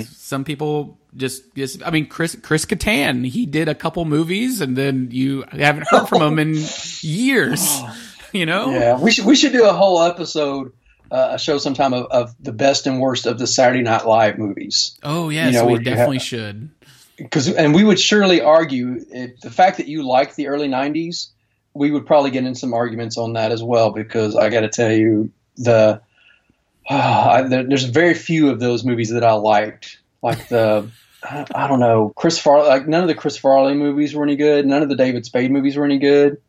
Some 0.00 0.44
people 0.44 0.98
just, 1.16 1.54
just 1.54 1.82
I 1.86 1.90
mean, 1.90 2.06
Chris 2.06 2.36
Chris 2.42 2.64
Kattan, 2.64 3.26
he 3.26 3.46
did 3.46 3.68
a 3.68 3.74
couple 3.74 4.04
movies, 4.04 4.60
and 4.60 4.76
then 4.76 5.08
you 5.10 5.44
haven't 5.52 5.86
heard 5.88 6.06
from 6.06 6.22
him 6.22 6.38
in 6.38 6.54
years. 7.00 7.80
You 8.32 8.46
know? 8.46 8.70
Yeah, 8.72 8.98
we 8.98 9.12
should 9.12 9.26
we 9.26 9.36
should 9.36 9.52
do 9.52 9.64
a 9.64 9.72
whole 9.72 10.02
episode 10.02 10.72
uh, 11.08 11.28
a 11.34 11.38
show 11.38 11.58
sometime 11.58 11.94
of, 11.94 12.06
of 12.06 12.34
the 12.40 12.50
best 12.50 12.88
and 12.88 13.00
worst 13.00 13.26
of 13.26 13.38
the 13.38 13.46
Saturday 13.46 13.82
Night 13.82 14.04
Live 14.04 14.38
movies. 14.38 14.98
Oh 15.04 15.28
yes, 15.28 15.54
know, 15.54 15.66
we 15.66 15.78
definitely 15.78 16.16
have- 16.16 16.26
should. 16.26 16.70
because 17.16 17.48
and 17.48 17.72
we 17.76 17.84
would 17.84 18.00
surely 18.00 18.40
argue 18.40 19.04
if 19.08 19.40
the 19.40 19.50
fact 19.52 19.76
that 19.76 19.86
you 19.86 20.02
like 20.02 20.34
the 20.34 20.48
early 20.48 20.66
90s 20.66 21.28
we 21.74 21.92
would 21.92 22.06
probably 22.06 22.32
get 22.32 22.44
in 22.44 22.56
some 22.56 22.74
arguments 22.74 23.16
on 23.18 23.34
that 23.34 23.52
as 23.52 23.62
well 23.62 23.90
because 23.92 24.34
i 24.34 24.48
got 24.48 24.62
to 24.62 24.68
tell 24.68 24.90
you 24.90 25.30
the 25.56 26.00
I, 26.90 27.42
there, 27.42 27.62
there's 27.62 27.84
very 27.84 28.14
few 28.14 28.50
of 28.50 28.58
those 28.58 28.82
movies 28.84 29.10
that 29.10 29.22
i 29.22 29.32
liked 29.34 29.98
like 30.22 30.48
the 30.48 30.90
I, 31.24 31.46
I 31.54 31.66
don't 31.66 31.80
know 31.80 32.12
chris 32.14 32.38
farley 32.38 32.68
like 32.68 32.86
none 32.86 33.02
of 33.02 33.08
the 33.08 33.14
chris 33.14 33.36
farley 33.36 33.74
movies 33.74 34.14
were 34.14 34.22
any 34.22 34.36
good 34.36 34.66
none 34.66 34.82
of 34.82 34.88
the 34.88 34.96
david 34.96 35.24
spade 35.26 35.50
movies 35.50 35.76
were 35.76 35.84
any 35.84 35.98
good 35.98 36.40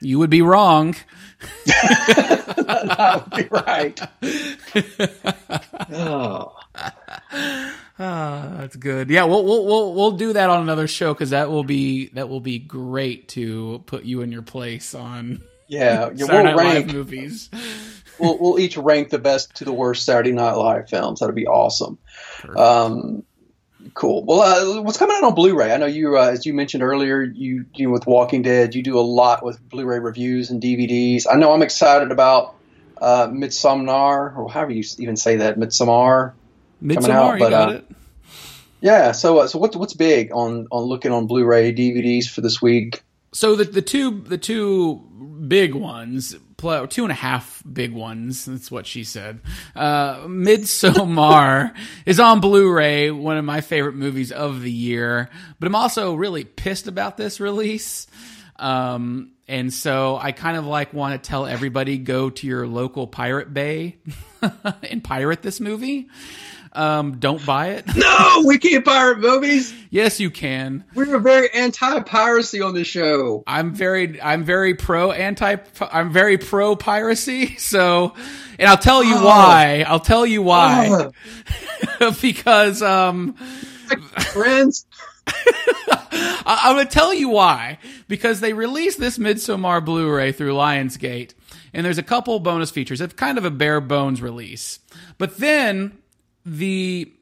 You 0.00 0.18
would 0.18 0.28
be 0.30 0.42
wrong. 0.42 0.94
that 1.66 3.22
would 3.24 3.36
be 3.36 3.48
right 3.50 4.00
oh. 5.92 6.52
Ah, 7.98 8.54
that's 8.58 8.76
good. 8.76 9.08
Yeah, 9.08 9.24
we'll 9.24 9.42
we'll 9.44 9.64
we'll 9.64 9.94
we'll 9.94 10.10
do 10.12 10.34
that 10.34 10.50
on 10.50 10.60
another 10.60 10.86
show 10.86 11.14
because 11.14 11.30
that 11.30 11.48
will 11.48 11.64
be 11.64 12.08
that 12.08 12.28
will 12.28 12.40
be 12.40 12.58
great 12.58 13.28
to 13.28 13.82
put 13.86 14.04
you 14.04 14.20
in 14.20 14.30
your 14.30 14.42
place 14.42 14.94
on 14.94 15.40
yeah, 15.66 16.10
yeah 16.14 16.26
Saturday 16.26 16.54
we'll 16.54 16.64
Night 16.64 16.86
Live 16.86 16.92
movies. 16.92 17.50
we'll, 18.18 18.38
we'll 18.38 18.58
each 18.58 18.76
rank 18.76 19.08
the 19.08 19.18
best 19.18 19.54
to 19.56 19.64
the 19.64 19.72
worst 19.72 20.04
Saturday 20.04 20.32
Night 20.32 20.52
Live 20.52 20.90
films. 20.90 21.20
That'd 21.20 21.34
be 21.34 21.46
awesome. 21.46 21.98
Um, 22.54 23.22
cool. 23.94 24.24
Well, 24.24 24.40
uh, 24.78 24.82
what's 24.82 24.98
coming 24.98 25.16
out 25.16 25.24
on 25.24 25.34
Blu-ray? 25.34 25.72
I 25.72 25.76
know 25.76 25.86
you, 25.86 26.18
uh, 26.18 26.30
as 26.30 26.46
you 26.46 26.54
mentioned 26.54 26.82
earlier, 26.82 27.22
you 27.22 27.66
you 27.74 27.86
know, 27.86 27.92
with 27.92 28.06
Walking 28.06 28.42
Dead, 28.42 28.74
you 28.74 28.82
do 28.82 28.98
a 28.98 29.02
lot 29.02 29.44
with 29.44 29.60
Blu-ray 29.68 29.98
reviews 29.98 30.50
and 30.50 30.62
DVDs. 30.62 31.26
I 31.30 31.36
know 31.36 31.52
I'm 31.52 31.62
excited 31.62 32.10
about 32.10 32.54
uh, 33.00 33.28
Midsommar, 33.28 34.36
or 34.36 34.50
however 34.50 34.72
you 34.72 34.84
even 34.98 35.16
say 35.16 35.36
that, 35.36 35.58
Midsommar. 35.58 36.32
Midsommar, 36.82 37.10
out, 37.10 37.34
you 37.34 37.38
but, 37.40 37.50
got 37.50 37.68
uh, 37.68 37.72
it. 37.72 37.90
Yeah. 38.80 39.12
So, 39.12 39.38
uh, 39.38 39.46
so 39.46 39.58
what's 39.58 39.76
what's 39.76 39.94
big 39.94 40.32
on 40.32 40.68
on 40.70 40.84
looking 40.84 41.12
on 41.12 41.26
Blu-ray 41.26 41.72
DVDs 41.72 42.28
for 42.28 42.40
this 42.40 42.60
week? 42.60 43.02
So 43.32 43.56
the 43.56 43.64
the 43.64 43.82
two 43.82 44.22
the 44.22 44.38
two 44.38 44.96
big 45.48 45.74
ones, 45.74 46.36
pl- 46.56 46.86
two 46.86 47.04
and 47.04 47.12
a 47.12 47.16
half 47.16 47.62
big 47.70 47.92
ones. 47.92 48.44
That's 48.46 48.70
what 48.70 48.86
she 48.86 49.04
said. 49.04 49.40
Uh, 49.74 50.20
Midsommar 50.26 51.74
is 52.06 52.20
on 52.20 52.40
Blu-ray, 52.40 53.10
one 53.10 53.36
of 53.36 53.44
my 53.44 53.60
favorite 53.60 53.94
movies 53.94 54.32
of 54.32 54.62
the 54.62 54.70
year. 54.70 55.28
But 55.58 55.66
I'm 55.66 55.74
also 55.74 56.14
really 56.14 56.44
pissed 56.44 56.88
about 56.88 57.16
this 57.16 57.40
release. 57.40 58.06
Um, 58.56 59.32
and 59.48 59.72
so 59.72 60.16
I 60.16 60.32
kind 60.32 60.56
of 60.56 60.66
like 60.66 60.92
want 60.92 61.22
to 61.22 61.28
tell 61.28 61.46
everybody 61.46 61.98
go 61.98 62.30
to 62.30 62.46
your 62.46 62.66
local 62.66 63.06
pirate 63.06 63.52
bay 63.54 63.98
and 64.82 65.04
pirate 65.04 65.42
this 65.42 65.60
movie. 65.60 66.08
Um, 66.72 67.18
don't 67.18 67.44
buy 67.46 67.68
it. 67.70 67.84
No, 67.96 68.42
we 68.44 68.58
can't 68.58 68.84
pirate 68.84 69.18
movies. 69.20 69.72
yes, 69.90 70.20
you 70.20 70.30
can. 70.30 70.84
We 70.94 71.04
were 71.06 71.18
very 71.18 71.48
anti-piracy 71.52 72.60
on 72.60 72.74
this 72.74 72.86
show. 72.86 73.42
I'm 73.46 73.74
very 73.74 74.20
I'm 74.20 74.44
very 74.44 74.74
pro 74.74 75.10
anti 75.12 75.56
I'm 75.80 76.12
very 76.12 76.38
pro 76.38 76.76
piracy. 76.76 77.56
So, 77.66 78.14
and 78.58 78.68
I'll 78.68 78.76
tell 78.76 79.02
you 79.02 79.16
Oh. 79.16 79.24
why. 79.24 79.84
I'll 79.86 80.00
tell 80.00 80.26
you 80.26 80.42
why. 80.42 81.10
Oh, 82.00 82.16
because 82.22 82.82
um 82.82 83.34
friends. 84.32 84.86
I, 85.28 86.60
I'm 86.64 86.76
going 86.76 86.86
to 86.86 86.92
tell 86.92 87.12
you 87.12 87.28
why. 87.28 87.78
Because 88.08 88.40
they 88.40 88.52
released 88.52 88.98
this 89.00 89.18
Midsommar 89.18 89.84
Blu-ray 89.84 90.32
through 90.32 90.52
Lionsgate, 90.54 91.32
and 91.74 91.84
there's 91.84 91.98
a 91.98 92.02
couple 92.02 92.38
bonus 92.38 92.70
features. 92.70 93.00
It's 93.00 93.14
kind 93.14 93.36
of 93.38 93.44
a 93.44 93.50
bare 93.50 93.80
bones 93.80 94.22
release. 94.22 94.78
But 95.18 95.38
then 95.38 95.98
the 96.46 97.12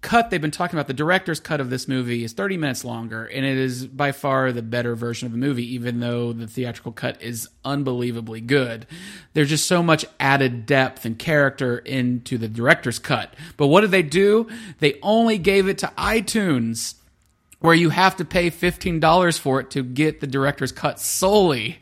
cut 0.00 0.30
they've 0.30 0.40
been 0.40 0.52
talking 0.52 0.78
about, 0.78 0.86
the 0.86 0.94
director's 0.94 1.40
cut 1.40 1.60
of 1.60 1.70
this 1.70 1.88
movie, 1.88 2.22
is 2.22 2.32
30 2.32 2.56
minutes 2.56 2.84
longer, 2.84 3.24
and 3.24 3.44
it 3.44 3.58
is 3.58 3.86
by 3.86 4.12
far 4.12 4.52
the 4.52 4.62
better 4.62 4.94
version 4.94 5.26
of 5.26 5.32
the 5.32 5.38
movie, 5.38 5.74
even 5.74 5.98
though 5.98 6.32
the 6.32 6.46
theatrical 6.46 6.92
cut 6.92 7.20
is 7.20 7.48
unbelievably 7.64 8.40
good. 8.42 8.86
There's 9.34 9.48
just 9.48 9.66
so 9.66 9.82
much 9.82 10.04
added 10.20 10.66
depth 10.66 11.04
and 11.04 11.18
character 11.18 11.78
into 11.78 12.38
the 12.38 12.48
director's 12.48 13.00
cut. 13.00 13.34
But 13.56 13.66
what 13.66 13.80
did 13.80 13.90
they 13.90 14.04
do? 14.04 14.46
They 14.78 15.00
only 15.02 15.36
gave 15.36 15.68
it 15.68 15.78
to 15.78 15.92
iTunes 15.98 16.94
where 17.58 17.74
you 17.74 17.90
have 17.90 18.16
to 18.16 18.24
pay 18.24 18.52
$15 18.52 19.38
for 19.38 19.58
it 19.60 19.70
to 19.72 19.82
get 19.82 20.20
the 20.20 20.28
director's 20.28 20.70
cut 20.70 21.00
solely. 21.00 21.78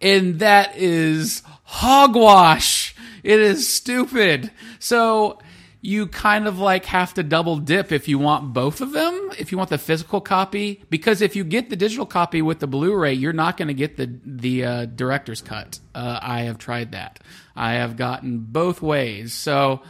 And 0.00 0.40
that 0.40 0.76
is 0.76 1.42
hogwash. 1.62 2.94
It 3.22 3.38
is 3.40 3.72
stupid. 3.72 4.50
So 4.80 5.38
you 5.86 6.08
kind 6.08 6.48
of 6.48 6.58
like 6.58 6.84
have 6.86 7.14
to 7.14 7.22
double 7.22 7.58
dip 7.58 7.92
if 7.92 8.08
you 8.08 8.18
want 8.18 8.52
both 8.52 8.80
of 8.80 8.90
them, 8.90 9.30
if 9.38 9.52
you 9.52 9.58
want 9.58 9.70
the 9.70 9.78
physical 9.78 10.20
copy, 10.20 10.82
because 10.90 11.22
if 11.22 11.36
you 11.36 11.44
get 11.44 11.70
the 11.70 11.76
digital 11.76 12.04
copy 12.04 12.42
with 12.42 12.58
the 12.58 12.66
Blu-ray, 12.66 13.12
you're 13.12 13.32
not 13.32 13.56
going 13.56 13.68
to 13.68 13.74
get 13.74 13.96
the 13.96 14.12
the 14.24 14.64
uh, 14.64 14.84
director's 14.86 15.40
cut. 15.40 15.78
Uh, 15.94 16.18
I 16.20 16.40
have 16.42 16.58
tried 16.58 16.92
that. 16.92 17.20
I 17.54 17.74
have 17.74 17.96
gotten 17.96 18.40
both 18.40 18.82
ways. 18.82 19.32
So 19.32 19.82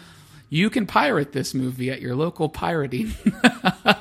you 0.50 0.68
can 0.68 0.86
pirate 0.86 1.32
this 1.32 1.54
movie 1.54 1.90
at 1.90 2.02
your 2.02 2.14
local 2.14 2.50
pirating 2.50 3.06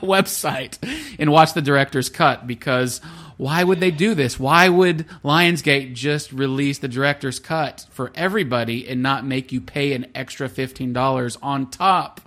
website 0.04 0.78
and 1.18 1.32
watch 1.32 1.54
the 1.54 1.62
director's 1.62 2.10
cut 2.10 2.46
because 2.46 3.00
why 3.38 3.64
would 3.64 3.80
they 3.80 3.92
do 3.92 4.14
this? 4.16 4.40
Why 4.40 4.70
would 4.70 5.06
Lionsgate 5.24 5.94
just 5.94 6.32
release 6.32 6.80
the 6.80 6.88
director's 6.88 7.40
cut 7.40 7.86
for 7.92 8.12
everybody 8.16 8.88
and 8.88 9.02
not 9.04 9.26
make 9.26 9.52
you 9.52 9.62
pay 9.62 9.94
an 9.94 10.08
extra 10.16 10.48
$15 10.50 11.38
on 11.42 11.70
top 11.70 12.22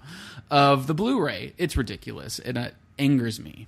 of 0.50 0.86
the 0.86 0.94
Blu-ray? 0.94 1.54
It's 1.58 1.76
ridiculous 1.76 2.38
and 2.38 2.58
it 2.58 2.74
angers 2.98 3.40
me. 3.40 3.66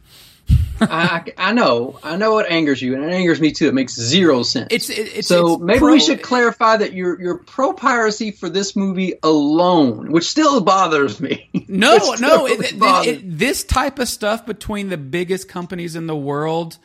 I, 0.80 1.24
I 1.36 1.53
know, 1.53 1.99
I 2.03 2.16
know 2.16 2.38
it 2.38 2.47
angers 2.51 2.80
you, 2.80 2.95
and 2.95 3.05
it 3.05 3.12
angers 3.12 3.41
me 3.41 3.53
too. 3.53 3.68
It 3.68 3.74
makes 3.74 3.95
zero 3.95 4.43
sense. 4.43 4.68
It's 4.70 4.88
it, 4.88 5.18
it's 5.18 5.28
so 5.28 5.55
it's 5.55 5.62
maybe 5.62 5.78
pro- 5.78 5.93
we 5.93 6.01
should 6.01 6.22
clarify 6.22 6.78
that 6.78 6.95
you're 6.95 7.20
you're 7.20 7.38
pro 7.38 7.72
piracy 7.74 8.30
for 8.30 8.49
this 8.49 8.74
movie 8.74 9.14
alone, 9.22 10.11
which 10.11 10.24
still 10.24 10.61
bothers 10.61 11.20
me. 11.20 11.49
No, 11.68 11.99
no. 12.18 12.49
Bothers 12.78 13.07
it- 13.07 13.38
this 13.38 13.62
type 13.62 13.99
of 14.01 14.09
stuff 14.09 14.45
between 14.45 14.88
the 14.88 14.97
biggest 14.97 15.49
companies 15.49 15.95
in 15.95 16.07
the 16.09 16.16
world 16.16 16.78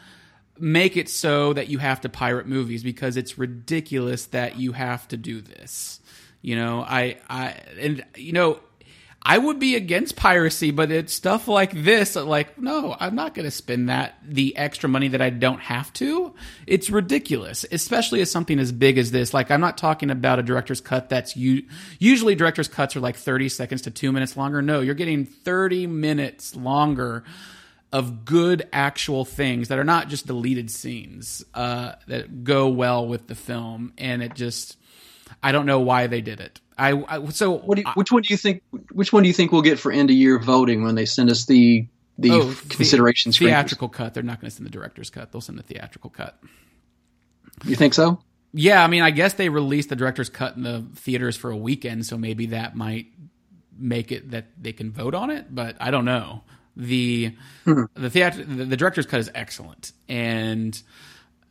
make 0.57 0.97
it 0.97 1.09
so 1.09 1.53
that 1.53 1.67
you 1.69 1.77
have 1.79 2.01
to 2.01 2.09
pirate 2.09 2.47
movies 2.47 2.83
because 2.83 3.17
it's 3.17 3.37
ridiculous 3.37 4.25
that 4.27 4.57
you 4.57 4.71
have 4.71 5.07
to 5.09 5.17
do 5.17 5.41
this. 5.41 5.99
You 6.41 6.55
know, 6.55 6.81
I, 6.81 7.17
I, 7.29 7.55
and 7.79 8.05
you 8.15 8.33
know, 8.33 8.59
I 9.27 9.39
would 9.39 9.57
be 9.57 9.75
against 9.75 10.15
piracy, 10.15 10.69
but 10.69 10.91
it's 10.91 11.11
stuff 11.11 11.47
like 11.47 11.71
this. 11.71 12.15
Like, 12.15 12.59
no, 12.59 12.95
I'm 12.99 13.15
not 13.15 13.33
going 13.33 13.45
to 13.45 13.51
spend 13.51 13.89
that 13.89 14.19
the 14.23 14.55
extra 14.55 14.87
money 14.87 15.07
that 15.07 15.21
I 15.21 15.31
don't 15.31 15.61
have 15.61 15.91
to. 15.93 16.35
It's 16.67 16.91
ridiculous, 16.91 17.65
especially 17.71 18.21
as 18.21 18.29
something 18.29 18.59
as 18.59 18.71
big 18.71 18.99
as 18.99 19.09
this. 19.09 19.33
Like, 19.33 19.49
I'm 19.49 19.61
not 19.61 19.79
talking 19.79 20.11
about 20.11 20.37
a 20.37 20.43
director's 20.43 20.79
cut 20.79 21.09
that's 21.09 21.35
u- 21.35 21.63
usually 21.97 22.35
director's 22.35 22.67
cuts 22.67 22.95
are 22.95 22.99
like 22.99 23.15
30 23.15 23.49
seconds 23.49 23.81
to 23.81 23.91
two 23.91 24.11
minutes 24.11 24.37
longer. 24.37 24.61
No, 24.61 24.81
you're 24.81 24.93
getting 24.93 25.25
30 25.25 25.87
minutes 25.87 26.55
longer 26.55 27.23
of 27.91 28.25
good 28.25 28.67
actual 28.73 29.23
things 29.25 29.69
that 29.69 29.79
are 29.79 29.83
not 29.83 30.09
just 30.09 30.27
deleted 30.27 30.69
scenes 30.71 31.43
uh, 31.53 31.93
that 32.07 32.43
go 32.43 32.67
well 32.69 33.07
with 33.07 33.27
the 33.27 33.35
film, 33.35 33.93
and 33.97 34.21
it 34.23 34.33
just. 34.35 34.77
I 35.41 35.51
don't 35.51 35.65
know 35.65 35.79
why 35.79 36.07
they 36.07 36.21
did 36.21 36.39
it. 36.39 36.59
I, 36.77 36.91
I 37.07 37.25
so 37.29 37.51
What 37.51 37.75
do 37.75 37.81
you, 37.85 37.91
which 37.95 38.11
one 38.11 38.21
do 38.21 38.33
you 38.33 38.37
think? 38.37 38.61
Which 38.91 39.11
one 39.13 39.23
do 39.23 39.27
you 39.27 39.33
think 39.33 39.51
we'll 39.51 39.61
get 39.61 39.79
for 39.79 39.91
end 39.91 40.09
of 40.09 40.15
year 40.15 40.39
voting 40.39 40.83
when 40.83 40.95
they 40.95 41.05
send 41.05 41.29
us 41.29 41.45
the 41.45 41.87
the 42.17 42.31
Oh, 42.31 42.55
consideration 42.69 43.31
the- 43.31 43.37
theatrical 43.37 43.89
cut. 43.89 44.13
They're 44.13 44.23
not 44.23 44.39
going 44.39 44.49
to 44.49 44.55
send 44.55 44.65
the 44.65 44.71
director's 44.71 45.09
cut. 45.09 45.31
They'll 45.31 45.41
send 45.41 45.57
the 45.57 45.63
theatrical 45.63 46.09
cut. 46.09 46.39
You 47.65 47.75
think 47.75 47.93
so? 47.93 48.19
Yeah, 48.53 48.83
I 48.83 48.87
mean, 48.87 49.01
I 49.01 49.11
guess 49.11 49.33
they 49.33 49.49
released 49.49 49.89
the 49.89 49.95
director's 49.95 50.29
cut 50.29 50.55
in 50.55 50.63
the 50.63 50.85
theaters 50.95 51.35
for 51.35 51.51
a 51.51 51.57
weekend, 51.57 52.05
so 52.05 52.17
maybe 52.17 52.47
that 52.47 52.75
might 52.75 53.07
make 53.77 54.11
it 54.11 54.31
that 54.31 54.45
they 54.61 54.71
can 54.73 54.91
vote 54.91 55.13
on 55.13 55.29
it. 55.29 55.53
But 55.53 55.75
I 55.79 55.91
don't 55.91 56.05
know. 56.05 56.43
The 56.75 57.35
the 57.65 58.09
theater 58.09 58.43
the, 58.43 58.65
the 58.65 58.77
director's 58.77 59.05
cut 59.05 59.19
is 59.19 59.31
excellent, 59.33 59.91
and 60.07 60.81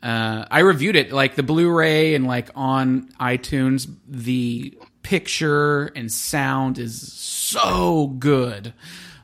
uh, 0.03 0.45
I 0.51 0.61
reviewed 0.61 0.97
it 0.97 1.13
like 1.13 1.35
the 1.35 1.43
Blu-ray 1.43 2.15
and 2.15 2.27
like 2.27 2.51
on 2.55 3.09
iTunes. 3.21 3.91
The 4.07 4.77
picture 5.03 5.87
and 5.97 6.11
sound 6.13 6.79
is 6.79 7.13
so 7.13 8.09
good. 8.19 8.75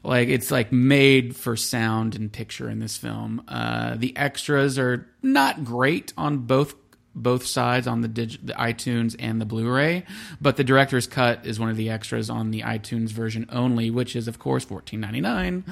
Like 0.02 0.28
it's 0.28 0.50
like 0.50 0.72
made 0.72 1.36
for 1.36 1.56
sound 1.56 2.14
and 2.14 2.32
picture 2.32 2.70
in 2.70 2.78
this 2.78 2.96
film. 2.96 3.42
Uh, 3.46 3.96
the 3.96 4.16
extras 4.16 4.78
are 4.78 5.06
not 5.22 5.64
great 5.64 6.14
on 6.16 6.38
both 6.38 6.79
both 7.14 7.46
sides 7.46 7.86
on 7.86 8.00
the, 8.00 8.08
dig- 8.08 8.44
the 8.44 8.52
iTunes 8.54 9.16
and 9.18 9.40
the 9.40 9.44
Blu-ray, 9.44 10.04
but 10.40 10.56
the 10.56 10.64
director's 10.64 11.06
cut 11.06 11.46
is 11.46 11.58
one 11.58 11.68
of 11.68 11.76
the 11.76 11.90
extras 11.90 12.30
on 12.30 12.50
the 12.50 12.62
iTunes 12.62 13.10
version 13.10 13.46
only, 13.50 13.90
which 13.90 14.14
is 14.14 14.28
of 14.28 14.38
course 14.38 14.64
fourteen 14.64 15.00
ninety 15.00 15.20
nine. 15.20 15.64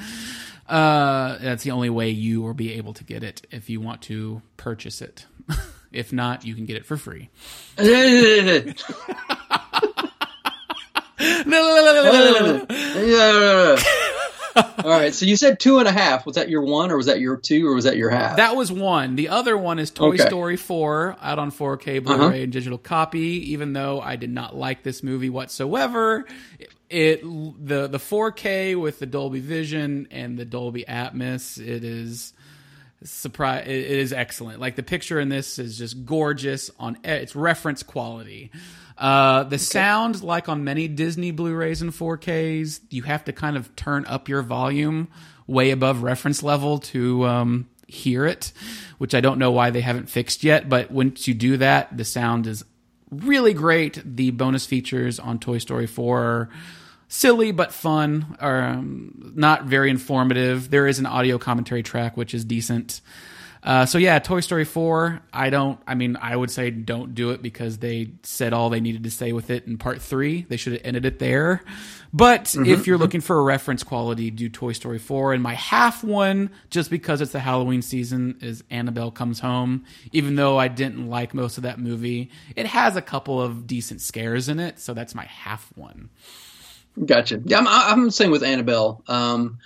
Uh, 0.69 1.39
that's 1.39 1.63
the 1.63 1.71
only 1.71 1.89
way 1.89 2.11
you 2.11 2.43
will 2.43 2.55
be 2.55 2.75
able 2.75 2.93
to 2.93 3.05
get 3.05 3.23
it 3.23 3.47
if 3.51 3.71
you 3.71 3.81
want 3.81 4.03
to 4.03 4.43
purchase 4.57 5.01
it. 5.01 5.27
if 5.93 6.13
not, 6.13 6.45
you 6.45 6.55
can 6.55 6.67
get 6.67 6.77
it 6.77 6.85
for 6.85 6.97
free. 6.97 7.31
All 14.85 14.91
right, 14.91 15.15
so 15.15 15.27
you 15.27 15.37
said 15.37 15.61
two 15.61 15.79
and 15.79 15.89
a 15.89 15.93
half. 15.93 16.27
Was 16.27 16.37
that 16.37 16.49
your 16.49 16.63
one, 16.63 16.91
or 16.91 16.97
was 16.97 17.07
that 17.07 17.21
your 17.21 17.37
two, 17.37 17.67
or 17.69 17.75
was 17.75 17.85
that 17.85 17.97
your 17.97 18.11
half? 18.11 18.37
That 18.37 18.57
was 18.57 18.71
one. 18.73 19.17
The 19.17 19.29
other 19.29 19.57
one 19.57 19.79
is 19.79 19.91
Toy 19.91 20.09
Okay. 20.15 20.27
Story 20.27 20.57
4 20.57 21.17
out 21.21 21.39
on 21.39 21.51
4K 21.51 22.03
Blu-ray 22.03 22.25
Uh-huh. 22.25 22.31
and 22.35 22.53
digital 22.53 22.79
copy. 22.79 23.53
Even 23.53 23.73
though 23.73 24.01
I 24.01 24.17
did 24.17 24.31
not 24.31 24.57
like 24.57 24.83
this 24.83 25.03
movie 25.03 25.31
whatsoever, 25.31 26.25
it, 26.59 26.71
it 26.91 27.23
the 27.23 27.87
the 27.89 27.99
4K 27.99 28.81
with 28.81 28.99
the 28.99 29.07
Dolby 29.07 29.41
Vision 29.41 30.09
and 30.11 30.39
the 30.39 30.45
Dolby 30.45 30.85
Atmos, 30.89 31.59
it 31.59 31.85
is 31.85 32.33
surprise. 33.05 33.67
It, 33.67 33.71
is 33.71 34.13
excellent. 34.13 34.61
Like 34.61 34.77
the 34.77 34.83
picture 34.83 35.21
in 35.21 35.29
this 35.29 35.59
is 35.59 35.79
just 35.79 36.05
gorgeous 36.05 36.71
on 36.79 36.99
it's 37.05 37.37
reference 37.37 37.83
quality. 37.83 38.51
Uh, 38.97 39.45
the 39.45 39.59
sound, 39.59 40.23
like 40.23 40.49
on 40.49 40.65
many 40.65 40.89
Disney 40.89 41.31
Blu-rays 41.31 41.83
and 41.83 41.93
4Ks, 41.93 42.81
you 42.91 43.03
have 43.03 43.25
to 43.27 43.33
kind 43.33 43.57
of 43.57 43.75
turn 43.77 44.05
up 44.07 44.29
your 44.29 44.43
volume 44.43 45.09
way 45.47 45.71
above 45.71 46.03
reference 46.03 46.43
level 46.43 46.79
to 46.79 47.25
um, 47.25 47.69
hear 47.87 48.27
it, 48.27 48.53
which 48.99 49.15
I 49.15 49.21
don't 49.21 49.39
know 49.39 49.53
why 49.53 49.71
they 49.71 49.81
haven't 49.81 50.11
fixed 50.11 50.43
yet. 50.43 50.69
But 50.69 50.91
once 50.91 51.29
you 51.29 51.35
do 51.35 51.57
that, 51.59 51.97
the 51.97 52.05
sound 52.05 52.49
is 52.49 52.65
really 53.11 53.55
great. 53.55 54.03
The 54.05 54.33
bonus 54.33 54.67
features 54.67 55.21
on 55.21 55.39
Toy 55.39 55.59
Story 55.59 55.87
4 55.87 56.21
are 56.21 56.49
silly 57.09 57.53
but 57.53 57.73
fun, 57.73 58.37
are 58.41 58.63
um, 58.63 59.33
not 59.35 59.65
very 59.65 59.91
informative. 59.91 60.71
There 60.71 60.87
is 60.87 60.99
an 60.99 61.07
audio 61.07 61.39
commentary 61.39 61.83
track, 61.83 62.17
which 62.17 62.35
is 62.35 62.45
decent. 62.45 63.01
Uh, 63.63 63.85
so 63.85 63.99
yeah, 63.99 64.19
Toy 64.19 64.41
Story 64.41 64.65
4, 64.65 65.21
I 65.33 65.51
don't, 65.51 65.81
I 65.87 65.95
mean, 65.95 66.17
I 66.21 66.37
would 66.37 66.51
say 66.51 66.71
don't 66.71 67.15
do 67.15 67.31
it 67.31 67.43
because 67.43 67.79
they 67.79 68.13
said 68.23 68.53
all 68.53 68.71
they 68.71 68.81
needed 68.81 69.03
to 69.05 69.11
say 69.11 69.33
with 69.33 69.51
it 69.51 69.67
in 69.67 69.79
part 69.79 70.01
three. 70.01 70.43
They 70.49 70.57
should 70.57 70.75
have 70.75 70.83
ended 70.85 71.05
it 71.05 71.19
there. 71.19 71.63
But 72.13 72.55
if 72.57 72.87
you're 72.87 72.97
looking 72.97 73.21
for 73.21 73.39
a 73.39 73.43
reference 73.43 73.83
quality, 73.83 74.31
do 74.31 74.49
Toy 74.49 74.73
Story 74.73 74.99
4. 74.99 75.35
And 75.35 75.43
my 75.43 75.55
half 75.55 76.03
one, 76.03 76.51
just 76.71 76.89
because 76.89 77.21
it's 77.21 77.33
the 77.33 77.41
Halloween 77.41 77.83
season, 77.83 78.39
is 78.41 78.65
Annabelle 78.71 79.11
Comes 79.11 79.41
Home. 79.41 79.85
Even 80.13 80.37
though 80.37 80.57
I 80.57 80.69
didn't 80.69 81.09
like 81.09 81.35
most 81.35 81.59
of 81.59 81.65
that 81.65 81.79
movie, 81.79 82.31
it 82.57 82.67
has 82.67 82.97
a 82.97 83.03
couple 83.03 83.43
of 83.43 83.67
decent 83.67 84.01
scares 84.01 84.49
in 84.49 84.59
it. 84.59 84.79
So 84.79 84.95
that's 84.95 85.15
my 85.15 85.25
half 85.25 85.71
one. 85.75 86.09
Gotcha. 87.05 87.41
Yeah, 87.45 87.59
I'm, 87.59 87.67
I'm 87.69 88.11
same 88.11 88.31
with 88.31 88.43
Annabelle. 88.43 89.03
Um, 89.07 89.59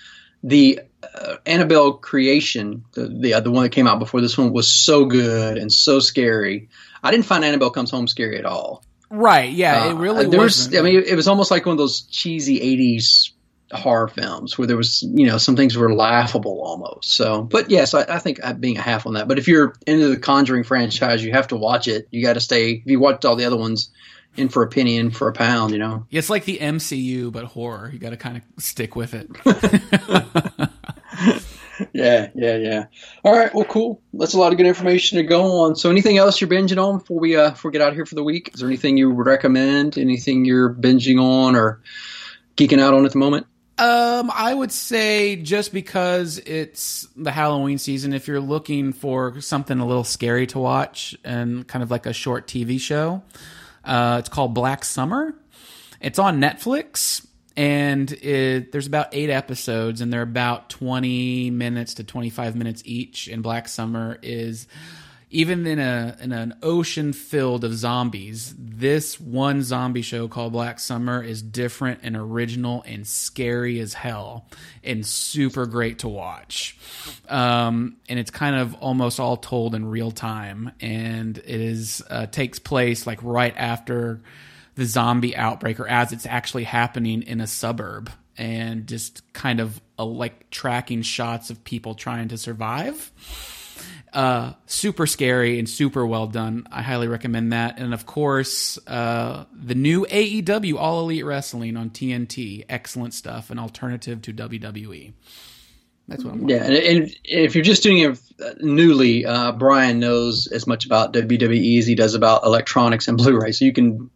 the 0.42 0.80
uh, 1.02 1.36
Annabelle 1.46 1.94
creation, 1.94 2.84
the 2.92 3.08
the, 3.08 3.34
uh, 3.34 3.40
the 3.40 3.50
one 3.50 3.62
that 3.64 3.70
came 3.70 3.86
out 3.86 3.98
before 3.98 4.20
this 4.20 4.36
one, 4.36 4.52
was 4.52 4.70
so 4.70 5.04
good 5.06 5.58
and 5.58 5.72
so 5.72 5.98
scary. 5.98 6.68
I 7.02 7.10
didn't 7.10 7.26
find 7.26 7.44
Annabelle 7.44 7.70
Comes 7.70 7.90
Home 7.90 8.06
scary 8.06 8.38
at 8.38 8.44
all. 8.44 8.84
Right. 9.10 9.50
Yeah. 9.52 9.86
it 9.86 9.92
Uh, 9.92 9.94
really 9.96 10.26
there 10.26 10.40
was. 10.40 10.68
was. 10.68 10.76
I 10.76 10.82
mean, 10.82 11.02
it 11.06 11.14
was 11.16 11.28
almost 11.28 11.50
like 11.50 11.66
one 11.66 11.72
of 11.72 11.78
those 11.78 12.02
cheesy 12.02 12.60
'80s 12.60 13.30
horror 13.72 14.08
films 14.08 14.58
where 14.58 14.66
there 14.66 14.76
was, 14.76 15.02
you 15.02 15.26
know, 15.26 15.38
some 15.38 15.56
things 15.56 15.76
were 15.76 15.94
laughable 15.94 16.60
almost. 16.62 17.14
So, 17.14 17.42
but 17.42 17.70
yes, 17.70 17.94
I, 17.94 18.02
I 18.02 18.18
think 18.18 18.38
I'm 18.44 18.58
being 18.60 18.76
a 18.76 18.82
half 18.82 19.06
on 19.06 19.14
that. 19.14 19.28
But 19.28 19.38
if 19.38 19.48
you're 19.48 19.74
into 19.86 20.08
the 20.08 20.18
Conjuring 20.18 20.64
franchise, 20.64 21.24
you 21.24 21.32
have 21.32 21.48
to 21.48 21.56
watch 21.56 21.88
it. 21.88 22.06
You 22.10 22.22
got 22.22 22.34
to 22.34 22.40
stay. 22.40 22.72
If 22.72 22.86
you 22.86 23.00
watched 23.00 23.24
all 23.24 23.36
the 23.36 23.44
other 23.46 23.56
ones, 23.56 23.90
in 24.36 24.48
for 24.48 24.62
a 24.62 24.68
penny, 24.68 24.96
in 24.96 25.10
for 25.10 25.28
a 25.28 25.32
pound. 25.32 25.72
You 25.72 25.78
know. 25.78 26.06
it's 26.10 26.30
like 26.30 26.44
the 26.44 26.58
MCU, 26.58 27.32
but 27.32 27.44
horror. 27.44 27.90
You 27.92 27.98
got 27.98 28.10
to 28.10 28.16
kind 28.16 28.36
of 28.36 28.42
stick 28.62 28.96
with 28.96 29.14
it. 29.14 29.30
Yeah, 31.92 32.28
yeah, 32.34 32.56
yeah. 32.56 32.84
All 33.24 33.32
right, 33.32 33.52
well, 33.54 33.64
cool. 33.64 34.00
That's 34.12 34.34
a 34.34 34.38
lot 34.38 34.52
of 34.52 34.58
good 34.58 34.66
information 34.66 35.18
to 35.18 35.24
go 35.24 35.62
on. 35.62 35.76
So, 35.76 35.90
anything 35.90 36.18
else 36.18 36.40
you're 36.40 36.50
binging 36.50 36.82
on 36.82 36.98
before 36.98 37.18
we 37.18 37.36
uh 37.36 37.50
before 37.50 37.70
we 37.70 37.72
get 37.72 37.82
out 37.82 37.88
of 37.88 37.94
here 37.94 38.06
for 38.06 38.14
the 38.14 38.22
week? 38.22 38.50
Is 38.54 38.60
there 38.60 38.68
anything 38.68 38.96
you 38.96 39.10
would 39.10 39.26
recommend? 39.26 39.98
Anything 39.98 40.44
you're 40.44 40.72
binging 40.72 41.20
on 41.20 41.56
or 41.56 41.80
geeking 42.56 42.80
out 42.80 42.94
on 42.94 43.04
at 43.04 43.12
the 43.12 43.18
moment? 43.18 43.46
Um, 43.78 44.30
I 44.32 44.52
would 44.52 44.70
say 44.70 45.36
just 45.36 45.72
because 45.72 46.38
it's 46.38 47.08
the 47.16 47.32
Halloween 47.32 47.78
season, 47.78 48.12
if 48.12 48.28
you're 48.28 48.38
looking 48.40 48.92
for 48.92 49.40
something 49.40 49.78
a 49.78 49.86
little 49.86 50.04
scary 50.04 50.46
to 50.48 50.58
watch 50.58 51.16
and 51.24 51.66
kind 51.66 51.82
of 51.82 51.90
like 51.90 52.06
a 52.06 52.12
short 52.12 52.46
TV 52.46 52.78
show, 52.78 53.22
uh, 53.84 54.16
it's 54.18 54.28
called 54.28 54.54
Black 54.54 54.84
Summer. 54.84 55.34
It's 56.00 56.18
on 56.18 56.40
Netflix 56.40 57.26
and 57.56 58.10
it, 58.10 58.72
there's 58.72 58.86
about 58.86 59.08
eight 59.12 59.30
episodes 59.30 60.00
and 60.00 60.12
they're 60.12 60.22
about 60.22 60.70
20 60.70 61.50
minutes 61.50 61.94
to 61.94 62.04
25 62.04 62.56
minutes 62.56 62.82
each. 62.84 63.28
And 63.28 63.42
Black 63.42 63.68
Summer 63.68 64.18
is 64.22 64.66
even 65.32 65.66
in 65.66 65.78
a 65.78 66.16
in 66.20 66.30
an 66.30 66.54
ocean 66.62 67.14
filled 67.14 67.64
of 67.64 67.74
zombies, 67.74 68.54
this 68.58 69.18
one 69.18 69.62
zombie 69.62 70.02
show 70.02 70.28
called 70.28 70.52
Black 70.52 70.78
Summer 70.78 71.22
is 71.22 71.40
different 71.40 72.00
and 72.02 72.16
original 72.16 72.84
and 72.86 73.06
scary 73.06 73.80
as 73.80 73.94
hell 73.94 74.46
and 74.84 75.04
super 75.06 75.64
great 75.64 76.00
to 76.00 76.08
watch. 76.08 76.76
Um, 77.30 77.96
and 78.10 78.18
it's 78.18 78.30
kind 78.30 78.56
of 78.56 78.74
almost 78.74 79.18
all 79.18 79.38
told 79.38 79.74
in 79.74 79.86
real 79.86 80.10
time, 80.10 80.72
and 80.80 81.38
it 81.38 81.46
is 81.48 82.02
uh, 82.10 82.26
takes 82.26 82.58
place 82.58 83.06
like 83.06 83.18
right 83.22 83.54
after 83.56 84.20
the 84.74 84.84
zombie 84.84 85.34
outbreak 85.34 85.80
or 85.80 85.88
as 85.88 86.12
it's 86.12 86.26
actually 86.26 86.64
happening 86.64 87.22
in 87.22 87.40
a 87.40 87.46
suburb 87.46 88.10
and 88.36 88.86
just 88.86 89.32
kind 89.32 89.60
of 89.60 89.80
uh, 89.98 90.04
like 90.04 90.50
tracking 90.50 91.02
shots 91.02 91.50
of 91.50 91.64
people 91.64 91.94
trying 91.94 92.28
to 92.28 92.38
survive 92.38 93.10
uh, 94.12 94.52
super 94.66 95.06
scary 95.06 95.58
and 95.58 95.68
super 95.68 96.06
well 96.06 96.26
done. 96.26 96.66
I 96.70 96.82
highly 96.82 97.08
recommend 97.08 97.52
that. 97.52 97.78
And 97.78 97.94
of 97.94 98.06
course, 98.06 98.78
uh, 98.86 99.44
the 99.52 99.74
new 99.74 100.04
AEW 100.06 100.76
All 100.76 101.00
Elite 101.00 101.24
Wrestling 101.24 101.76
on 101.76 101.90
TNT. 101.90 102.64
Excellent 102.68 103.14
stuff. 103.14 103.50
An 103.50 103.58
alternative 103.58 104.22
to 104.22 104.32
WWE. 104.32 105.12
That's 106.08 106.24
what 106.24 106.34
I'm 106.34 106.48
Yeah, 106.48 106.64
and, 106.64 106.74
and 106.74 107.16
if 107.24 107.54
you're 107.54 107.64
just 107.64 107.82
doing 107.82 107.98
it 107.98 108.18
newly, 108.60 109.24
uh, 109.24 109.52
Brian 109.52 110.00
knows 110.00 110.46
as 110.48 110.66
much 110.66 110.84
about 110.84 111.12
WWE 111.12 111.78
as 111.78 111.86
he 111.86 111.94
does 111.94 112.14
about 112.14 112.44
electronics 112.44 113.08
and 113.08 113.16
Blu-ray, 113.18 113.52
so 113.52 113.64
you 113.64 113.72
can 113.72 114.10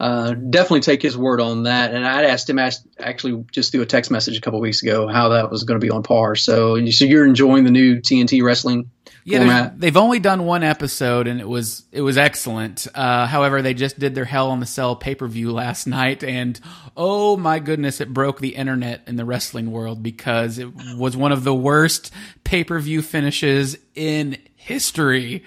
uh, 0.00 0.32
definitely 0.32 0.80
take 0.80 1.02
his 1.02 1.16
word 1.16 1.40
on 1.40 1.64
that. 1.64 1.92
And 1.92 2.06
I'd 2.06 2.24
asked 2.24 2.48
him 2.48 2.58
asked, 2.58 2.86
actually 2.98 3.44
just 3.52 3.72
through 3.72 3.82
a 3.82 3.86
text 3.86 4.10
message 4.10 4.36
a 4.36 4.40
couple 4.40 4.60
weeks 4.60 4.82
ago 4.82 5.08
how 5.08 5.30
that 5.30 5.50
was 5.50 5.64
going 5.64 5.80
to 5.80 5.84
be 5.84 5.90
on 5.90 6.02
par. 6.02 6.34
So, 6.36 6.84
so 6.90 7.04
you're 7.04 7.26
enjoying 7.26 7.64
the 7.64 7.70
new 7.70 7.96
TNT 7.96 8.42
wrestling 8.42 8.90
Yeah, 9.30 9.70
they've 9.76 9.96
only 9.96 10.18
done 10.18 10.44
one 10.44 10.62
episode, 10.62 11.26
and 11.26 11.40
it 11.40 11.48
was 11.48 11.84
it 11.92 12.00
was 12.00 12.16
excellent. 12.16 12.86
Uh, 12.94 13.26
however, 13.26 13.62
they 13.62 13.74
just 13.74 13.98
did 13.98 14.14
their 14.14 14.24
Hell 14.24 14.52
in 14.52 14.62
a 14.62 14.66
Cell 14.66 14.96
pay 14.96 15.14
per 15.14 15.26
view 15.26 15.52
last 15.52 15.86
night, 15.86 16.24
and 16.24 16.58
oh 16.96 17.36
my 17.36 17.58
goodness, 17.58 18.00
it 18.00 18.12
broke 18.12 18.40
the 18.40 18.56
internet 18.56 19.02
in 19.06 19.16
the 19.16 19.24
wrestling 19.24 19.70
world 19.70 20.02
because 20.02 20.58
it 20.58 20.68
was 20.96 21.16
one 21.16 21.32
of 21.32 21.44
the 21.44 21.54
worst 21.54 22.12
pay 22.44 22.64
per 22.64 22.78
view 22.78 23.02
finishes 23.02 23.76
in 23.94 24.38
history. 24.56 25.44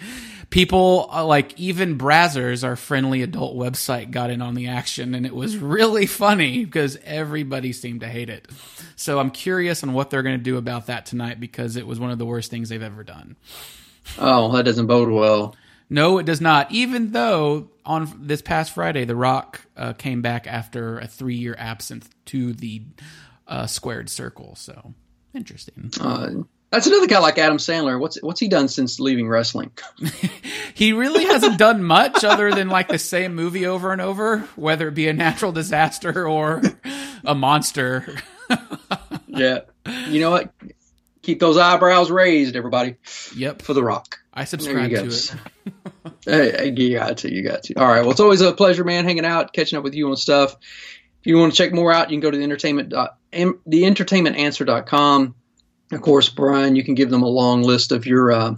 People 0.52 1.10
uh, 1.12 1.26
like 1.26 1.60
even 1.60 1.98
Brazzers, 1.98 2.64
our 2.64 2.76
friendly 2.76 3.24
adult 3.24 3.56
website, 3.56 4.12
got 4.12 4.30
in 4.30 4.42
on 4.42 4.54
the 4.54 4.68
action, 4.68 5.16
and 5.16 5.26
it 5.26 5.34
was 5.34 5.58
really 5.78 6.06
funny 6.06 6.64
because 6.64 6.98
everybody 7.04 7.74
seemed 7.74 8.02
to 8.02 8.08
hate 8.08 8.30
it. 8.30 8.48
So 8.96 9.20
I'm 9.20 9.32
curious 9.32 9.82
on 9.82 9.94
what 9.94 10.12
they're 10.12 10.22
going 10.22 10.38
to 10.38 10.44
do 10.44 10.58
about 10.58 10.86
that 10.86 11.08
tonight 11.08 11.40
because 11.40 11.76
it 11.76 11.88
was 11.88 12.00
one 12.00 12.12
of 12.12 12.20
the 12.20 12.26
worst 12.26 12.52
things 12.52 12.70
they've 12.70 12.82
ever 12.84 13.04
done. 13.04 13.36
Oh, 14.20 14.52
that 14.52 14.66
doesn't 14.66 14.88
bode 14.88 15.10
well. 15.10 15.56
No, 15.90 16.20
it 16.20 16.26
does 16.26 16.40
not. 16.40 16.72
Even 16.72 17.12
though 17.12 17.70
on 17.86 18.12
this 18.22 18.42
past 18.42 18.74
Friday, 18.74 19.04
The 19.04 19.16
Rock 19.16 19.66
uh, 19.76 19.94
came 19.94 20.22
back 20.22 20.48
after 20.48 21.00
a 21.00 21.08
three 21.08 21.36
year 21.36 21.56
absence 21.58 22.10
to 22.28 22.54
the 22.54 22.84
uh, 23.48 23.68
squared 23.68 24.10
circle. 24.10 24.56
So 24.56 24.94
interesting. 25.34 25.92
Uh, 26.00 26.30
that's 26.72 26.88
another 26.88 27.08
guy 27.08 27.20
like 27.20 27.38
Adam 27.38 27.58
Sandler. 27.58 28.00
What's 28.00 28.22
what's 28.22 28.40
he 28.40 28.48
done 28.48 28.68
since 28.68 29.00
leaving 29.00 29.28
wrestling? 29.28 29.72
He 30.74 30.94
really 30.94 31.26
hasn't 31.26 31.60
done 31.60 31.84
much 31.84 32.24
other 32.24 32.50
than 32.52 32.70
like 32.70 32.88
the 32.88 32.98
same 32.98 33.36
movie 33.36 33.68
over 33.68 33.92
and 33.92 34.02
over, 34.02 34.40
whether 34.56 34.88
it 34.88 34.96
be 34.96 35.08
a 35.08 35.14
natural 35.14 35.52
disaster 35.52 36.28
or 36.28 36.62
a 37.24 37.36
monster. 37.36 38.18
yeah, 39.28 39.60
you 40.08 40.22
know 40.22 40.32
what? 40.32 40.52
Keep 41.22 41.40
those 41.40 41.58
eyebrows 41.58 42.10
raised, 42.10 42.56
everybody, 42.56 42.96
Yep, 43.36 43.62
for 43.62 43.74
The 43.76 43.84
Rock. 43.84 44.20
I 44.34 44.46
subscribe 44.46 44.90
to 44.90 45.06
it. 45.06 45.36
Hey, 46.26 46.74
you 46.76 46.98
got 46.98 47.18
to, 47.18 47.32
you 47.32 47.44
got 47.44 47.64
to. 47.64 47.76
All 47.76 47.88
right. 47.88 48.02
Well, 48.02 48.12
it's 48.12 48.20
always 48.20 48.42
a 48.42 48.54
pleasure, 48.54 48.84
man, 48.84 49.06
hanging 49.06 49.26
out, 49.26 49.54
catching 49.54 49.78
up 49.78 49.84
with 49.84 49.94
you 49.94 50.10
on 50.10 50.16
stuff. 50.18 50.54
If 50.54 51.26
you 51.28 51.38
want 51.38 51.54
to 51.54 51.58
check 51.58 51.74
more 51.74 51.92
out, 51.92 52.10
you 52.10 52.16
can 52.16 52.22
go 52.22 52.32
to 52.32 52.38
the 52.38 52.44
entertainment 52.44 52.90
dot, 52.90 53.18
em- 53.34 53.60
theentertainmentanswer.com. 53.68 55.36
Of 55.92 56.02
course, 56.02 56.30
Brian, 56.30 56.76
you 56.76 56.84
can 56.84 56.96
give 56.96 57.10
them 57.10 57.24
a 57.24 57.28
long 57.28 57.64
list 57.64 57.92
of 57.92 58.06
your 58.06 58.32
uh, 58.32 58.56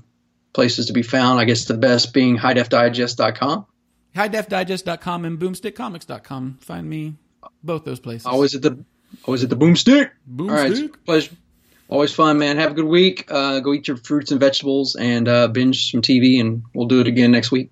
places 0.54 0.88
to 0.88 0.94
be 0.94 1.02
found. 1.02 1.40
I 1.40 1.46
guess 1.46 1.66
the 1.66 1.74
best 1.74 2.14
being 2.14 2.38
highdefdigest.com. 2.38 3.66
HighDefDigest.com 4.16 5.26
and 5.26 5.40
BoomstickComics.com. 5.40 6.60
Find 6.62 6.90
me 6.90 7.16
both 7.64 7.84
those 7.84 8.00
places. 8.00 8.26
Always 8.26 8.54
at 8.54 8.62
the 8.62 8.84
always 9.26 9.44
at 9.44 9.50
the 9.50 9.56
boomstick. 9.56 10.12
All 10.40 10.48
right, 10.48 10.72
Boomstick. 10.72 10.96
pleasure. 11.06 11.36
Always 11.90 12.14
fun, 12.14 12.40
man. 12.40 12.58
Have 12.58 12.72
a 12.72 12.74
good 12.76 12.86
week. 12.86 13.26
Uh, 13.30 13.60
go 13.60 13.74
eat 13.74 13.88
your 13.88 13.98
fruits 13.98 14.32
and 14.32 14.40
vegetables 14.40 14.96
and 14.96 15.28
uh, 15.28 15.48
binge 15.48 15.92
some 15.92 16.02
TV, 16.02 16.40
and 16.40 16.64
we'll 16.74 16.88
do 16.88 17.02
it 17.02 17.08
again 17.08 17.32
next 17.32 17.52
week. 17.52 17.72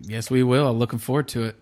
Yes, 0.00 0.30
we 0.30 0.42
will. 0.42 0.72
Looking 0.72 0.98
forward 0.98 1.28
to 1.28 1.44
it. 1.44 1.56